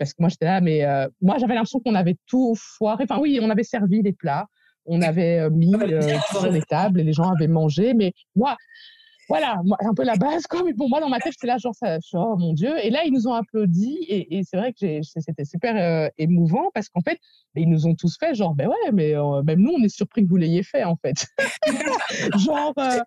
[0.00, 3.04] parce que moi j'étais là, mais euh, moi j'avais l'impression qu'on avait tout foiré.
[3.04, 4.46] Enfin oui, on avait servi les plats,
[4.90, 7.94] on avait euh, mis euh, sur les tables et les gens avaient mangé.
[7.94, 8.56] Mais moi,
[9.30, 10.64] voilà, un peu la base, quoi.
[10.64, 12.74] Mais pour moi, dans ma tête, j'étais là, genre, ça, oh mon Dieu.
[12.82, 13.96] Et là, ils nous ont applaudi.
[14.08, 17.20] Et, c'est vrai que c'était super euh, émouvant parce qu'en fait,
[17.54, 20.24] ils nous ont tous fait, genre, ben ouais, mais euh, même nous, on est surpris
[20.24, 21.28] que vous l'ayez fait, en fait.
[22.44, 22.98] genre, euh,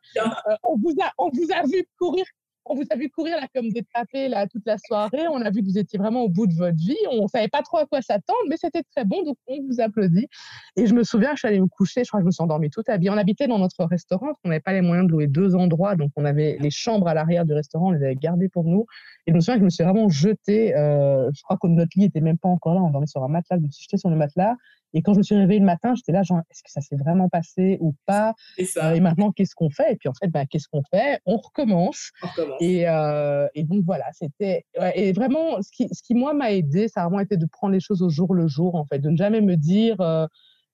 [0.64, 2.24] on, vous a, on vous a vu courir
[2.66, 5.28] on vous a vu courir là comme des tapés là toute la soirée.
[5.30, 6.98] On a vu que vous étiez vraiment au bout de votre vie.
[7.12, 10.28] On savait pas trop à quoi s'attendre, mais c'était très bon, donc on vous applaudit.
[10.76, 12.04] Et je me souviens, je suis allée me coucher.
[12.04, 13.10] Je crois que je me suis endormie toute habillée.
[13.10, 14.34] On habitait dans notre restaurant.
[14.44, 17.14] On n'avait pas les moyens de louer deux endroits, donc on avait les chambres à
[17.14, 17.90] l'arrière du restaurant.
[17.90, 18.86] On les avait gardées pour nous.
[19.28, 20.76] Et je me souviens que je me suis vraiment jetée.
[20.76, 22.82] Euh, je crois que notre lit était même pas encore là.
[22.82, 23.58] On dormait sur un matelas.
[23.60, 24.56] Je me suis jetée sur le matelas.
[24.94, 26.96] Et quand je me suis réveillée le matin, j'étais là, genre, est-ce que ça s'est
[26.96, 28.34] vraiment passé ou pas?
[28.60, 29.94] Euh, Et maintenant, qu'est-ce qu'on fait?
[29.94, 31.20] Et puis en fait, ben, qu'est-ce qu'on fait?
[31.26, 32.12] On recommence.
[32.60, 34.66] Et, euh, et, donc voilà, c'était.
[34.96, 37.74] et vraiment, ce qui, ce qui moi, m'a aidé, ça a vraiment été de prendre
[37.74, 40.00] les choses au jour le jour, en fait, de ne jamais me dire.
[40.02, 40.28] Euh,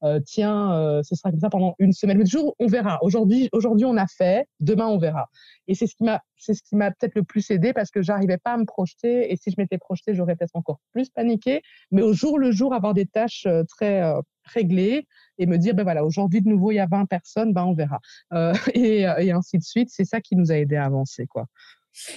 [0.04, 2.18] euh, tiens, euh, ce sera comme ça pendant une semaine.
[2.18, 3.00] Mais toujours, on verra.
[3.02, 4.48] Aujourd'hui, aujourd'hui, on a fait.
[4.60, 5.30] Demain, on verra.
[5.68, 8.02] Et c'est ce qui m'a, c'est ce qui m'a peut-être le plus aidé parce que
[8.02, 9.32] j'arrivais pas à me projeter.
[9.32, 11.62] Et si je m'étais projetée, j'aurais peut-être encore plus paniqué.
[11.92, 14.02] Mais au jour le jour, avoir des tâches euh, très
[14.46, 15.06] réglées
[15.38, 17.74] et me dire, ben voilà, aujourd'hui de nouveau, il y a 20 personnes, ben on
[17.74, 18.00] verra.
[18.74, 19.90] Et, et, ainsi de suite.
[19.92, 21.46] C'est ça qui nous a aidé à avancer, quoi.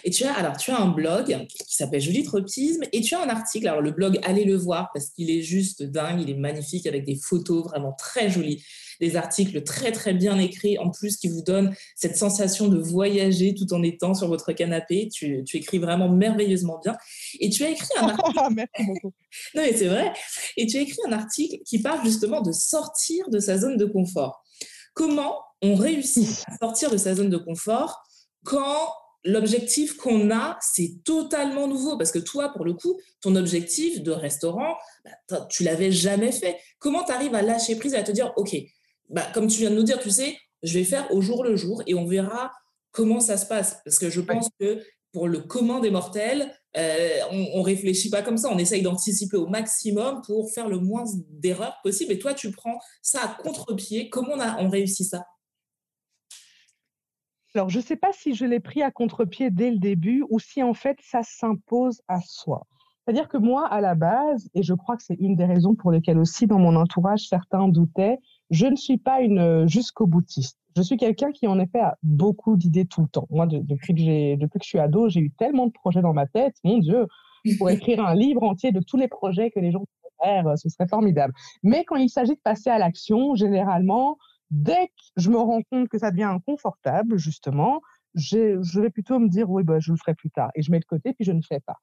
[0.05, 3.23] Et tu as, alors, tu as un blog qui s'appelle Joli Tropisme et tu as
[3.23, 3.69] un article.
[3.69, 6.21] Alors, le blog, allez le voir parce qu'il est juste dingue.
[6.21, 8.65] Il est magnifique avec des photos vraiment très jolies.
[9.01, 13.55] Des articles très, très bien écrits en plus qui vous donnent cette sensation de voyager
[13.55, 15.09] tout en étant sur votre canapé.
[15.13, 16.97] Tu, tu écris vraiment merveilleusement bien.
[17.41, 18.39] Et tu as écrit un article.
[18.55, 19.13] Merci beaucoup.
[19.55, 20.13] non, mais c'est vrai.
[20.57, 23.85] Et tu as écrit un article qui parle justement de sortir de sa zone de
[23.85, 24.43] confort.
[24.95, 28.03] Comment on réussit à sortir de sa zone de confort
[28.45, 28.93] quand
[29.25, 34.11] l'objectif qu'on a, c'est totalement nouveau parce que toi, pour le coup, ton objectif de
[34.11, 34.77] restaurant,
[35.31, 36.59] bah, tu l'avais jamais fait.
[36.79, 38.57] Comment tu arrives à lâcher prise et à te dire, OK,
[39.11, 41.57] bah, comme tu viens de nous dire, tu sais, je vais faire au jour le
[41.57, 42.51] jour et on verra
[42.91, 43.81] comment ça se passe.
[43.85, 48.23] Parce que je pense que pour le commun des mortels, euh, on, ne réfléchit pas
[48.23, 52.13] comme ça, on essaye d'anticiper au maximum pour faire le moins d'erreurs possible.
[52.13, 54.09] Et toi, tu prends ça à contre-pied.
[54.09, 55.27] Comment on, a, on réussit ça?
[57.55, 60.39] Alors, je ne sais pas si je l'ai pris à contre-pied dès le début ou
[60.39, 62.67] si en fait ça s'impose à soi.
[63.05, 65.91] C'est-à-dire que moi, à la base, et je crois que c'est une des raisons pour
[65.91, 68.19] lesquelles aussi dans mon entourage certains doutaient,
[68.51, 70.57] je ne suis pas une euh, jusqu'au boutiste.
[70.77, 73.27] Je suis quelqu'un qui en effet a beaucoup d'idées tout le temps.
[73.29, 76.15] Moi, depuis, que j'ai, depuis que je suis ado, j'ai eu tellement de projets dans
[76.15, 76.55] ma tête.
[76.65, 77.07] Mon Dieu,
[77.59, 80.69] pour écrire un livre entier de tous les projets que les gens pourraient faire, ce
[80.69, 81.35] serait formidable.
[81.63, 84.17] Mais quand il s'agit de passer à l'action, généralement,
[84.53, 87.81] Dès que je me rends compte que ça devient inconfortable, justement,
[88.15, 90.51] je vais plutôt me dire oui, bah, je le ferai plus tard.
[90.55, 91.79] Et je mets de côté, puis je ne fais pas.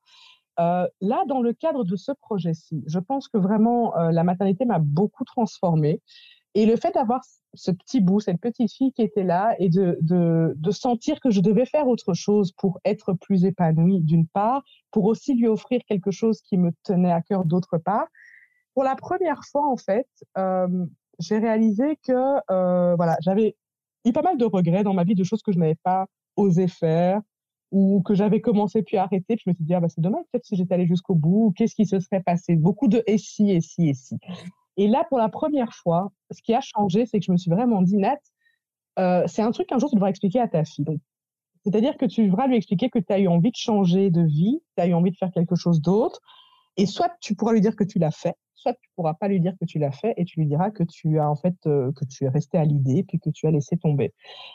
[0.59, 4.65] Euh, là, dans le cadre de ce projet-ci, je pense que vraiment euh, la maternité
[4.65, 6.01] m'a beaucoup transformée.
[6.53, 7.21] Et le fait d'avoir
[7.55, 11.65] ce petit bout, cette petite fille qui était là, et de, sentir que je devais
[11.65, 16.41] faire autre chose pour être plus épanouie, d'une part, pour aussi lui offrir quelque chose
[16.41, 18.07] qui me tenait à cœur, d'autre part.
[18.75, 20.07] Pour la première fois, en fait,
[20.37, 20.85] euh,
[21.19, 22.13] j'ai réalisé que
[22.51, 23.55] euh, voilà, j'avais
[24.05, 26.67] eu pas mal de regrets dans ma vie de choses que je n'avais pas osé
[26.67, 27.21] faire
[27.71, 29.35] ou que j'avais commencé puis arrêté.
[29.35, 31.53] Puis je me suis dit, ah, bah, c'est dommage, peut-être si j'étais allée jusqu'au bout,
[31.55, 32.55] qu'est-ce qui se serait passé?
[32.55, 34.17] Beaucoup de et si, et si, et si.
[34.77, 37.51] Et là, pour la première fois, ce qui a changé, c'est que je me suis
[37.51, 38.17] vraiment dit, Nat,
[38.97, 40.99] euh, c'est un truc qu'un jour tu devras expliquer à ta fille.
[41.65, 44.61] C'est-à-dire que tu devras lui expliquer que tu as eu envie de changer de vie,
[44.77, 46.21] tu as eu envie de faire quelque chose d'autre.
[46.79, 49.39] Et soit tu pourras lui dire que tu l'as fait, soit tu pourras pas lui
[49.39, 51.91] dire que tu l'as fait et tu lui diras que tu as en fait euh,
[51.91, 54.13] que tu es resté à l'idée puis que tu as laissé tomber.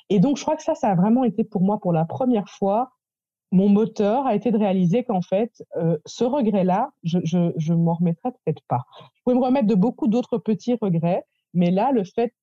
[0.09, 2.49] Et donc je crois que ça, ça a vraiment été pour moi pour la première
[2.49, 2.93] fois
[3.53, 7.95] mon moteur a été de réaliser qu'en fait, euh, ce regret-là, je, je, je m'en
[7.95, 8.83] remettrai peut-être pas.
[9.15, 12.35] Je pouvais me remettre de beaucoup d'autres petits regrets, mais là, le fait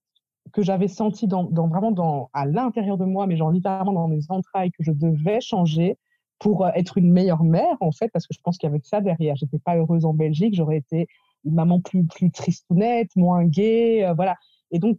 [0.54, 4.08] que j'avais senti dans, dans, vraiment dans, à l'intérieur de moi, mais genre littéralement dans
[4.08, 5.98] mes entrailles, que je devais changer
[6.42, 9.36] pour euh, être une meilleure mère, en fait, parce que je pense avait ça derrière.
[9.38, 11.08] J'étais pas heureuse en Belgique, j'aurais été
[11.46, 14.36] une maman plus, plus tristounette, moins gaie, euh, voilà.
[14.72, 14.98] Et donc,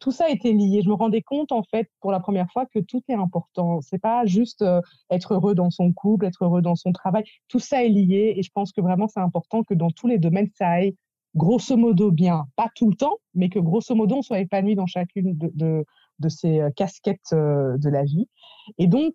[0.00, 0.82] tout ça était lié.
[0.82, 3.80] Je me rendais compte, en fait, pour la première fois, que tout est important.
[3.80, 4.80] C'est pas juste euh,
[5.10, 7.24] être heureux dans son couple, être heureux dans son travail.
[7.48, 8.34] Tout ça est lié.
[8.36, 10.94] Et je pense que vraiment, c'est important que dans tous les domaines, ça aille
[11.34, 12.44] grosso modo bien.
[12.56, 15.84] Pas tout le temps, mais que grosso modo, on soit épanoui dans chacune de,
[16.18, 18.28] de, ces casquettes de la vie.
[18.78, 19.14] Et donc,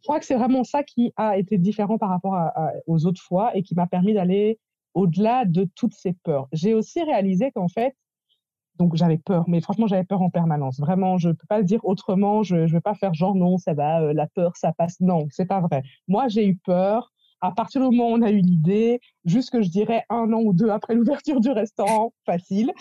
[0.00, 2.36] je crois que c'est vraiment ça qui a été différent par rapport
[2.86, 4.58] aux autres fois et qui m'a permis d'aller
[4.94, 6.48] au-delà de toutes ces peurs.
[6.52, 7.94] J'ai aussi réalisé qu'en fait,
[8.76, 10.80] donc j'avais peur, mais franchement j'avais peur en permanence.
[10.80, 12.42] Vraiment, je ne peux pas le dire autrement.
[12.42, 14.98] Je ne vais pas faire genre non, ça va, euh, la peur, ça passe.
[15.00, 15.82] Non, c'est pas vrai.
[16.08, 19.68] Moi, j'ai eu peur à partir du moment où on a eu l'idée, jusque je
[19.68, 22.72] dirais un an ou deux après l'ouverture du restaurant, facile,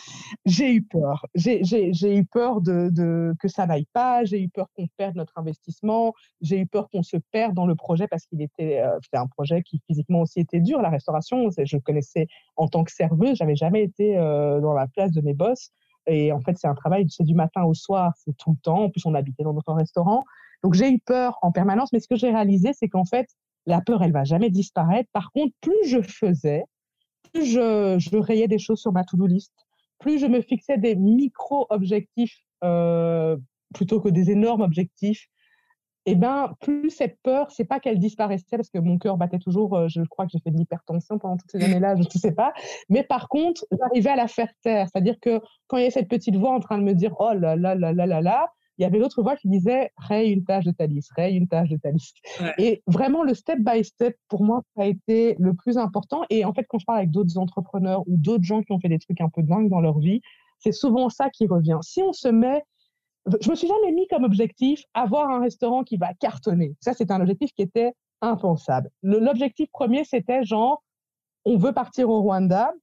[0.45, 1.25] j'ai eu peur.
[1.35, 5.37] J'ai eu peur de, de, que ça n'aille pas, j'ai eu peur qu'on perde notre
[5.37, 9.27] investissement, j'ai eu peur qu'on se perde dans le projet parce qu'il était euh, un
[9.27, 11.49] projet qui physiquement aussi était dur, la restauration.
[11.57, 15.33] Je connaissais en tant que serveuse, j'avais jamais été euh, dans la place de mes
[15.33, 15.71] boss.
[16.07, 18.85] Et en fait, c'est un travail, c'est du matin au soir, c'est tout le temps.
[18.85, 20.23] En plus, on habitait dans notre restaurant.
[20.63, 21.93] Donc, j'ai eu peur en permanence.
[21.93, 23.27] Mais ce que j'ai réalisé, c'est qu'en fait,
[23.65, 25.09] la peur, elle va jamais disparaître.
[25.13, 26.63] Par contre, plus je faisais,
[27.31, 29.53] plus je, rayais des choses sur ma to-do list,
[29.99, 33.37] plus je me fixais des micro-objectifs euh,
[33.73, 35.27] plutôt que des énormes objectifs,
[36.05, 39.37] et eh ben, plus cette peur, c'est pas qu'elle disparaissait parce que mon cœur battait
[39.37, 39.75] toujours.
[39.75, 42.31] Euh, je crois que j'ai fait de l'hypertension pendant toutes ces années-là, je ne sais
[42.31, 42.53] pas.
[42.87, 44.87] Mais par contre, j'arrivais à la faire taire.
[44.91, 47.33] C'est-à-dire que quand il y avait cette petite voix en train de me dire oh
[47.33, 48.47] là là là là là là,
[48.79, 51.69] il y avait l'autre voix qui disait raye une tâche de liste, raye une tâche
[51.69, 52.17] de liste.
[52.57, 56.23] Et vraiment, le step by step, pour moi, ça a été le plus important.
[56.29, 58.87] Et en fait, quand je parle avec d'autres entrepreneurs ou d'autres gens qui ont fait
[58.87, 60.21] des trucs un peu dingues dans leur vie,
[60.59, 61.77] c'est souvent ça qui revient.
[61.81, 62.63] Si on se met
[63.41, 66.75] je me suis jamais mis comme objectif avoir un restaurant qui va cartonner.
[66.79, 68.89] Ça, c'est un objectif qui était impensable.
[69.03, 70.83] L'objectif premier, c'était genre,
[71.45, 72.73] on veut partir au Rwanda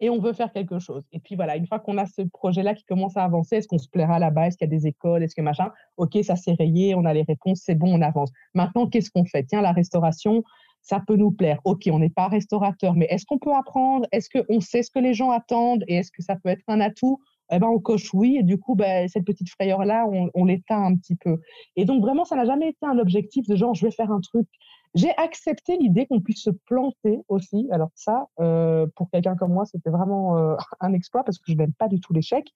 [0.00, 1.04] et on veut faire quelque chose.
[1.12, 3.78] Et puis voilà, une fois qu'on a ce projet-là qui commence à avancer, est-ce qu'on
[3.78, 4.46] se plaira là-bas?
[4.46, 5.22] Est-ce qu'il y a des écoles?
[5.22, 5.70] Est-ce que machin?
[5.96, 8.30] Ok, ça s'est rayé, on a les réponses, c'est bon, on avance.
[8.54, 9.44] Maintenant, qu'est-ce qu'on fait?
[9.44, 10.42] Tiens, la restauration,
[10.82, 11.60] ça peut nous plaire.
[11.64, 14.06] Ok, on n'est pas restaurateur, mais est-ce qu'on peut apprendre?
[14.12, 15.84] Est-ce qu'on sait ce que les gens attendent?
[15.86, 17.20] Et est-ce que ça peut être un atout?
[17.52, 20.96] Eh ben, on coche oui, et du coup, ben, cette petite frayeur-là, on, l'éteint un
[20.96, 21.38] petit peu.
[21.74, 24.20] Et donc, vraiment, ça n'a jamais été un objectif de genre, je vais faire un
[24.20, 24.46] truc.
[24.94, 27.68] J'ai accepté l'idée qu'on puisse se planter aussi.
[27.70, 31.56] Alors ça, euh, pour quelqu'un comme moi, c'était vraiment euh, un exploit parce que je
[31.56, 32.48] n'aime pas du tout l'échec.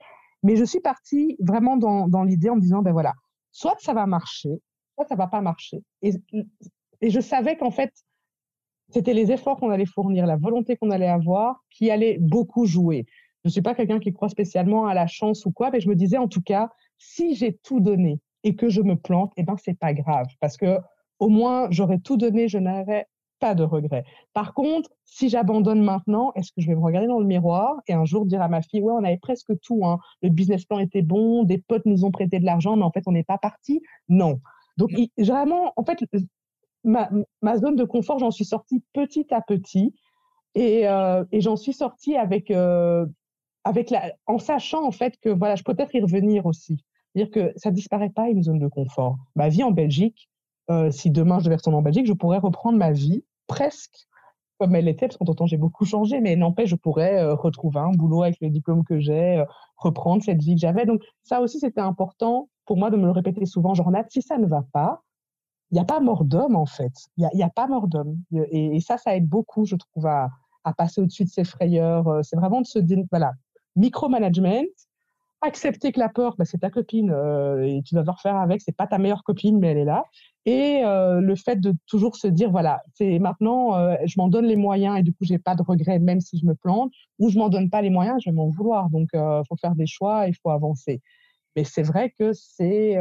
[0.43, 3.15] Mais je suis partie vraiment dans, dans l'idée en me disant, ben voilà,
[3.51, 4.61] soit ça va marcher,
[4.95, 5.83] soit ça va pas marcher.
[6.03, 6.13] Et,
[7.01, 7.93] et je savais qu'en fait,
[8.91, 13.07] c'était les efforts qu'on allait fournir, la volonté qu'on allait avoir qui allait beaucoup jouer.
[13.45, 15.89] Je ne suis pas quelqu'un qui croit spécialement à la chance ou quoi, mais je
[15.89, 19.43] me disais en tout cas, si j'ai tout donné et que je me plante, eh
[19.43, 20.79] ben c'est pas grave parce que
[21.19, 23.07] au moins j'aurais tout donné, je n'aurais
[23.41, 24.05] pas de regrets.
[24.33, 27.93] Par contre, si j'abandonne maintenant, est-ce que je vais me regarder dans le miroir et
[27.93, 29.99] un jour dire à ma fille, ouais, on avait presque tout, hein.
[30.23, 33.03] le business plan était bon, des potes nous ont prêté de l'argent, mais en fait
[33.07, 33.83] on n'est pas parti?
[34.09, 34.41] Non.
[34.77, 35.99] Donc vraiment, en fait,
[36.85, 37.11] ma,
[37.43, 39.95] ma zone de confort, j'en suis sortie petit à petit.
[40.55, 43.07] Et, euh, et j'en suis sortie avec euh,
[43.65, 46.85] avec la, en sachant en fait que voilà, je peux peut-être y revenir aussi.
[47.15, 49.17] C'est-à-dire que ça disparaît pas une zone de confort.
[49.35, 50.29] Ma vie en Belgique,
[50.71, 54.09] euh, si demain je devais retourner en Belgique, je pourrais reprendre ma vie presque
[54.59, 57.81] comme elle était, parce qu'en temps j'ai beaucoup changé, mais n'empêche, je pourrais euh, retrouver
[57.81, 59.45] un boulot avec le diplôme que j'ai, euh,
[59.77, 60.87] reprendre cette vie que j'avais.
[60.87, 63.75] Donc ça aussi, c'était important pour moi de me le répéter souvent.
[63.75, 65.03] Genre, si ça ne va pas,
[65.71, 66.93] il n'y a pas mort d'homme en fait.
[67.17, 68.17] Il n'y a, pas mort d'homme.
[68.33, 70.31] Et, ça, ça aide beaucoup, je trouve, à,
[70.79, 72.21] passer au-dessus de ces frayeurs.
[72.23, 73.33] C'est vraiment de se dire, voilà,
[73.77, 74.65] micromanagement,
[75.47, 78.63] accepter que la peur, bah, c'est ta copine euh, et tu dois devoir faire avec,
[78.63, 80.05] c'est pas ta meilleure copine, mais elle est là.
[80.47, 84.47] Et euh, le fait de toujours se dire, voilà, c'est maintenant, euh, je m'en donne
[84.47, 87.31] les moyens et du coup, j'ai pas de regrets même si je me plante, ou
[87.31, 88.91] je m'en donne pas les moyens, je vais m'en vouloir.
[88.91, 91.01] Donc, il faut faire des choix, il faut avancer.
[91.57, 92.99] Mais c'est vrai que c'est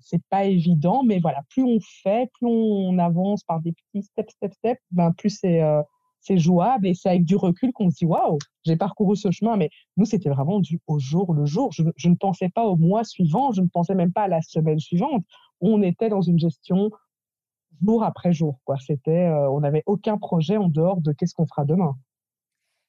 [0.00, 4.32] c'est pas évident, mais voilà, plus on fait, plus on avance par des petits steps,
[4.34, 5.62] step, step, ben plus c'est
[6.26, 9.56] c'est jouable et c'est avec du recul qu'on se dit waouh, j'ai parcouru ce chemin.
[9.56, 11.72] Mais nous, c'était vraiment du au jour le jour.
[11.72, 14.80] Je, ne pensais pas au mois suivant, je ne pensais même pas à la semaine
[14.80, 15.24] suivante.
[15.60, 16.90] On était dans une gestion
[17.84, 18.58] jour après jour.
[18.64, 18.76] Quoi.
[18.84, 21.96] C'était, euh, on n'avait aucun projet en dehors de qu'est-ce qu'on fera demain.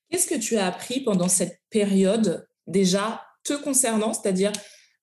[0.09, 4.51] Qu'est-ce que tu as appris pendant cette période déjà te concernant, c'est-à-dire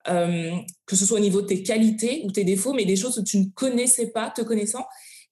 [0.09, 0.57] euh,
[0.87, 3.23] que ce soit au niveau de tes qualités ou tes défauts, mais des choses que
[3.23, 4.85] tu ne connaissais pas te connaissant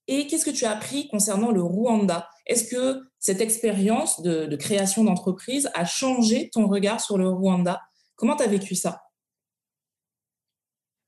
[0.09, 2.29] et qu'est-ce que tu as appris concernant le Rwanda?
[2.47, 7.81] Est-ce que cette expérience de, création d'entreprise a changé ton regard sur le Rwanda?
[8.17, 9.03] Comment tu as vécu ça?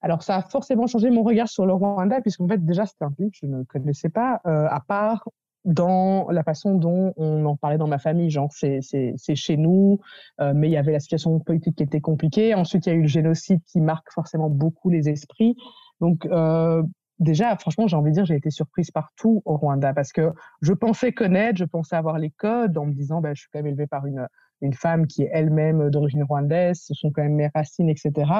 [0.00, 3.10] Alors, ça a forcément changé mon regard sur le Rwanda, puisqu'en fait, déjà, c'était un
[3.10, 5.28] pays que je ne connaissais pas, euh, à part
[5.64, 8.30] dans la façon dont on en parlait dans ma famille.
[8.30, 9.98] Genre, c'est chez nous,
[10.40, 12.54] euh, mais il y avait la situation politique qui était compliquée.
[12.54, 15.56] Ensuite, il y a eu le génocide qui marque forcément beaucoup les esprits.
[16.00, 16.82] Donc, euh,
[17.18, 20.72] déjà, franchement, j'ai envie de dire, j'ai été surprise partout au Rwanda parce que je
[20.72, 23.66] pensais connaître, je pensais avoir les codes en me disant, bah, je suis quand même
[23.66, 24.26] élevée par une,
[24.60, 28.30] une femme qui est elle-même d'origine rwandaise, ce sont quand même mes racines, etc.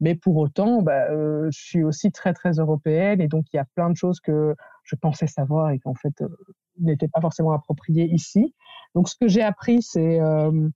[0.00, 3.60] Mais pour autant, bah, euh, je suis aussi très, très européenne et donc il y
[3.60, 4.54] a plein de choses que
[4.84, 6.28] je pensais savoir et qu'en fait euh,
[6.78, 8.54] n'étaient pas forcément appropriées ici.
[8.94, 10.68] Donc, ce que j'ai appris, c'est euh,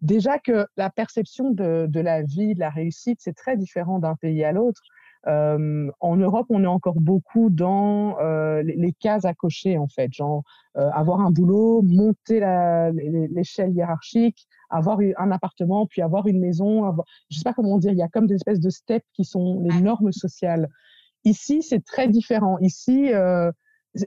[0.00, 4.16] déjà que la perception de, de la vie, de la réussite, c'est très différent d'un
[4.16, 4.82] pays à l'autre.
[5.26, 8.16] En Europe, on est encore beaucoup dans
[8.62, 10.42] les, cases à cocher, en fait, genre
[10.74, 12.40] avoir un boulot, monter
[13.30, 16.84] l'échelle hiérarchique, avoir un appartement, puis avoir une maison.
[16.84, 17.06] Avoir...
[17.30, 19.24] Je ne sais pas comment dire, il y a comme des espèces de steps qui
[19.24, 20.68] sont les normes sociales.
[21.24, 22.58] Ici, c'est très différent.
[22.58, 23.12] Ici,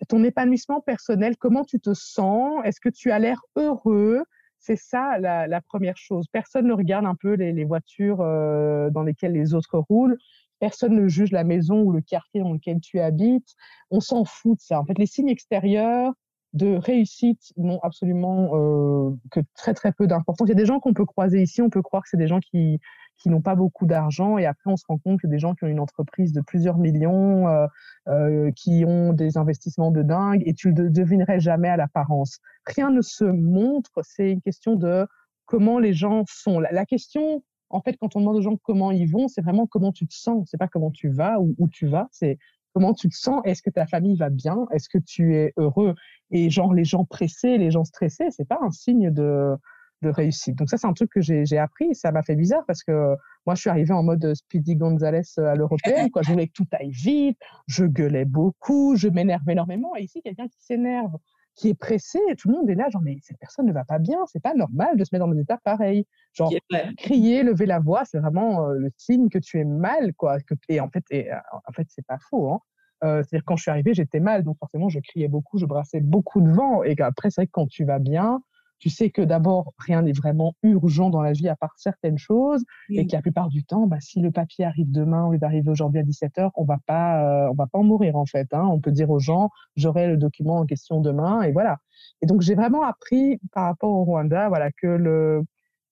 [0.09, 2.61] ton épanouissement personnel, comment tu te sens?
[2.63, 4.23] Est-ce que tu as l'air heureux?
[4.57, 6.25] C'est ça la, première chose.
[6.31, 10.17] Personne ne regarde un peu les, voitures euh, dans lesquelles les autres roulent.
[10.65, 13.53] Personne ne juge la maison ou le quartier dans lequel tu habites.
[13.91, 14.79] On s'en fout de ça.
[14.79, 16.11] En fait, les signes extérieurs
[16.53, 20.47] de réussite n'ont absolument euh, que très très peu d'importance.
[20.47, 22.27] Il y a des gens qu'on peut croiser ici, on peut croire que c'est des
[22.27, 22.79] gens qui
[23.17, 24.39] qui n'ont pas beaucoup d'argent.
[24.39, 26.79] Et après, on se rend compte que des gens qui ont une entreprise de plusieurs
[26.79, 27.67] millions, euh,
[28.07, 32.39] euh, qui ont des investissements de dingue, et tu ne devinerais jamais à l'apparence.
[32.65, 33.91] Rien ne se montre.
[34.01, 35.07] C'est une question de
[35.45, 36.59] comment les gens sont.
[36.59, 37.43] La, question,
[37.75, 40.13] en fait, quand on demande aux gens comment ils vont, c'est vraiment comment tu te
[40.13, 40.47] sens.
[40.49, 42.07] C'est pas comment tu vas ou où tu vas.
[42.11, 42.37] C'est
[42.73, 43.41] comment tu te sens.
[43.45, 44.65] Est-ce que ta famille va bien?
[44.71, 45.95] Est-ce que tu es heureux?
[46.31, 49.55] Et genre les gens pressés, les gens stressés, c'est pas un signe de
[50.01, 50.55] de réussite.
[50.57, 51.95] Donc ça, c'est un truc que j'ai appris.
[51.95, 53.15] Ça m'a fait bizarre parce que
[53.45, 56.09] moi, je suis arrivée en mode Speedy Gonzalez euh, à l'européenne.
[56.21, 57.37] Je voulais que tout aille vite.
[57.67, 58.95] Je gueulais beaucoup.
[58.95, 59.95] Je m'énerve énormément.
[59.97, 61.15] Et ici, quelqu'un qui s'énerve,
[61.55, 63.99] qui est pressé, tout le monde est là, genre, mais cette personne ne va pas
[63.99, 64.19] bien.
[64.27, 66.05] C'est pas normal de se mettre dans des états pareils.
[66.33, 66.51] Genre,
[66.97, 70.39] crier, lever la voix, c'est vraiment euh, le signe que tu es mal, quoi.
[70.41, 71.37] Que, et en fait, et, euh,
[71.67, 72.51] en fait c'est pas faux.
[72.51, 72.59] Hein.
[73.01, 74.43] C'est-à-dire, quand je suis arrivée, j'étais mal.
[74.43, 76.81] Donc, forcément, je criais beaucoup, je brassais beaucoup de vent.
[76.83, 78.41] Et après, c'est vrai que quand tu vas bien,
[78.79, 82.63] tu sais que d'abord, rien n'est vraiment urgent dans la vie à part certaines choses,
[82.89, 85.69] et que la plupart du temps, bah, si le papier arrive demain au lieu d'arriver
[85.69, 88.53] aujourd'hui à 17h, on va pas, euh, on va pas en mourir en fait.
[88.53, 88.65] Hein.
[88.65, 91.77] On peut dire aux gens, j'aurai le document en question demain, et voilà.
[92.21, 95.43] Et donc j'ai vraiment appris par rapport au Rwanda, voilà, que le,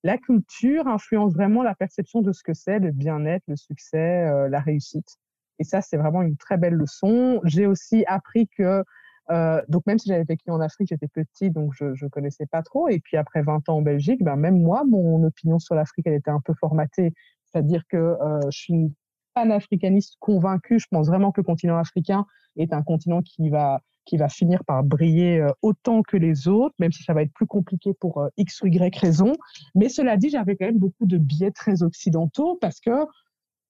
[0.03, 4.49] la culture influence vraiment la perception de ce que c'est le bien-être, le succès, euh,
[4.49, 5.17] la réussite.
[5.59, 7.39] Et ça, c'est vraiment une très belle leçon.
[7.45, 8.83] J'ai aussi appris que
[9.31, 12.61] euh, donc même si j'avais vécu en Afrique, j'étais petite, donc je ne connaissais pas
[12.61, 12.89] trop.
[12.89, 16.15] Et puis après 20 ans en Belgique, ben, même moi, mon opinion sur l'Afrique, elle
[16.15, 17.13] était un peu formatée.
[17.45, 18.93] C'est-à-dire que euh, je suis une
[19.33, 20.79] panafricaniste convaincue.
[20.79, 22.25] Je pense vraiment que le continent africain
[22.57, 26.75] est un continent qui va, qui va finir par briller euh, autant que les autres,
[26.79, 29.33] même si ça va être plus compliqué pour X ou Y raison.
[29.75, 32.91] Mais cela dit, j'avais quand même beaucoup de biais très occidentaux parce que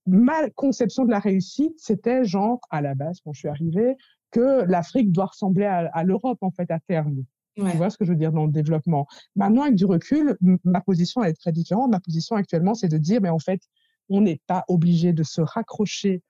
[0.05, 3.95] ma conception de la réussite, c'était genre, à la base, quand je suis arrivée,
[4.33, 7.23] que l'Afrique doit ressembler à, l'Europe, en fait, à terme.
[7.55, 9.07] Tu vois ce que je veux dire dans le développement?
[9.35, 11.91] Maintenant, avec du recul, ma position est très différente.
[11.91, 13.61] Ma position actuellement, c'est de dire, mais en fait,
[14.09, 16.23] on n'est pas obligé de se raccrocher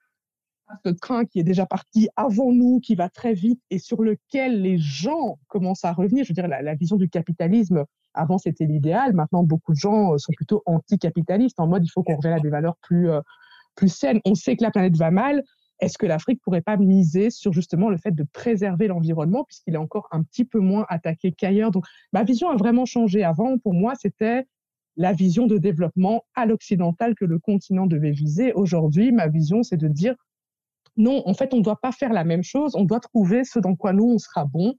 [0.67, 4.03] à ce train qui est déjà parti avant nous, qui va très vite et sur
[4.03, 6.25] lequel les gens commencent à revenir.
[6.25, 9.13] Je veux dire, la, vision du capitalisme, avant, c'était l'idéal.
[9.13, 12.49] Maintenant, beaucoup de gens sont plutôt anticapitalistes, en mode, il faut qu'on revienne à des
[12.49, 13.21] valeurs plus, euh,
[13.75, 14.19] plus saines.
[14.25, 15.41] On sait que la planète va mal
[15.83, 19.77] est-ce que l'Afrique pourrait pas miser sur justement le fait de préserver l'environnement puisqu'il est
[19.77, 21.71] encore un petit peu moins attaqué qu'ailleurs?
[21.71, 23.23] Donc, ma vision a vraiment changé.
[23.23, 24.45] Avant, pour moi, c'était
[24.95, 28.53] la vision de développement à l'occidental que le continent devait viser.
[28.53, 30.15] Aujourd'hui, ma vision, c'est de dire
[30.95, 32.75] non, en fait, on ne doit pas faire la même chose.
[32.75, 34.75] On doit trouver ce dans quoi nous, on sera bon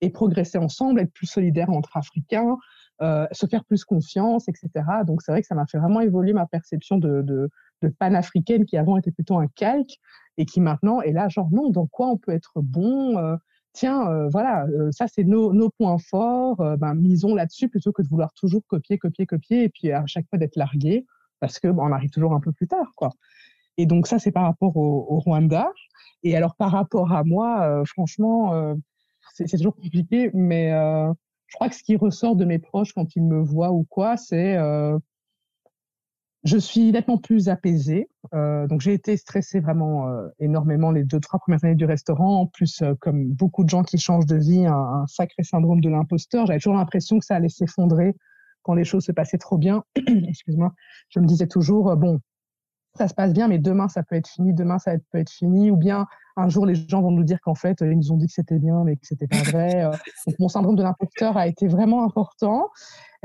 [0.00, 2.56] et progresser ensemble, être plus solidaires entre Africains,
[3.02, 4.70] euh, se faire plus confiance, etc.
[5.06, 7.50] Donc, c'est vrai que ça m'a fait vraiment évoluer ma perception de, de,
[7.82, 9.98] de panafricaine qui avant était plutôt un calque
[10.38, 13.36] et qui maintenant est là, genre non, dans quoi on peut être bon euh,
[13.74, 18.08] Tiens, euh, voilà, euh, ça c'est nos, points forts, ben, misons là-dessus plutôt que de
[18.08, 21.04] vouloir toujours copier, copier, copier et puis à chaque fois d'être largué
[21.38, 23.10] parce que on arrive toujours un peu plus tard, quoi.
[23.76, 25.70] Et donc ça c'est par rapport au, au, Rwanda.
[26.22, 28.74] Et alors par rapport à moi, franchement,
[29.34, 33.22] c'est toujours compliqué, mais je crois que ce qui ressort de mes proches quand ils
[33.22, 34.56] me voient ou quoi, c'est
[36.44, 38.08] je suis nettement plus apaisée.
[38.34, 42.40] Euh, donc j'ai été stressée vraiment euh, énormément les deux trois premières années du restaurant.
[42.40, 45.88] En plus, euh, comme beaucoup de gens qui changent de vie, un, sacré syndrome de
[45.88, 46.46] l'imposteur.
[46.46, 48.14] J'avais toujours l'impression que ça allait s'effondrer
[48.62, 49.82] quand les choses se passaient trop bien.
[49.96, 50.72] Excuse-moi.
[51.10, 52.20] Je me disais toujours bon,
[52.98, 54.52] ça se passe bien, mais demain ça peut être fini.
[54.52, 55.70] Demain ça peut être fini.
[55.70, 56.06] Ou bien
[56.36, 58.58] un jour les gens vont nous dire qu'en fait ils nous ont dit que c'était
[58.58, 59.82] bien, mais que c'était pas vrai.
[60.26, 62.68] donc mon syndrome de l'imposteur a été vraiment important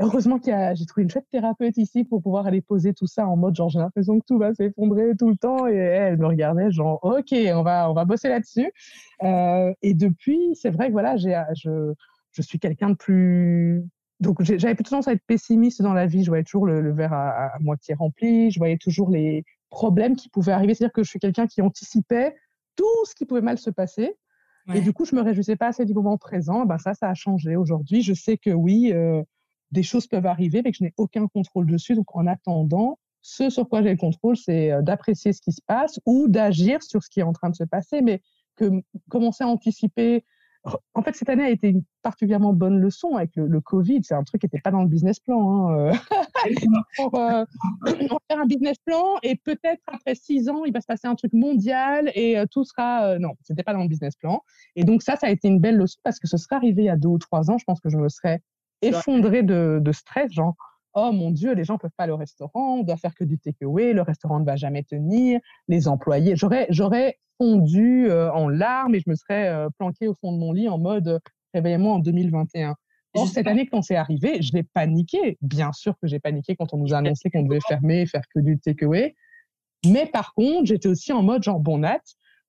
[0.00, 3.36] heureusement que j'ai trouvé une chouette thérapeute ici pour pouvoir aller poser tout ça en
[3.36, 6.70] mode genre j'ai l'impression que tout va s'effondrer tout le temps et elle me regardait
[6.70, 8.72] genre ok on va on va bosser là-dessus
[9.22, 11.92] euh, et depuis c'est vrai que voilà j'ai je,
[12.32, 13.84] je suis quelqu'un de plus
[14.20, 17.12] donc j'avais plutôt tendance à être pessimiste dans la vie je voyais toujours le, verre
[17.12, 19.44] à, moitié rempli je voyais toujours les
[19.74, 22.34] problèmes qui pouvaient arriver c'est-à-dire que je suis quelqu'un qui anticipait
[22.76, 24.16] tout ce qui pouvait mal se passer
[24.72, 26.64] Et du coup, je me réjouissais pas assez du moment présent.
[26.64, 27.54] Ben ça, ça a changé.
[27.56, 29.22] Aujourd'hui, je sais que oui, euh,
[29.72, 31.94] des choses peuvent arriver, mais que je n'ai aucun contrôle dessus.
[31.94, 35.98] Donc, en attendant, Ce sur quoi j'ai le contrôle, c'est d'apprécier ce qui se passe
[36.06, 38.20] ou d'agir sur ce qui est en train de se passer, mais
[38.56, 38.66] que
[39.08, 40.24] commencer à anticiper
[40.94, 44.00] en fait, cette année a été une particulièrement bonne leçon avec le, Covid.
[44.02, 45.68] C'est un truc qui n'était pas dans le business plan.
[45.78, 45.92] Hein.
[46.46, 46.56] Euh.
[46.98, 47.46] on va
[48.28, 51.32] faire un business plan et peut-être après six ans, il va se passer un truc
[51.32, 53.06] mondial et euh, tout sera.
[53.06, 54.42] Euh, non, c'était pas dans le business plan.
[54.76, 56.86] Et donc ça, ça a été une belle leçon parce que ce serait arrivé il
[56.86, 57.56] y a deux ou trois ans.
[57.56, 58.42] Je pense que je me serais
[58.82, 60.54] effondrée de, de stress, genre
[60.94, 63.38] oh mon Dieu, les gens peuvent pas aller au restaurant, on doit faire que du
[63.38, 66.36] takeaway, le restaurant ne va jamais tenir, les employés.
[66.36, 70.38] J'aurais, j'aurais fondu euh, en larmes et je me serais euh, planqué au fond de
[70.38, 71.18] mon lit en mode euh,
[71.52, 72.74] réveillez-moi en 2021.
[73.16, 75.38] Or, cette année, quand c'est arrivé, je l'ai paniqué.
[75.40, 78.24] Bien sûr que j'ai paniqué quand on nous a annoncé qu'on devait fermer et faire
[78.34, 79.14] que du takeaway.
[79.86, 82.00] Mais par contre, j'étais aussi en mode genre, bon, Nat,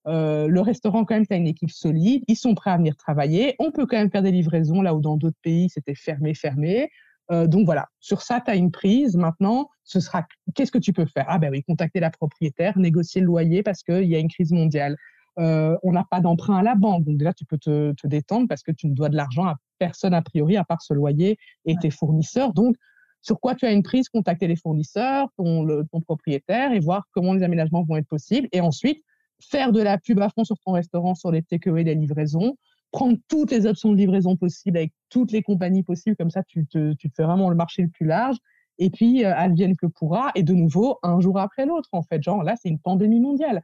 [0.05, 3.55] le restaurant, quand même, tu as une équipe solide, ils sont prêts à venir travailler,
[3.59, 6.89] on peut quand même faire des livraisons là où dans d'autres pays, c'était fermé, fermé.
[7.31, 9.15] Euh, donc voilà, sur ça, tu as une prise.
[9.15, 11.25] Maintenant, ce sera qu'est-ce que tu peux faire?
[11.27, 14.51] Ah ben oui, contacter la propriétaire, négocier le loyer parce qu'il y a une crise
[14.51, 14.95] mondiale.
[15.37, 17.03] Euh, on n'a pas d'emprunt à la banque.
[17.03, 20.13] Donc déjà, tu peux te, détendre parce que tu ne dois de l'argent à personne
[20.13, 22.53] a priori à part ce loyer et tes fournisseurs.
[22.53, 22.75] Donc,
[23.21, 24.07] sur quoi tu as une prise?
[24.07, 28.47] Contacter les fournisseurs, ton, ton propriétaire et voir comment les aménagements vont être possibles.
[28.51, 29.03] Et ensuite,
[29.41, 32.55] faire de la pub à fond sur ton restaurant, sur les takeaway, les livraisons,
[32.95, 36.65] prendre toutes les options de livraison possibles avec toutes les compagnies possibles, comme ça tu
[36.65, 38.37] te, fais vraiment le marché le plus large.
[38.77, 42.23] Et puis, euh, advienne que pourra, et de nouveau, un jour après l'autre, en fait.
[42.23, 43.61] Genre, là, c'est une pandémie mondiale.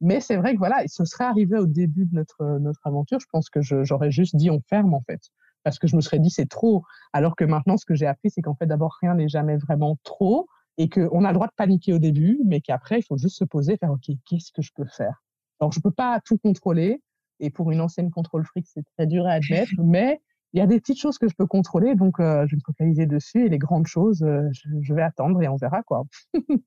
[0.00, 3.20] Mais c'est vrai que voilà, ce serait arrivé au début de notre, notre aventure.
[3.20, 5.20] Je pense que j'aurais juste dit on ferme, en fait.
[5.62, 6.82] Parce que je me serais dit c'est trop.
[7.12, 9.98] Alors que maintenant, ce que j'ai appris, c'est qu'en fait, d'abord, rien n'est jamais vraiment
[10.04, 10.46] trop
[10.78, 13.44] et qu'on a le droit de paniquer au début, mais qu'après, il faut juste se
[13.44, 15.22] poser faire OK, qu'est-ce que je peux faire?
[15.60, 17.02] Alors, je ne peux pas tout contrôler,
[17.40, 20.20] et pour une ancienne contrôle fric, c'est très dur à admettre, mais
[20.52, 22.62] il y a des petites choses que je peux contrôler, donc euh, je vais me
[22.64, 23.46] focaliser dessus.
[23.46, 26.04] Et les grandes choses, euh, je, vais attendre et on verra quoi.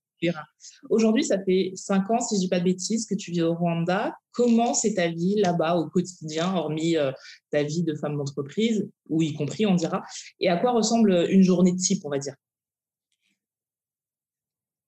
[0.89, 3.55] Aujourd'hui, ça fait cinq ans, si je dis pas de bêtises, que tu vis au
[3.55, 4.15] Rwanda.
[4.31, 7.11] Comment c'est ta vie là-bas au quotidien, hormis euh,
[7.51, 10.01] ta vie de femme d'entreprise, ou y compris, on dira,
[10.39, 12.35] et à quoi ressemble une journée de type, on va dire?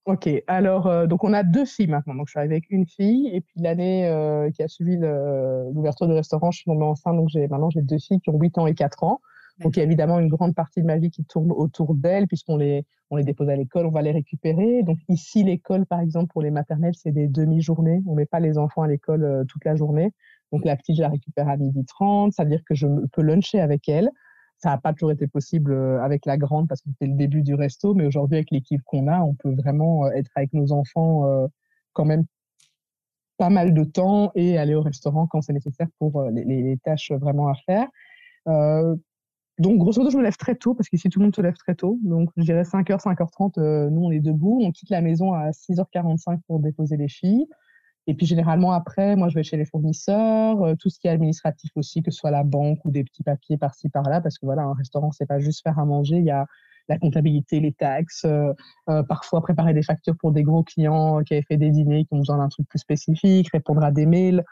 [0.05, 2.13] Ok, alors euh, donc on a deux filles maintenant.
[2.13, 6.05] Donc je suis arrivée avec une fille et puis l'année euh, qui a suivi l'ouverture
[6.07, 7.15] du restaurant, je suis tombée enceinte.
[7.15, 9.19] Donc j'ai maintenant j'ai deux filles qui ont 8 ans et 4 ans.
[9.61, 12.27] Donc il y a évidemment une grande partie de ma vie qui tourne autour d'elles
[12.27, 14.83] puisqu'on les on les dépose à l'école, on va les récupérer.
[14.83, 18.03] Donc ici l'école par exemple pour les maternelles c'est des demi-journées.
[18.05, 20.13] On met pas les enfants à l'école euh, toute la journée.
[20.51, 23.23] Donc la petite je la récupère à midi 30, ça veut dire que je peux
[23.23, 24.11] luncher avec elle.
[24.57, 27.41] Ça n'a pas toujours été possible euh, avec la grande parce que c'était le début
[27.41, 30.71] du resto, mais aujourd'hui, avec l'équipe qu'on a, on peut vraiment euh, être avec nos
[30.71, 31.47] enfants euh,
[31.93, 32.25] quand même
[33.37, 37.49] pas mal de temps et aller au restaurant quand c'est nécessaire pour les, tâches vraiment
[37.49, 37.89] à faire.
[39.59, 41.57] donc, grosso modo, je me lève très tôt parce qu'ici, tout le monde se lève
[41.57, 41.99] très tôt.
[42.03, 44.61] Donc, je dirais 5h, 5h30, nous, on est debout.
[44.63, 47.45] On quitte la maison à 6h45 pour déposer les filles.
[48.07, 51.11] Et puis généralement après, moi je vais chez les fournisseurs, euh, tout ce qui est
[51.11, 54.45] administratif aussi, que ce soit la banque ou des petits papiers par-ci par-là, parce que
[54.45, 56.45] voilà, un restaurant c'est pas juste faire à manger, il y a
[56.87, 58.53] la comptabilité, les taxes, euh,
[58.89, 62.13] euh, parfois préparer des factures pour des gros clients qui avaient fait des dîners, qui
[62.13, 64.43] ont besoin d'un truc plus spécifique, répondre à des mails.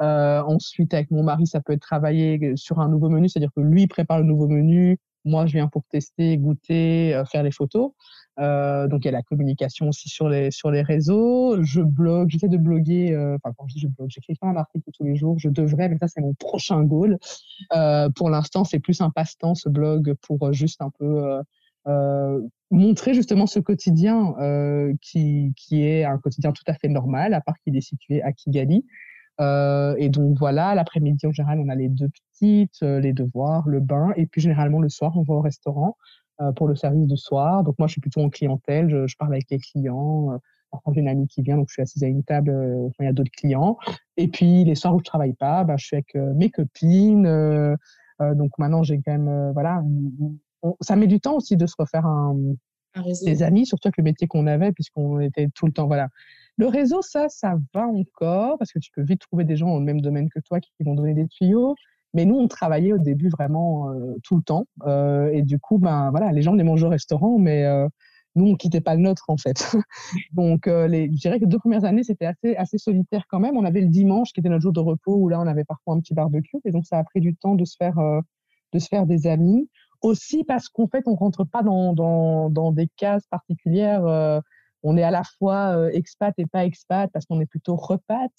[0.00, 3.86] ensuite, avec mon mari, ça peut être travailler sur un nouveau menu, c'est-à-dire que lui
[3.86, 7.92] prépare le nouveau menu, moi je viens pour tester, goûter, faire les photos.
[8.38, 11.62] Euh, donc il y a la communication aussi sur les, sur les réseaux.
[11.62, 14.56] Je blogue, j'essaie de bloguer, euh, enfin quand je dis je blogue, j'écris pas un
[14.56, 17.18] article tous les jours, je devrais, mais ça c'est mon prochain goal.
[17.74, 21.42] Euh, pour l'instant c'est plus un passe-temps ce blog pour juste un peu
[22.70, 24.34] montrer justement ce quotidien
[25.00, 28.32] qui, qui est un quotidien tout à fait normal, à part qu'il est situé à
[28.32, 28.86] Kigali.
[29.40, 34.12] Et donc voilà, l'après-midi en général, on a les deux petites, les devoirs, le bain,
[34.16, 35.96] et puis généralement le soir, on va au restaurant.
[36.42, 37.62] Euh, pour le service du soir.
[37.62, 40.32] Donc moi, je suis plutôt en clientèle, je, parle avec les clients.
[40.32, 40.38] Euh,
[40.70, 43.04] parfois, j'ai une amie qui vient, donc je suis assise à une table euh, quand
[43.04, 43.76] il y a d'autres clients.
[44.16, 47.24] Et puis les soirs où je travaille pas, bah, je suis avec mes copines.
[48.20, 49.82] donc maintenant, j'ai quand même, voilà,
[50.80, 52.36] ça met du temps aussi de se refaire un,
[53.24, 56.08] des amis, surtout avec le métier qu'on avait, puisqu'on était tout le temps, voilà.
[56.58, 59.78] Le réseau, ça, ça va encore, parce que tu peux vite trouver des gens dans
[59.78, 61.74] le même domaine que toi qui vont donner des tuyaux.
[62.14, 64.66] Mais nous, on travaillait au début vraiment euh, tout le temps.
[64.86, 67.88] Euh, et du coup, ben, voilà, les gens les mangent au restaurant, mais euh,
[68.36, 69.64] nous, on quittait pas le nôtre, en fait.
[70.32, 73.56] Donc, les, je dirais que les deux premières années, c'était assez, solitaire quand même.
[73.56, 75.94] On avait le dimanche, qui était notre jour de repos, où là, on avait parfois
[75.94, 76.58] un petit barbecue.
[76.64, 77.96] Et donc, ça a pris du temps de se faire,
[78.72, 79.68] de se faire des amis.
[80.02, 84.42] Aussi parce qu'en fait, on rentre pas dans, dans, dans des cases particulières
[84.82, 88.30] on est à la fois expat et pas expat parce qu'on est plutôt repat.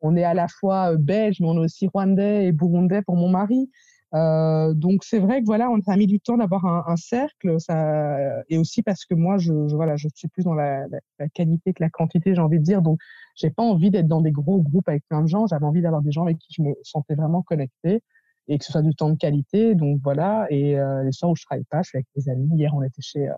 [0.00, 3.28] On est à la fois belge, mais on est aussi rwandais et burundais pour mon
[3.28, 3.70] mari.
[4.12, 8.42] Euh, donc c'est vrai que voilà, on a mis du temps d'avoir un, cercle, ça,
[8.48, 10.86] et aussi parce que moi, je, voilà, je suis plus dans la,
[11.34, 12.82] qualité que la quantité, j'ai envie de dire.
[12.82, 12.98] Donc
[13.36, 15.46] j'ai pas envie d'être dans des gros groupes avec plein de gens.
[15.46, 18.02] J'avais envie d'avoir des gens avec qui je me sentais vraiment connectée
[18.48, 19.74] et que ce soit du temps de qualité.
[19.74, 20.46] Donc voilà.
[20.50, 22.48] Et euh, les soirs où je travaille pas, je suis avec des amis.
[22.56, 23.34] Hier, on était chez euh,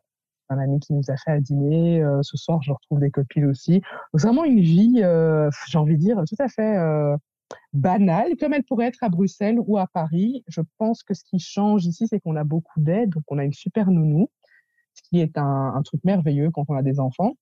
[0.52, 2.02] un ami qui nous a fait à dîner.
[2.02, 3.82] Euh, ce soir, je retrouve des copines aussi.
[4.12, 6.78] Vraiment une vie, euh, j'ai envie de dire, tout à fait
[7.72, 10.44] banale, comme elle pourrait être à Bruxelles ou à Paris.
[10.48, 13.44] Je pense que ce qui change ici, c'est qu'on a beaucoup d'aide, donc on a
[13.44, 14.28] une super nounou,
[14.94, 17.34] ce qui est un, truc merveilleux quand on a des enfants,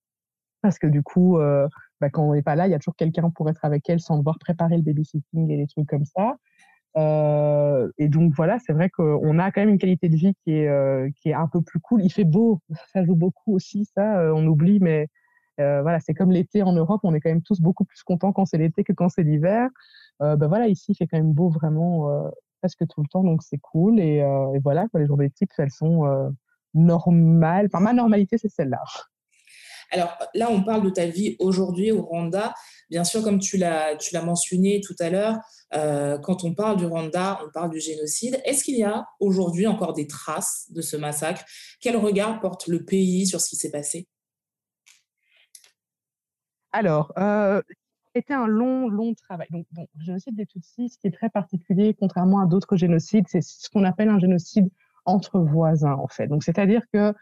[0.62, 1.68] parce que du coup, euh,
[2.00, 4.00] bah, quand on n'est pas là, il y a toujours quelqu'un pour être avec elle
[4.00, 6.36] sans devoir préparer le babysitting et des trucs comme ça.
[6.96, 10.52] Euh, et donc voilà, c'est vrai qu'on a quand même une qualité de vie qui
[10.52, 12.02] est, euh, qui est un peu plus cool.
[12.02, 12.60] Il fait beau,
[12.92, 15.08] ça joue beaucoup aussi, ça, euh, on oublie, mais
[15.60, 18.32] euh, voilà, c'est comme l'été en Europe, on est quand même tous beaucoup plus contents
[18.32, 19.68] quand c'est l'été que quand c'est l'hiver.
[20.22, 22.28] Euh, ben voilà, ici, il fait quand même beau vraiment euh,
[22.60, 24.00] presque tout le temps, donc c'est cool.
[24.00, 26.32] Et, et voilà, les journées types, elles sont
[26.74, 27.68] normales.
[27.72, 28.82] Enfin, ma normalité, c'est celle-là.
[29.90, 32.54] Alors là, on parle de ta vie aujourd'hui au Rwanda.
[32.90, 35.38] Bien sûr, comme tu l'as, mentionné tout à l'heure,
[35.74, 38.40] euh, quand on parle du Rwanda, on parle du génocide.
[38.44, 41.44] Est-ce qu'il y a aujourd'hui encore des traces de ce massacre?
[41.80, 44.08] Quel regard porte le pays sur ce qui s'est passé?
[46.72, 47.62] Alors, euh,
[48.14, 49.48] c'était un long, long travail.
[49.50, 53.68] Donc, le génocide des Tutsis, ce est très particulier, contrairement à d'autres génocides, c'est ce
[53.70, 54.68] qu'on appelle un génocide
[55.04, 56.26] entre voisins, en fait.
[56.26, 57.14] Donc, c'est-à-dire que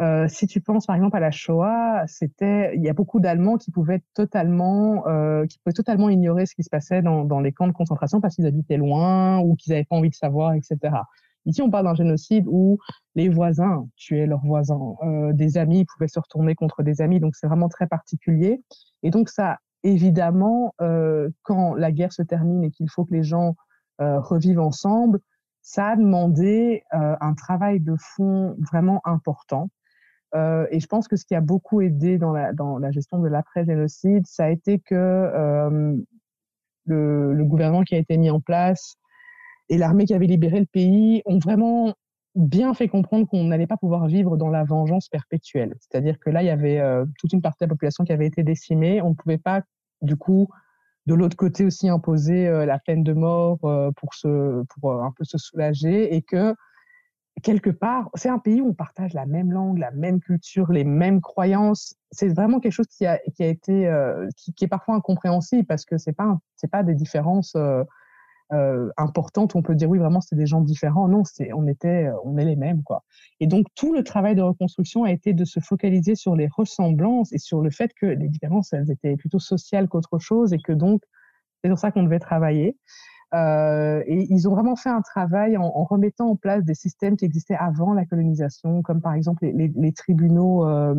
[0.00, 3.58] euh, si tu penses par exemple à la Shoah, c'était, il y a beaucoup d'Allemands
[3.58, 7.52] qui pouvaient totalement, euh, qui pouvaient totalement ignorer ce qui se passait dans, dans les
[7.52, 10.78] camps de concentration parce qu'ils habitaient loin ou qu'ils n'avaient pas envie de savoir, etc.
[11.44, 12.78] Ici, on parle d'un génocide où
[13.14, 17.34] les voisins tuaient leurs voisins, euh, des amis pouvaient se retourner contre des amis, donc
[17.34, 18.62] c'est vraiment très particulier.
[19.02, 23.24] Et donc ça, évidemment, euh, quand la guerre se termine et qu'il faut que les
[23.24, 23.56] gens
[24.00, 25.18] euh, revivent ensemble,
[25.64, 29.70] ça a demandé un travail de fond vraiment important.
[30.34, 34.26] Euh, et je pense que ce qui a beaucoup aidé dans la, gestion de l'après-génocide,
[34.26, 35.96] ça a été que euh,
[36.86, 38.96] le, gouvernement qui a été mis en place
[39.68, 41.94] et l'armée qui avait libéré le pays ont vraiment
[42.34, 45.74] bien fait comprendre qu'on n'allait pas pouvoir vivre dans la vengeance perpétuelle.
[45.80, 48.26] C'est-à-dire que là, il y avait euh, toute une partie de la population qui avait
[48.26, 49.02] été décimée.
[49.02, 49.62] On ne pouvait pas,
[50.00, 50.48] du coup,
[51.04, 56.14] de l'autre côté aussi imposer la peine de mort pour, pour un peu se soulager
[56.14, 56.54] et que
[57.42, 60.84] quelque part, c'est un pays où on partage la même langue, la même culture, les
[60.84, 61.94] mêmes croyances.
[62.10, 65.84] C'est vraiment quelque chose qui a, qui a été, euh, qui, est parfois incompréhensible parce
[65.84, 67.82] que c'est pas, c'est pas des différences euh,
[68.52, 71.08] euh, importantes où on peut dire oui vraiment c'est des gens différents.
[71.08, 73.02] Non, c'est on était on est les mêmes quoi.
[73.40, 77.32] Et donc tout le travail de reconstruction a été de se focaliser sur les ressemblances
[77.32, 80.72] et sur le fait que les différences elles étaient plutôt sociales qu'autre chose et que
[80.72, 81.02] donc
[81.62, 82.76] c'est sur ça qu'on devait travailler.
[83.34, 87.24] Euh, et ils ont vraiment fait un travail en, remettant en place des systèmes qui
[87.24, 90.94] existaient avant la colonisation, comme par exemple les, tribunaux, euh,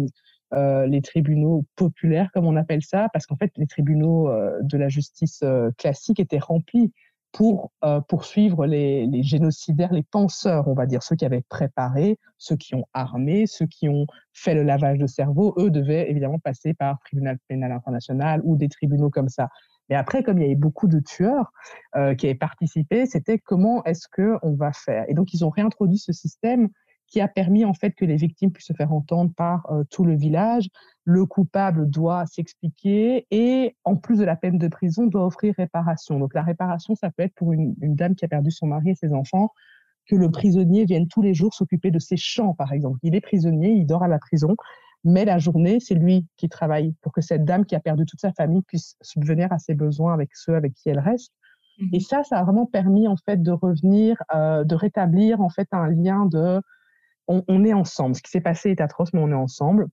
[0.54, 4.30] euh, les tribunaux populaires, comme on appelle ça, parce qu'en fait les tribunaux
[4.62, 5.44] de la justice
[5.78, 6.92] classique étaient remplis
[7.32, 7.72] pour
[8.08, 12.86] poursuivre les, génocidaires, les penseurs, on va dire, ceux qui avaient préparé, ceux qui ont
[12.94, 17.38] armé, ceux qui ont fait le lavage de cerveau, eux devaient évidemment passer par tribunal
[17.48, 19.50] pénal international ou des tribunaux comme ça.
[19.90, 21.52] Mais après, comme il y avait beaucoup de tueurs
[21.96, 25.06] euh, qui avaient participé, c'était comment est-ce que on va faire?
[25.08, 26.70] Et donc, ils ont réintroduit ce système
[27.08, 30.04] qui a permis en fait que les victimes puissent se faire entendre par euh, tout
[30.04, 30.70] le village.
[31.04, 36.18] Le coupable doit s'expliquer et en plus de la peine de prison, doit offrir réparation.
[36.18, 38.92] Donc la réparation, ça peut être pour une, une dame qui a perdu son mari
[38.92, 39.52] et ses enfants,
[40.08, 43.00] que le prisonnier vienne tous les jours s'occuper de ses champs, par exemple.
[43.04, 44.56] Il est prisonnier, il dort à la prison,
[45.04, 48.22] mais la journée, c'est lui qui travaille pour que cette dame qui a perdu toute
[48.22, 51.34] sa famille puisse subvenir à ses besoins avec ceux avec qui elle reste.
[51.92, 55.68] Et ça, ça a vraiment permis en fait de revenir, euh, de rétablir en fait
[55.72, 56.62] un lien de
[57.28, 58.16] on, on, est ensemble.
[58.16, 59.88] Ce qui s'est passé est atroce, mais on est ensemble.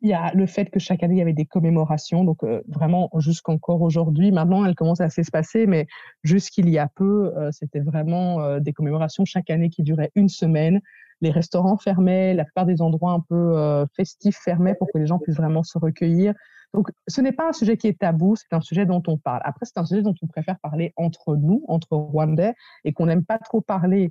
[0.00, 2.62] Il y a le fait que chaque année, il y avait des commémorations, donc euh,
[2.68, 4.30] vraiment jusqu'encore aujourd'hui.
[4.30, 5.86] Maintenant, elles commencent à s'espacer, mais
[6.22, 10.28] jusqu'il y a peu, euh, c'était vraiment euh, des commémorations chaque année qui duraient une
[10.28, 10.80] semaine.
[11.20, 15.06] Les restaurants fermaient, la plupart des endroits un peu euh, festifs fermaient pour que les
[15.06, 16.34] gens puissent vraiment se recueillir.
[16.74, 19.40] Donc, ce n'est pas un sujet qui est tabou, c'est un sujet dont on parle.
[19.44, 22.54] Après, c'est un sujet dont on préfère parler entre nous, entre Rwandais,
[22.84, 24.10] et qu'on n'aime pas trop parler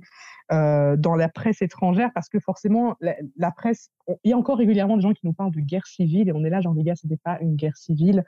[0.50, 3.90] euh, dans la presse étrangère parce que forcément, la, presse,
[4.24, 6.44] il y a encore régulièrement des gens qui nous parlent de guerre civile, et on
[6.44, 8.24] est là, genre, les gars, ce n'est pas une guerre civile,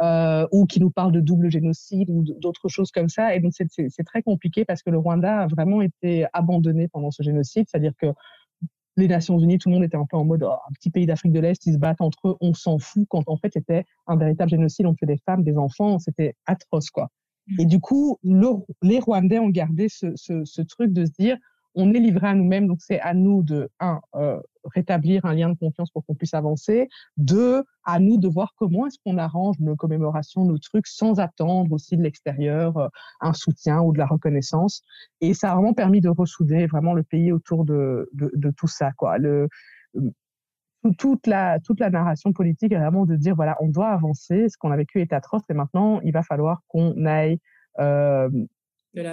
[0.00, 3.34] euh, ou qui nous parlent de double génocide ou d'autres choses comme ça.
[3.34, 7.22] Et donc, c'est très compliqué parce que le Rwanda a vraiment été abandonné pendant ce
[7.22, 8.06] génocide, c'est-à-dire que
[8.96, 11.06] les Nations Unies, tout le monde était un peu en mode oh, un petit pays
[11.06, 13.84] d'Afrique de l'Est, ils se battent entre eux, on s'en fout, quand en fait c'était
[14.06, 17.08] un véritable génocide, on fait des femmes, des enfants, c'était atroce quoi.
[17.46, 17.60] Mmh.
[17.60, 18.18] Et du coup,
[18.82, 21.36] les Rwandais ont gardé ce, ce, ce, truc de se dire
[21.74, 24.40] on est livré à nous-mêmes, donc c'est à nous de, un, euh,
[24.74, 28.86] rétablir un lien de confiance pour qu'on puisse avancer, deux, à nous de voir comment
[28.86, 32.88] est-ce qu'on arrange nos commémorations, nos trucs, sans attendre aussi de l'extérieur euh,
[33.20, 34.82] un soutien ou de la reconnaissance.
[35.20, 38.68] Et ça a vraiment permis de ressouder vraiment le pays autour de, de, de tout
[38.68, 38.92] ça.
[38.92, 39.18] Quoi.
[39.18, 39.48] Le,
[40.98, 44.56] toute la, toute la narration politique est vraiment de dire, voilà, on doit avancer, ce
[44.58, 47.38] qu'on a vécu est atroce, et maintenant, il va falloir qu'on aille
[47.80, 48.28] euh,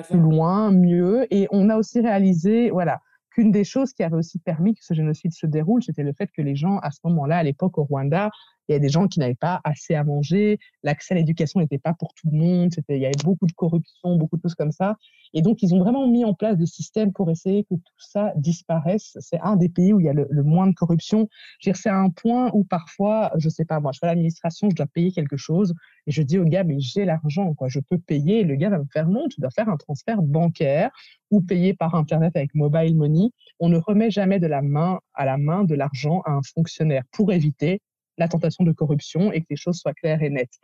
[0.10, 1.26] plus loin, mieux.
[1.34, 3.02] Et on a aussi réalisé, voilà,
[3.32, 6.30] qu'une des choses qui avait aussi permis que ce génocide se déroule, c'était le fait
[6.36, 8.30] que les gens, à ce moment-là, à l'époque au Rwanda,
[8.72, 11.78] il y a des gens qui n'avaient pas assez à manger, l'accès à l'éducation n'était
[11.78, 14.72] pas pour tout le monde, il y avait beaucoup de corruption, beaucoup de choses comme
[14.72, 14.98] ça.
[15.34, 18.34] Et donc, ils ont vraiment mis en place des systèmes pour essayer que tout ça
[18.36, 19.18] disparaisse.
[19.20, 21.30] C'est un des pays où il y a le, moins de corruption.
[21.62, 25.12] C'est un point où parfois, je sais pas, moi, je fais l'administration, je dois payer
[25.12, 25.74] quelque chose
[26.08, 28.44] et je dis au gars, mais j'ai l'argent, quoi, je peux payer.
[28.44, 30.92] Le gars va me faire, non, tu dois faire un transfert bancaire
[31.30, 33.32] ou payer par Internet avec mobile money.
[33.60, 37.04] On ne remet jamais de la main à la main de l'argent à un fonctionnaire
[37.12, 37.82] pour éviter
[38.18, 40.60] la tentation de corruption et que les choses soient claires et nettes.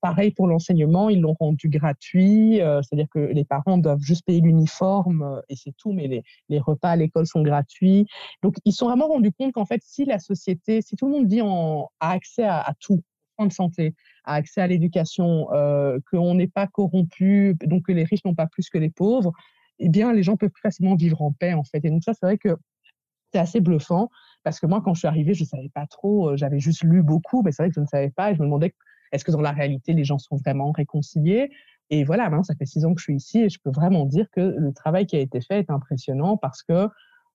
[0.00, 4.40] Pareil pour l'enseignement, ils l'ont rendu gratuit, euh, c'est-à-dire que les parents doivent juste payer
[4.40, 8.06] l'uniforme euh, et c'est tout, mais les, repas à l'école sont gratuits.
[8.42, 11.28] Donc, ils sont vraiment rendus compte qu'en fait, si la société, si tout le monde
[11.28, 13.02] vit en, a accès à, tout,
[13.36, 13.94] soins de santé,
[14.24, 18.46] a accès à l'éducation, euh, qu'on n'est pas corrompu, donc que les riches n'ont pas
[18.46, 19.32] plus que les pauvres,
[19.78, 21.84] eh bien, les gens peuvent plus facilement vivre en paix, en fait.
[21.84, 22.56] Et donc, ça, c'est vrai que
[23.32, 24.08] c'est assez bluffant
[24.42, 27.02] parce que moi, quand je suis arrivée, je ne savais pas trop, j'avais juste lu
[27.02, 28.74] beaucoup, mais c'est vrai que je ne savais pas et je me demandais
[29.12, 31.50] est-ce que dans la réalité, les gens sont vraiment réconciliés?
[31.90, 34.06] Et voilà, maintenant, ça fait six ans que je suis ici et je peux vraiment
[34.06, 36.88] dire que le travail qui a été fait est impressionnant parce que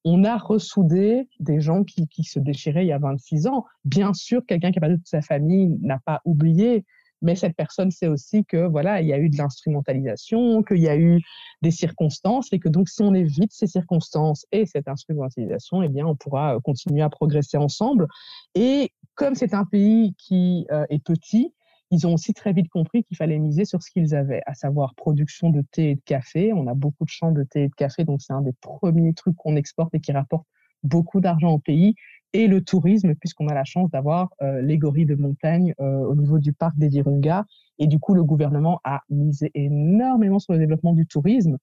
[0.04, 3.66] on a ressoudé des gens qui, qui se déchiraient il y a 26 ans.
[3.84, 6.86] Bien sûr, quelqu'un qui a perdu toute sa famille n'a pas oublié,
[7.22, 10.88] mais cette personne sait aussi que voilà, il y a eu de l'instrumentalisation, qu'il y
[10.88, 11.22] a eu
[11.62, 16.06] des circonstances et que donc si on évite ces circonstances et cette instrumentalisation, eh bien
[16.06, 18.08] on pourra continuer à progresser ensemble.
[18.56, 21.54] Et comme c'est un pays qui euh, est petit,
[21.90, 24.94] ils ont aussi très vite compris qu'il fallait miser sur ce qu'ils avaient, à savoir
[24.96, 26.52] production de thé et de café.
[26.54, 29.14] On a beaucoup de champs de thé et de café, donc c'est un des premiers
[29.14, 30.46] trucs qu'on exporte et qui rapporte
[30.84, 31.96] beaucoup d'argent au pays.
[32.34, 36.16] Et le tourisme, puisqu'on a la chance d'avoir euh, les gorilles de montagne euh, au
[36.16, 37.46] niveau du parc des Virunga.
[37.80, 41.58] Et du coup, le gouvernement a misé énormément sur le développement du tourisme,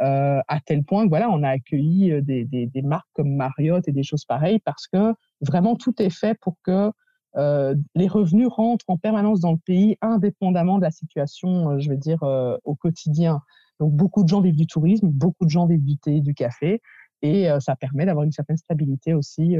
[0.00, 3.86] euh, à tel point que voilà, on a accueilli des, des, des marques comme Marriott
[3.86, 6.90] et des choses pareilles, parce que vraiment tout est fait pour que
[7.36, 11.88] euh, les revenus rentrent en permanence dans le pays, indépendamment de la situation, euh, je
[11.88, 13.40] vais dire, euh, au quotidien.
[13.78, 16.82] Donc, beaucoup de gens vivent du tourisme, beaucoup de gens vivent du thé, du café,
[17.22, 19.56] et ça permet d'avoir une certaine stabilité aussi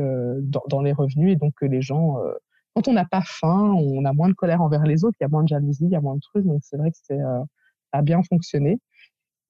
[0.68, 2.16] dans, les revenus, et donc que les gens,
[2.74, 5.26] quand on n'a pas faim, on a moins de colère envers les autres, il y
[5.26, 7.44] a moins de jalousie, il y a moins de trucs, donc c'est vrai que ça
[7.92, 8.78] a bien fonctionné.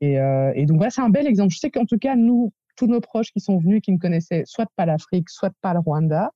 [0.01, 1.53] Et, et donc, voilà, c'est un bel exemple.
[1.53, 4.43] Je sais qu'en tout cas, nous, tous nos proches qui sont venus, qui ne connaissaient
[4.47, 6.33] soit pas l'Afrique, soit pas le Rwanda,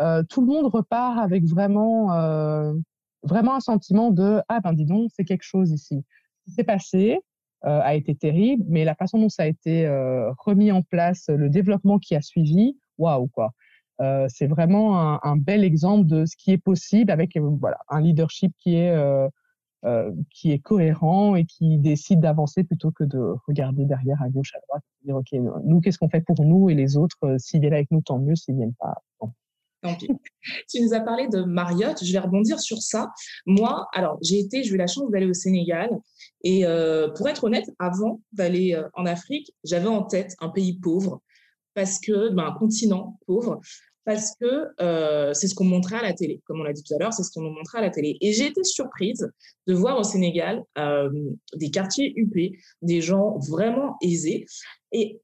[0.00, 2.72] euh, tout le monde repart avec vraiment, euh,
[3.22, 6.04] vraiment un sentiment de ah ben dis donc c'est quelque chose ici.
[6.38, 7.18] Ce qui s'est passé euh,
[7.62, 9.88] a été terrible, mais la façon dont ça a été
[10.38, 13.52] remis en place, le développement qui a suivi, waouh quoi.
[14.28, 18.74] c'est vraiment un, bel exemple de ce qui est possible avec voilà un leadership qui
[18.74, 18.92] est
[19.84, 24.54] euh, qui est cohérent et qui décide d'avancer plutôt que de regarder derrière à gauche,
[24.54, 25.32] à droite, et dire, OK,
[25.64, 28.36] nous, qu'est-ce qu'on fait pour nous et les autres, s'ils viennent avec nous, tant mieux,
[28.36, 29.02] s'ils viennent pas,
[30.68, 32.02] Tu nous as parlé de Marriott.
[32.02, 33.12] Je vais rebondir sur ça.
[33.46, 35.90] Moi, alors, j'ai été, j'ai eu la chance d'aller au Sénégal.
[36.44, 40.78] Et euh, pour être honnête, avant d'aller euh, en Afrique, j'avais en tête un pays
[40.78, 41.22] pauvre,
[41.74, 43.60] parce que, ben, un continent pauvre,
[44.04, 46.42] parce que euh, c'est ce qu'on montrait à la télé.
[46.46, 48.18] Comme on l'a dit tout à l'heure, c'est ce qu'on nous montrait à la télé.
[48.20, 49.30] Et j'ai été surprise
[49.68, 50.64] de voir au Sénégal
[51.54, 54.44] des quartiers huppés, des gens vraiment aisés.
[54.90, 55.20] Et,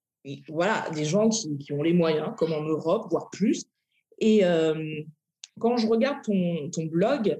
[0.48, 3.64] voilà, des gens qui, ont les moyens, comme en Europe, voire plus,
[4.20, 5.02] et euh,
[5.58, 7.38] quand je regarde ton, ton blog,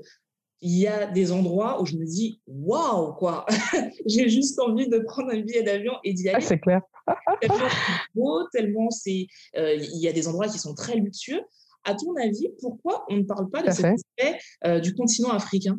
[0.61, 3.47] il y a des endroits où je me dis waouh quoi.
[4.07, 6.39] J'ai juste envie de prendre un billet d'avion et d'y aller.
[6.43, 6.81] ah, c'est clair.
[7.41, 9.27] Tellement c'est beau tellement c'est
[9.57, 11.41] euh, il y a des endroits qui sont très luxueux.
[11.85, 15.79] À ton avis pourquoi on ne parle pas de cet aspect euh, du continent africain?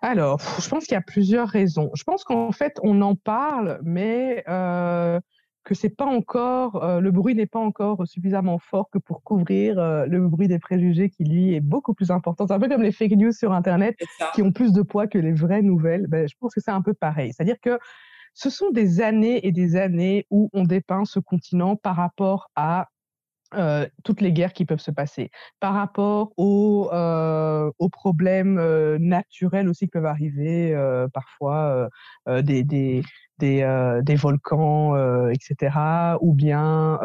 [0.00, 1.90] Alors je pense qu'il y a plusieurs raisons.
[1.94, 4.42] Je pense qu'en fait on en parle mais
[5.64, 9.78] que c'est pas encore euh, le bruit n'est pas encore suffisamment fort que pour couvrir
[9.78, 12.46] euh, le bruit des préjugés qui lui est beaucoup plus important.
[12.46, 13.96] C'est un peu comme les fake news sur internet
[14.34, 16.06] qui ont plus de poids que les vraies nouvelles.
[16.06, 17.32] Ben, je pense que c'est un peu pareil.
[17.32, 17.78] C'est-à-dire que
[18.34, 22.88] ce sont des années et des années où on dépeint ce continent par rapport à
[23.54, 29.68] euh, toutes les guerres qui peuvent se passer, par rapport aux, euh, problèmes euh, naturels
[29.68, 30.74] aussi qui peuvent arriver,
[31.12, 31.88] parfois
[32.26, 33.02] des, des,
[33.38, 36.98] des, des volcans, etc., ou bien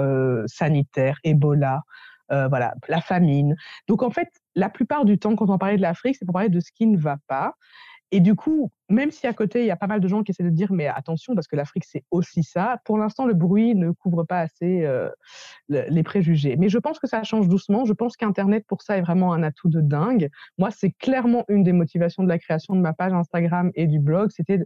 [0.46, 1.82] sanitaires, Ebola,
[2.30, 3.56] voilà, la famine.
[3.88, 6.50] Donc en fait, la plupart du temps, quand on parlait de l'Afrique, c'est pour parler
[6.50, 7.56] de ce qui ne va pas.
[8.12, 10.32] Et du coup, même si à côté, il y a pas mal de gens qui
[10.32, 13.76] essaient de dire, mais attention, parce que l'Afrique, c'est aussi ça, pour l'instant, le bruit
[13.76, 15.10] ne couvre pas assez euh,
[15.70, 16.56] les préjugés.
[16.58, 17.86] Mais je pense que ça change doucement.
[17.86, 20.30] Je pense qu'Internet, pour ça, est vraiment un atout de dingue.
[20.58, 24.00] Moi, c'est clairement une des motivations de la création de ma page Instagram et du
[24.00, 24.30] blog.
[24.32, 24.60] C'était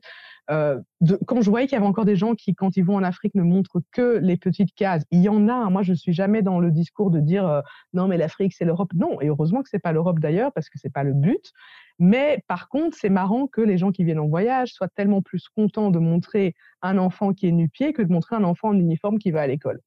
[0.51, 0.79] euh,
[1.27, 3.35] quand je voyais qu'il y avait encore des gens qui, quand ils vont en Afrique,
[3.35, 5.03] ne montrent que les petites cases.
[5.11, 5.53] Il y en a.
[5.53, 5.69] Hein.
[5.69, 7.61] Moi, je suis jamais dans le discours de dire, euh,
[7.93, 8.91] non, mais l'Afrique, c'est l'Europe.
[8.95, 11.53] Non, et heureusement que c'est pas l'Europe d'ailleurs, parce que c'est pas le but.
[11.99, 15.91] Mais par contre, c'est marrant que les gens qui en voyage soient tellement plus contents
[15.91, 19.31] de montrer un enfant qui est nu-pied que de montrer un enfant en uniforme qui
[19.31, 19.81] va à l'école.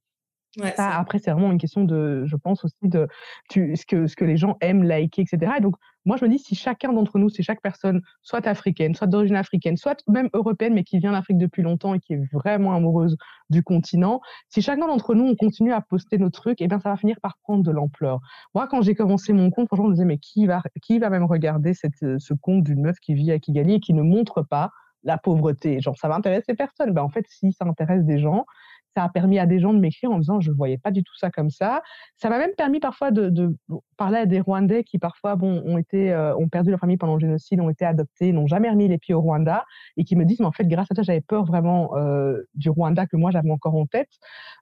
[0.77, 3.09] Après, c'est vraiment une question de, je pense aussi de
[3.51, 5.53] ce, que, ce que les gens aiment liker, etc.
[5.59, 8.95] Et donc, moi, je me dis, si chacun d'entre nous, si chaque personne, soit africaine,
[8.95, 12.33] soit d'origine africaine, soit même européenne, mais qui vient d'Afrique depuis longtemps et qui est
[12.33, 13.17] vraiment amoureuse
[13.51, 16.91] du continent, si chacun d'entre nous, on continue à poster nos trucs, eh bien, ça
[16.91, 18.21] va finir par prendre de l'ampleur.
[18.55, 21.09] Moi, quand j'ai commencé mon compte, franchement, je me disais, mais qui va, qui va
[21.09, 24.03] même regarder cette, euh, ce compte d'une meuf qui vit à Kigali et qui ne
[24.03, 24.71] montre pas
[25.05, 25.81] la pauvreté?
[25.81, 26.93] Genre, ça va intéresser personne.
[26.93, 28.45] Ben, en fait, si ça intéresse des gens,
[28.95, 31.03] ça a permis à des gens de m'écrire en disant je ne voyais pas du
[31.03, 31.83] tout ça comme ça.
[32.17, 33.57] Ça m'a même permis parfois de,
[33.97, 35.63] parler à des Rwandais qui parfois bon,
[35.95, 38.99] euh, ont perdu leur famille pendant le génocide, ont été adoptés, n'ont jamais remis les
[38.99, 39.65] pieds au Rwanda
[39.97, 42.71] et qui me disent mais en fait grâce à toi j'avais peur vraiment euh, du
[42.71, 44.11] Rwanda que moi j'avais encore en tête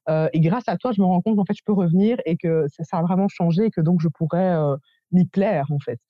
[0.08, 2.36] euh, et grâce à toi je me rends compte qu'en fait je peux revenir et
[2.36, 4.56] que ça, a vraiment changé et que donc je pourrais
[5.12, 6.00] m'y plaire en fait.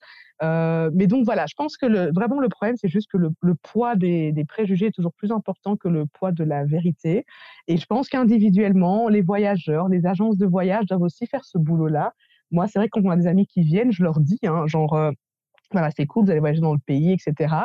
[0.43, 3.95] Euh, mais donc voilà, je pense que vraiment le problème, c'est juste que le, poids
[3.95, 7.25] des, préjugés est toujours plus important que le poids de la vérité.
[7.67, 12.13] Et je pense qu'individuellement, les voyageurs, les agences de voyage doivent aussi faire ce boulot-là.
[12.49, 14.65] Moi, c'est vrai que quand on a des amis qui viennent, je leur dis, hein,
[14.67, 15.11] genre, euh,
[15.71, 17.55] voilà, c'est cool, vous allez voyager dans le pays, etc.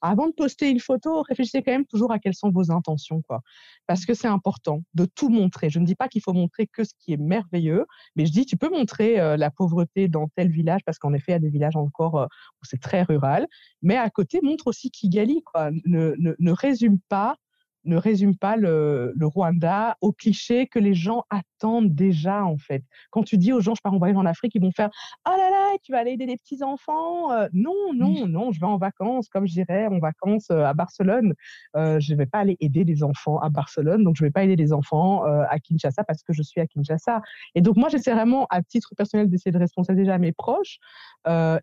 [0.00, 3.42] Avant de poster une photo, réfléchissez quand même toujours à quelles sont vos intentions, quoi.
[3.86, 5.70] Parce que c'est important de tout montrer.
[5.70, 8.46] Je ne dis pas qu'il faut montrer que ce qui est merveilleux, mais je dis,
[8.46, 11.40] tu peux montrer euh, la pauvreté dans tel village, parce qu'en effet, il y a
[11.40, 13.46] des villages encore euh, où c'est très rural.
[13.82, 15.70] Mais à côté, montre aussi Kigali, quoi.
[15.84, 17.36] Ne, ne, ne résume pas
[17.84, 22.82] ne résume pas le, Rwanda au cliché que les gens attendent déjà, en fait.
[23.10, 24.90] Quand tu dis aux gens, je pars en voyage en Afrique, ils vont faire
[25.26, 27.32] Oh là là, tu vas aller aider les petits-enfants.
[27.32, 30.74] Euh, non, non, non, je vais en vacances, comme je dirais, en vacances euh, à
[30.74, 31.34] Barcelone.
[31.76, 34.32] Euh, je ne vais pas aller aider les enfants à Barcelone, donc je ne vais
[34.32, 37.22] pas aider les enfants à Kinshasa parce que je suis à Kinshasa.
[37.54, 40.78] Et donc, moi, j'essaie vraiment, à titre personnel, d'essayer de responsabiliser mes proches.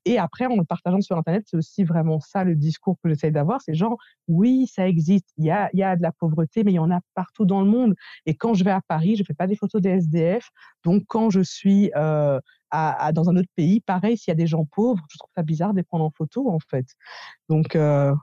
[0.06, 3.32] et après, en le partageant sur Internet, c'est aussi vraiment ça le discours que j'essaie
[3.32, 3.62] d'avoir.
[3.62, 6.76] C'est genre, oui, ça existe, il y a, y a de la pauvreté, mais il
[6.76, 7.96] y en a partout dans le monde.
[8.26, 10.50] Et quand je vais à Paris, je ne fais pas des photos des SDF.
[10.84, 12.40] Donc, quand je suis euh,
[12.72, 15.72] dans un autre pays, pareil, s'il y a des gens pauvres, je trouve ça bizarre
[15.72, 16.86] de les prendre en photo, en fait.
[17.50, 18.14] Donc, euh,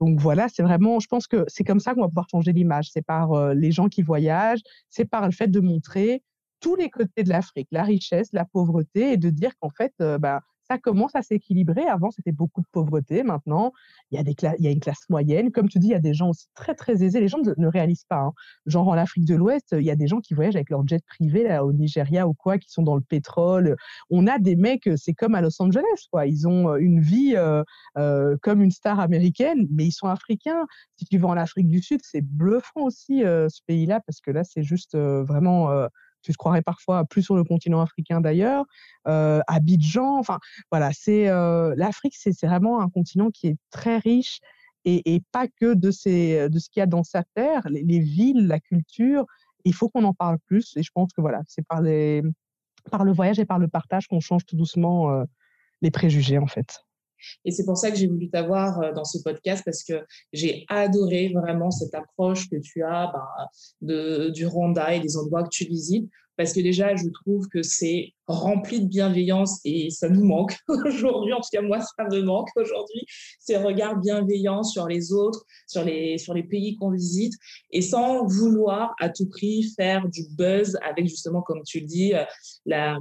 [0.00, 2.90] donc voilà, c'est vraiment, je pense que c'est comme ça qu'on va pouvoir changer l'image.
[2.92, 6.22] C'est par euh, les gens qui voyagent, c'est par le fait de montrer
[6.60, 10.40] tous les côtés de l'Afrique, la richesse, la pauvreté, et de dire qu'en fait, bah,
[10.70, 11.86] ça commence à s'équilibrer.
[11.86, 13.22] Avant, c'était beaucoup de pauvreté.
[13.22, 13.72] Maintenant,
[14.10, 15.50] il y, a des il y a une classe moyenne.
[15.50, 17.20] Comme tu dis, il y a des gens aussi très, très aisés.
[17.20, 18.20] Les gens ne, réalisent pas.
[18.20, 18.32] Hein.
[18.66, 21.02] Genre, en Afrique de l'Ouest, il y a des gens qui voyagent avec leur jet
[21.06, 23.76] privé là, au Nigeria ou quoi, qui sont dans le pétrole.
[24.10, 26.26] On a des mecs, c'est comme à Los Angeles, quoi.
[26.26, 27.62] Ils ont une vie euh,
[27.96, 30.66] euh, comme une star américaine, mais ils sont africains.
[30.96, 34.30] Si tu vas en Afrique du Sud, c'est bluffant aussi, euh, ce pays-là, parce que
[34.30, 35.88] là, c'est juste vraiment
[36.32, 38.64] tu croirais parfois plus sur le continent africain d'ailleurs,
[39.06, 40.38] euh, Abidjan, enfin
[40.70, 44.40] voilà, c'est euh, l'Afrique, c'est vraiment un continent qui est très riche
[44.84, 48.46] et, pas que de, ces, de ce qu'il y a dans sa terre, les, villes,
[48.46, 49.26] la culture,
[49.64, 51.82] il faut qu'on en parle plus et je pense que voilà, c'est par,
[52.90, 55.24] par le voyage et par le partage qu'on change tout doucement euh,
[55.82, 56.86] les préjugés en fait.
[57.44, 60.64] Et c'est pour ça que j'ai voulu t'avoir euh, dans ce podcast parce que j'ai
[60.68, 63.12] adoré vraiment cette approche que tu as
[63.80, 66.08] de, du Rwanda et des endroits que tu visites
[66.38, 71.32] parce que déjà, je trouve que c'est rempli de bienveillance et ça nous manque aujourd'hui.
[71.32, 73.04] En tout cas, moi, ça me manque aujourd'hui.
[73.40, 77.32] Ces regards bienveillants sur les autres, sur les, sur les pays qu'on visite
[77.72, 82.14] et sans vouloir à tout prix faire du buzz avec justement, comme tu le dis,
[82.14, 82.22] euh,
[82.66, 82.98] la,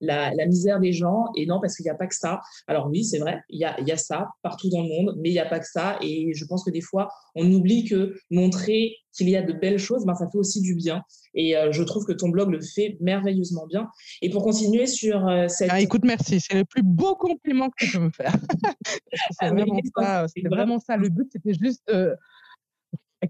[0.00, 1.26] la, misère des gens.
[1.36, 2.40] Et non, parce qu'il n'y a pas que ça.
[2.66, 5.28] Alors oui, c'est vrai, il y a, y a ça partout dans le monde, mais
[5.28, 5.98] il n'y a pas que ça.
[6.00, 9.78] Et je pense que des fois, on oublie que montrer qu'il y a de belles
[9.78, 11.02] choses, ben, ça fait aussi du bien.
[11.34, 13.88] Et euh, je trouve que ton blog le fait merveilleusement bien.
[14.20, 15.70] Et pour continuer sur euh, cette...
[15.70, 16.40] Ah, écoute, merci.
[16.40, 18.34] C'est le plus beau compliment que tu peux me faire.
[19.12, 20.96] c'est ah, vraiment, ça, vraiment ça.
[20.96, 21.90] Le but, c'était juste...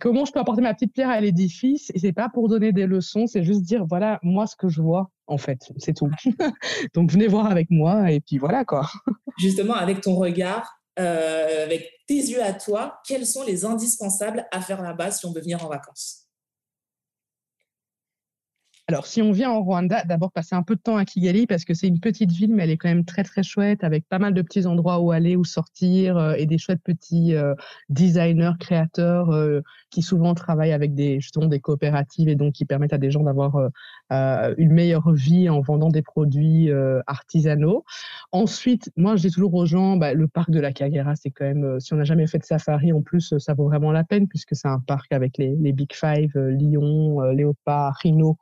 [0.00, 1.90] comment je peux apporter ma petite pierre à l'édifice?
[1.94, 4.82] Et c'est pas pour donner des leçons, c'est juste dire voilà moi ce que je
[4.82, 6.10] vois en fait, c'est tout.
[6.94, 8.88] Donc venez voir avec moi et puis voilà quoi.
[9.38, 14.60] Justement avec ton regard, euh, avec tes yeux à toi, quels sont les indispensables à
[14.60, 16.21] faire là-bas si on veut venir en vacances?
[18.92, 21.64] Alors, si on vient en Rwanda, d'abord passer un peu de temps à Kigali parce
[21.64, 24.18] que c'est une petite ville, mais elle est quand même très très chouette avec pas
[24.18, 27.54] mal de petits endroits où aller, où sortir euh, et des chouettes petits euh,
[27.88, 32.92] designers, créateurs euh, qui souvent travaillent avec des justement des coopératives et donc qui permettent
[32.92, 33.70] à des gens d'avoir
[34.10, 36.70] une meilleure vie en vendant des produits
[37.06, 37.84] artisanaux.
[38.30, 41.44] Ensuite, moi je dis toujours aux gens, bah, le parc de la Kagera, c'est quand
[41.44, 44.28] même si on n'a jamais fait de safari en plus, ça vaut vraiment la peine
[44.28, 48.36] puisque c'est un parc avec les, les Big Five, lions, léopards, rhinos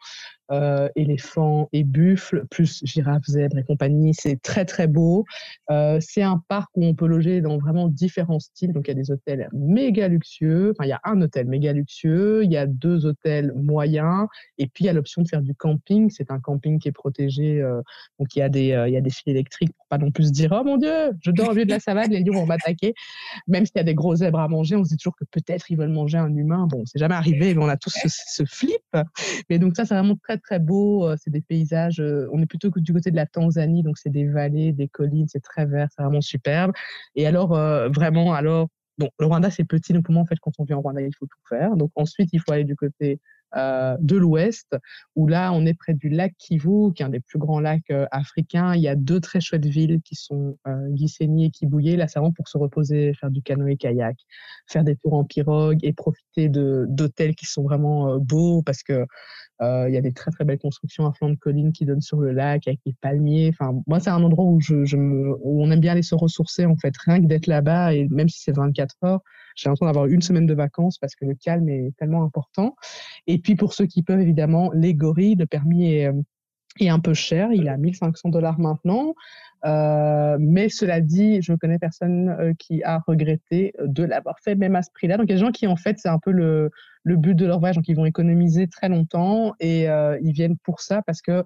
[0.52, 4.14] euh, éléphants et buffles, plus girafes, zèbres et compagnie.
[4.14, 5.24] C'est très, très beau.
[5.70, 8.72] Euh, c'est un parc où on peut loger dans vraiment différents styles.
[8.72, 10.72] Donc, il y a des hôtels méga luxueux.
[10.72, 12.42] Enfin, il y a un hôtel méga luxueux.
[12.44, 14.26] Il y a deux hôtels moyens.
[14.58, 16.10] Et puis, il y a l'option de faire du camping.
[16.10, 17.60] C'est un camping qui est protégé.
[17.60, 17.80] Euh,
[18.18, 20.28] donc, il y, a des, il y a des fils électriques pour pas non plus
[20.28, 22.46] se dire Oh mon Dieu, je dors au milieu de la savane, les lions vont
[22.46, 22.94] m'attaquer.
[23.46, 25.70] Même s'il y a des gros zèbres à manger, on se dit toujours que peut-être
[25.70, 26.66] ils veulent manger un humain.
[26.68, 28.82] Bon, c'est jamais arrivé, mais on a tous ce, ce flip.
[29.48, 31.06] Mais donc, ça, c'est vraiment très, très beau.
[31.08, 32.00] Euh, c'est des paysages.
[32.00, 35.28] Euh, on est plutôt du côté de la Tanzanie, donc c'est des vallées, des collines,
[35.28, 36.72] c'est très vert, c'est vraiment superbe.
[37.14, 38.68] Et alors, euh, vraiment, alors,
[38.98, 41.00] bon, le Rwanda, c'est petit, donc pour moi, en fait, quand on vient au Rwanda,
[41.00, 41.76] il faut tout faire.
[41.76, 43.20] Donc ensuite, il faut aller du côté
[43.56, 44.76] euh, de l'ouest,
[45.16, 47.90] où là, on est près du lac Kivu, qui est un des plus grands lacs
[47.90, 48.74] euh, africains.
[48.74, 51.96] Il y a deux très chouettes villes qui sont euh, Gisenyi et Kibouye.
[51.96, 54.16] Là, c'est vraiment pour se reposer, faire du canoë-kayak,
[54.66, 59.06] faire des tours en pirogue et profiter d'hôtels qui sont vraiment beaux parce que
[59.62, 62.18] il y a des très très belles constructions à flanc de colline qui donnent sur
[62.18, 63.50] le lac avec des palmiers.
[63.52, 66.76] Enfin, moi, c'est un endroit où, je, où on aime bien aller se ressourcer en
[66.76, 69.20] fait, rien que d'être là-bas et même si c'est 24 heures,
[69.54, 72.76] j'ai l'impression d'avoir une semaine de vacances parce que le calme est tellement important.
[73.26, 76.22] Et puis pour ceux qui peuvent, évidemment, les gorilles, le permis est, euh,
[76.80, 77.52] un peu cher.
[77.52, 79.14] Il est à 1500 dollars maintenant.
[79.64, 84.54] Euh, mais cela dit, je ne connais personne euh, qui a regretté de l'avoir fait,
[84.54, 85.16] même à ce prix-là.
[85.16, 86.70] Donc, il y a des gens qui, en fait, c'est un peu le,
[87.04, 87.76] but de leur voyage.
[87.76, 91.44] Donc, ils vont économiser très longtemps et euh, ils viennent pour ça parce que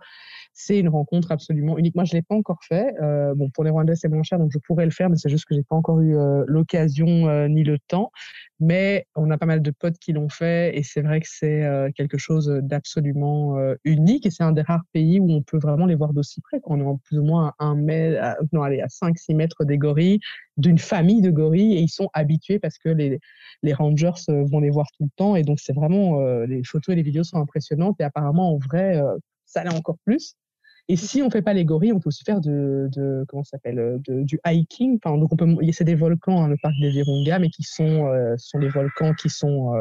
[0.52, 1.94] c'est une rencontre absolument unique.
[1.94, 2.94] Moi, je ne l'ai pas encore fait.
[3.02, 5.28] Euh, bon, pour les Rwandais, c'est moins cher, donc je pourrais le faire, mais c'est
[5.28, 8.12] juste que je n'ai pas encore eu euh, l'occasion ni le temps.
[8.60, 11.68] Mais on a pas mal de potes qui l'ont fait et c'est vrai que c'est
[11.96, 15.96] quelque chose d'absolument unique et c'est un des rares pays où on peut vraiment les
[15.96, 16.60] voir d'aussi près.
[16.64, 18.03] On est en plus ou moins un mètre,
[18.52, 20.20] non, à 5-6 mètres des gorilles
[20.56, 23.18] d'une famille de gorilles et ils sont habitués parce que les,
[23.62, 26.62] les rangers euh, vont les voir tout le temps et donc c'est vraiment euh, les
[26.64, 29.16] photos et les vidéos sont impressionnantes et apparemment en vrai euh,
[29.46, 30.34] ça l'est encore plus.
[30.88, 33.98] Et si on fait pas les gorilles, on peut aussi faire de, de comment s'appelle
[34.06, 34.98] du hiking.
[35.02, 38.10] Enfin, donc on peut, c'est des volcans, hein, le parc des Virunga, mais qui sont,
[38.36, 39.72] sont des volcans qui sont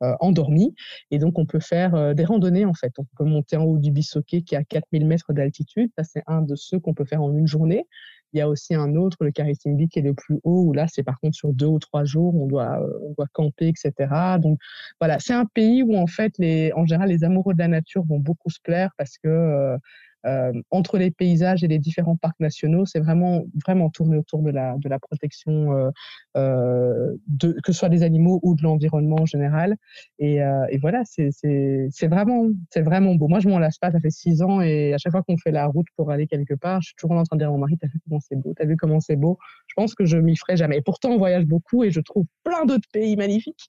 [0.00, 0.74] endormis.
[1.12, 2.92] Et donc on peut faire des randonnées en fait.
[2.98, 5.90] On peut monter en haut du Bissoké qui est à 4000 mètres d'altitude.
[5.96, 7.86] Ça c'est un de ceux qu'on peut faire en une journée.
[8.32, 10.86] Il y a aussi un autre, le Karisimbi, qui est le plus haut, où là,
[10.88, 14.38] c'est par contre sur deux ou trois jours, on doit, euh, on doit camper, etc.
[14.38, 14.58] Donc
[15.00, 18.04] voilà, c'est un pays où en fait, les, en général, les amoureux de la nature
[18.04, 19.76] vont beaucoup se plaire parce que euh,
[20.26, 24.50] euh, entre les paysages et les différents parcs nationaux, c'est vraiment, vraiment tourné autour de
[24.50, 25.90] la, de la protection, euh,
[26.34, 29.76] de, que ce soit des animaux ou de l'environnement en général.
[30.18, 33.28] Et, et voilà, c'est vraiment, vraiment beau.
[33.28, 35.50] Moi, je m'en lasse pas, ça fait six ans et à chaque fois qu'on fait
[35.50, 37.58] la route pour aller quelque part, je suis toujours en train de dire à mon
[37.58, 39.38] mari, t'as vu comment c'est beau, t'as vu comment c'est beau.
[39.66, 40.78] Je pense que je m'y ferai jamais.
[40.78, 43.68] Et pourtant, on voyage beaucoup et je trouve plein d'autres pays magnifiques.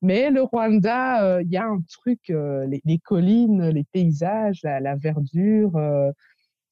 [0.00, 6.10] Mais le Rwanda, il y a un truc, les, collines, les paysages, la, verdure euh,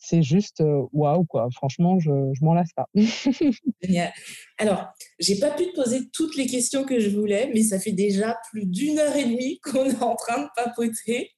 [0.00, 0.62] c'est juste
[0.92, 1.48] waouh, quoi.
[1.54, 2.86] Franchement, je, je m'en lasse pas.
[3.82, 4.12] Génial.
[4.58, 7.92] Alors, j'ai pas pu te poser toutes les questions que je voulais, mais ça fait
[7.92, 11.30] déjà plus d'une heure et demie qu'on est en train de papoter.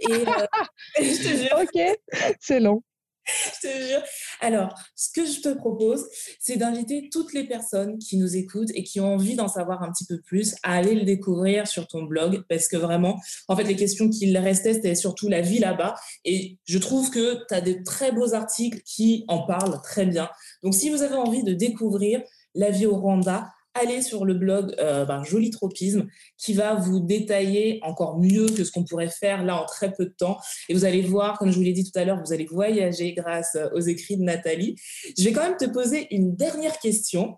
[0.00, 0.46] Et euh,
[0.98, 1.58] je te jure.
[1.60, 2.82] Ok, c'est long.
[3.62, 4.02] je te jure.
[4.40, 6.04] Alors, ce que je te propose,
[6.38, 9.90] c'est d'inviter toutes les personnes qui nous écoutent et qui ont envie d'en savoir un
[9.90, 13.64] petit peu plus à aller le découvrir sur ton blog parce que vraiment, en fait,
[13.64, 15.94] les questions qu'il restait, c'était surtout la vie là-bas.
[16.24, 20.28] Et je trouve que tu as des très beaux articles qui en parlent très bien.
[20.62, 22.22] Donc, si vous avez envie de découvrir
[22.54, 27.00] la vie au Rwanda, allez sur le blog euh, ben, Joli Tropisme qui va vous
[27.00, 30.38] détailler encore mieux que ce qu'on pourrait faire là en très peu de temps.
[30.68, 33.12] Et vous allez voir, comme je vous l'ai dit tout à l'heure, vous allez voyager
[33.12, 34.76] grâce euh, aux écrits de Nathalie.
[35.18, 37.36] Je vais quand même te poser une dernière question.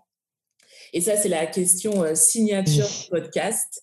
[0.93, 3.81] Et ça, c'est la question euh, signature podcast.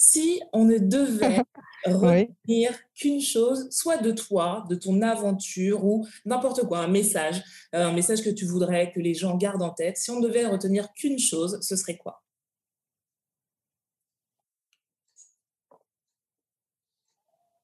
[0.00, 1.42] Si on ne devait
[1.86, 7.42] retenir qu'une chose, soit de toi, de ton aventure ou n'importe quoi, un message,
[7.74, 10.46] euh, un message que tu voudrais que les gens gardent en tête, si on devait
[10.46, 12.22] retenir qu'une chose, ce serait quoi?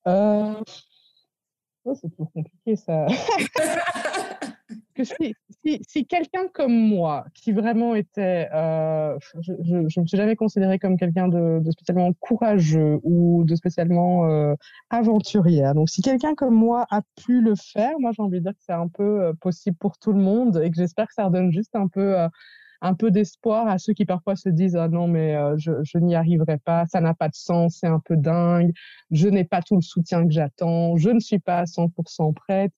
[0.08, 0.54] Euh,
[1.84, 3.06] oh, c'est trop compliqué ça.
[4.94, 5.34] que si,
[5.86, 10.96] si, quelqu'un comme moi, qui vraiment était, euh, je ne me suis jamais considérée comme
[10.96, 14.54] quelqu'un de, spécialement courageux ou de spécialement euh,
[14.90, 15.74] aventurière.
[15.74, 18.62] Donc, si quelqu'un comme moi a pu le faire, moi j'ai envie de dire que
[18.64, 21.52] c'est un peu euh, possible pour tout le monde et que j'espère que ça redonne
[21.52, 22.16] juste un peu
[22.84, 25.96] un peu d'espoir à ceux qui parfois se disent ah non mais euh, je, je
[25.98, 28.72] n'y arriverai pas, ça n'a pas de sens, c'est un peu dingue,
[29.10, 32.72] je n'ai pas tout le soutien que j'attends, je ne suis pas à 100% prête.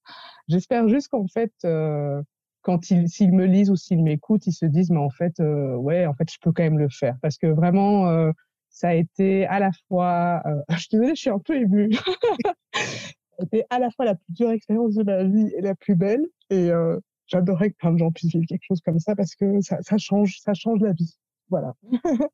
[0.46, 2.22] J'espère juste qu'en fait euh,
[2.62, 5.74] quand ils s'ils me lisent ou s'ils m'écoutent, ils se disent mais en fait euh,
[5.74, 7.16] ouais en fait je peux quand même le faire.
[7.20, 8.30] Parce que vraiment
[8.70, 11.90] ça a été à la fois je suis je suis un peu émue.
[13.38, 16.24] Été à la fois la plus dure expérience de ma vie et la plus belle.
[16.48, 16.70] Et
[17.26, 19.98] j'adorerais que plein de gens puissent vivre quelque chose comme ça parce que ça, ça
[19.98, 21.16] change, ça change la vie.
[21.48, 21.74] Voilà.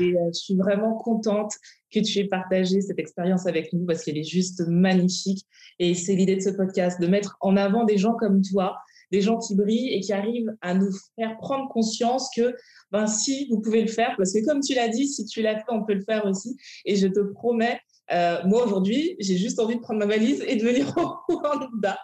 [0.00, 1.54] et euh, je suis vraiment contente
[1.92, 5.44] que tu aies partagé cette expérience avec nous parce qu'elle est juste magnifique.
[5.78, 8.76] Et c'est l'idée de ce podcast, de mettre en avant des gens comme toi,
[9.10, 12.54] des gens qui brillent et qui arrivent à nous faire prendre conscience que,
[12.90, 15.56] ben, si, vous pouvez le faire, parce que comme tu l'as dit, si tu l'as
[15.56, 16.56] fait, on peut le faire aussi.
[16.84, 17.78] Et je te promets,
[18.12, 20.94] euh, moi aujourd'hui, j'ai juste envie de prendre ma valise et de venir
[21.28, 21.98] au Rwanda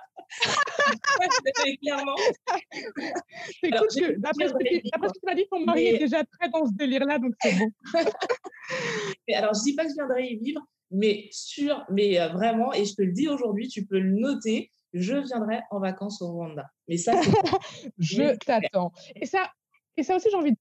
[1.82, 2.16] clairement.
[3.62, 3.88] Écoute,
[4.18, 7.32] d'après ce que tu m'as dit, ton mari est déjà très dans ce délire-là, donc
[7.42, 7.70] c'est bon.
[9.34, 10.60] alors, je dis pas que je viendrai y vivre,
[10.90, 14.70] mais sûr, mais euh, vraiment, et je te le dis aujourd'hui, tu peux le noter,
[14.92, 16.66] je viendrai en vacances au Rwanda.
[16.88, 17.12] Mais ça,
[17.98, 18.92] je t'attends.
[19.16, 19.50] Et ça,
[19.96, 20.58] et ça aussi, j'ai envie de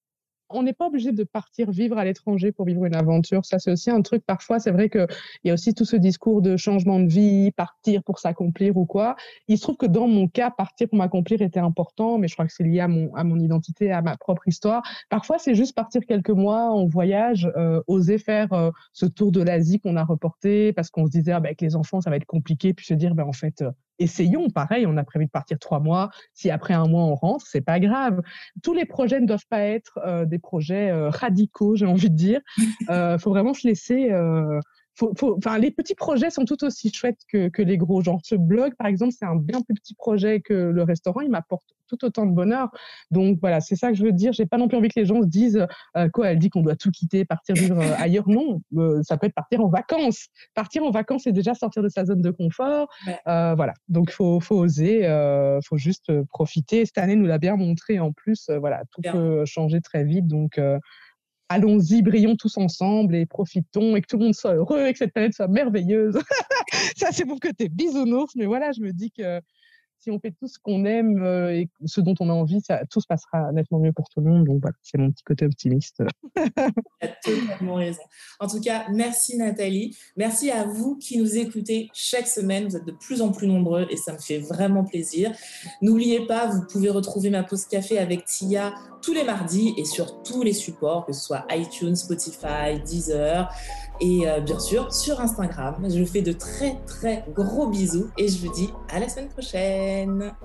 [0.49, 3.45] on n'est pas obligé de partir vivre à l'étranger pour vivre une aventure.
[3.45, 4.23] Ça, c'est aussi un truc.
[4.25, 5.07] Parfois, c'est vrai qu'il
[5.43, 9.15] y a aussi tout ce discours de changement de vie, partir pour s'accomplir ou quoi.
[9.47, 12.45] Il se trouve que dans mon cas, partir pour m'accomplir était important, mais je crois
[12.45, 14.83] que c'est lié à mon, à mon identité, à ma propre histoire.
[15.09, 19.41] Parfois, c'est juste partir quelques mois en voyage, euh, oser faire euh, ce tour de
[19.41, 22.17] l'Asie qu'on a reporté parce qu'on se disait, ah, ben, avec les enfants, ça va
[22.17, 24.49] être compliqué, puis se dire, ben, en fait, euh, essayons.
[24.49, 26.09] Pareil, on a prévu de partir trois mois.
[26.33, 28.21] Si après un mois on rentre, c'est pas grave.
[28.63, 32.15] Tous les projets ne doivent pas être euh, des projets euh, radicaux, j'ai envie de
[32.15, 32.41] dire.
[32.57, 34.11] Il euh, faut vraiment se laisser
[35.01, 38.01] enfin, les petits projets sont tout aussi chouettes que, que les gros.
[38.01, 41.21] Genre, ce blog, par exemple, c'est un bien plus petit projet que le restaurant.
[41.21, 42.69] Il m'apporte tout autant de bonheur.
[43.11, 44.33] Donc, voilà, c'est ça que je veux dire.
[44.33, 45.65] J'ai pas non plus envie que les gens se disent,
[45.95, 48.27] euh, quoi, elle dit qu'on doit tout quitter, partir vivre euh, ailleurs.
[48.27, 50.27] Non, euh, ça peut être partir en vacances.
[50.53, 52.87] Partir en vacances, c'est déjà sortir de sa zone de confort.
[53.25, 53.73] voilà.
[53.87, 55.07] Donc, faut, faut oser,
[55.65, 56.85] faut juste profiter.
[56.85, 58.49] Cette année nous l'a bien montré en plus.
[58.59, 60.27] voilà, tout peut changer très vite.
[60.27, 60.59] Donc,
[61.49, 64.99] allons-y, brillons tous ensemble et profitons et que tout le monde soit heureux et que
[64.99, 66.19] cette planète soit merveilleuse.
[66.95, 69.41] ça, c'est mon côté bisounours, mais voilà, je me dis que
[69.99, 72.85] si on fait tout ce qu'on aime euh, et ce dont on a envie, ça,
[72.89, 74.45] tout se passera nettement mieux pour tout le monde.
[74.45, 76.03] Donc voilà, c'est mon petit côté optimiste.
[76.35, 76.41] tu
[77.01, 78.01] as totalement raison.
[78.39, 79.97] En tout cas, merci Nathalie.
[80.15, 82.67] Merci à vous qui nous écoutez chaque semaine.
[82.67, 85.31] Vous êtes de plus en plus nombreux et ça me fait vraiment plaisir.
[85.81, 90.21] N'oubliez pas, vous pouvez retrouver ma pause café avec Tia tous les mardis et sur
[90.23, 93.49] tous les supports, que ce soit iTunes, Spotify, Deezer
[93.99, 95.87] et euh, bien sûr sur Instagram.
[95.89, 99.29] Je vous fais de très très gros bisous et je vous dis à la semaine
[99.29, 99.86] prochaine.
[99.87, 100.35] and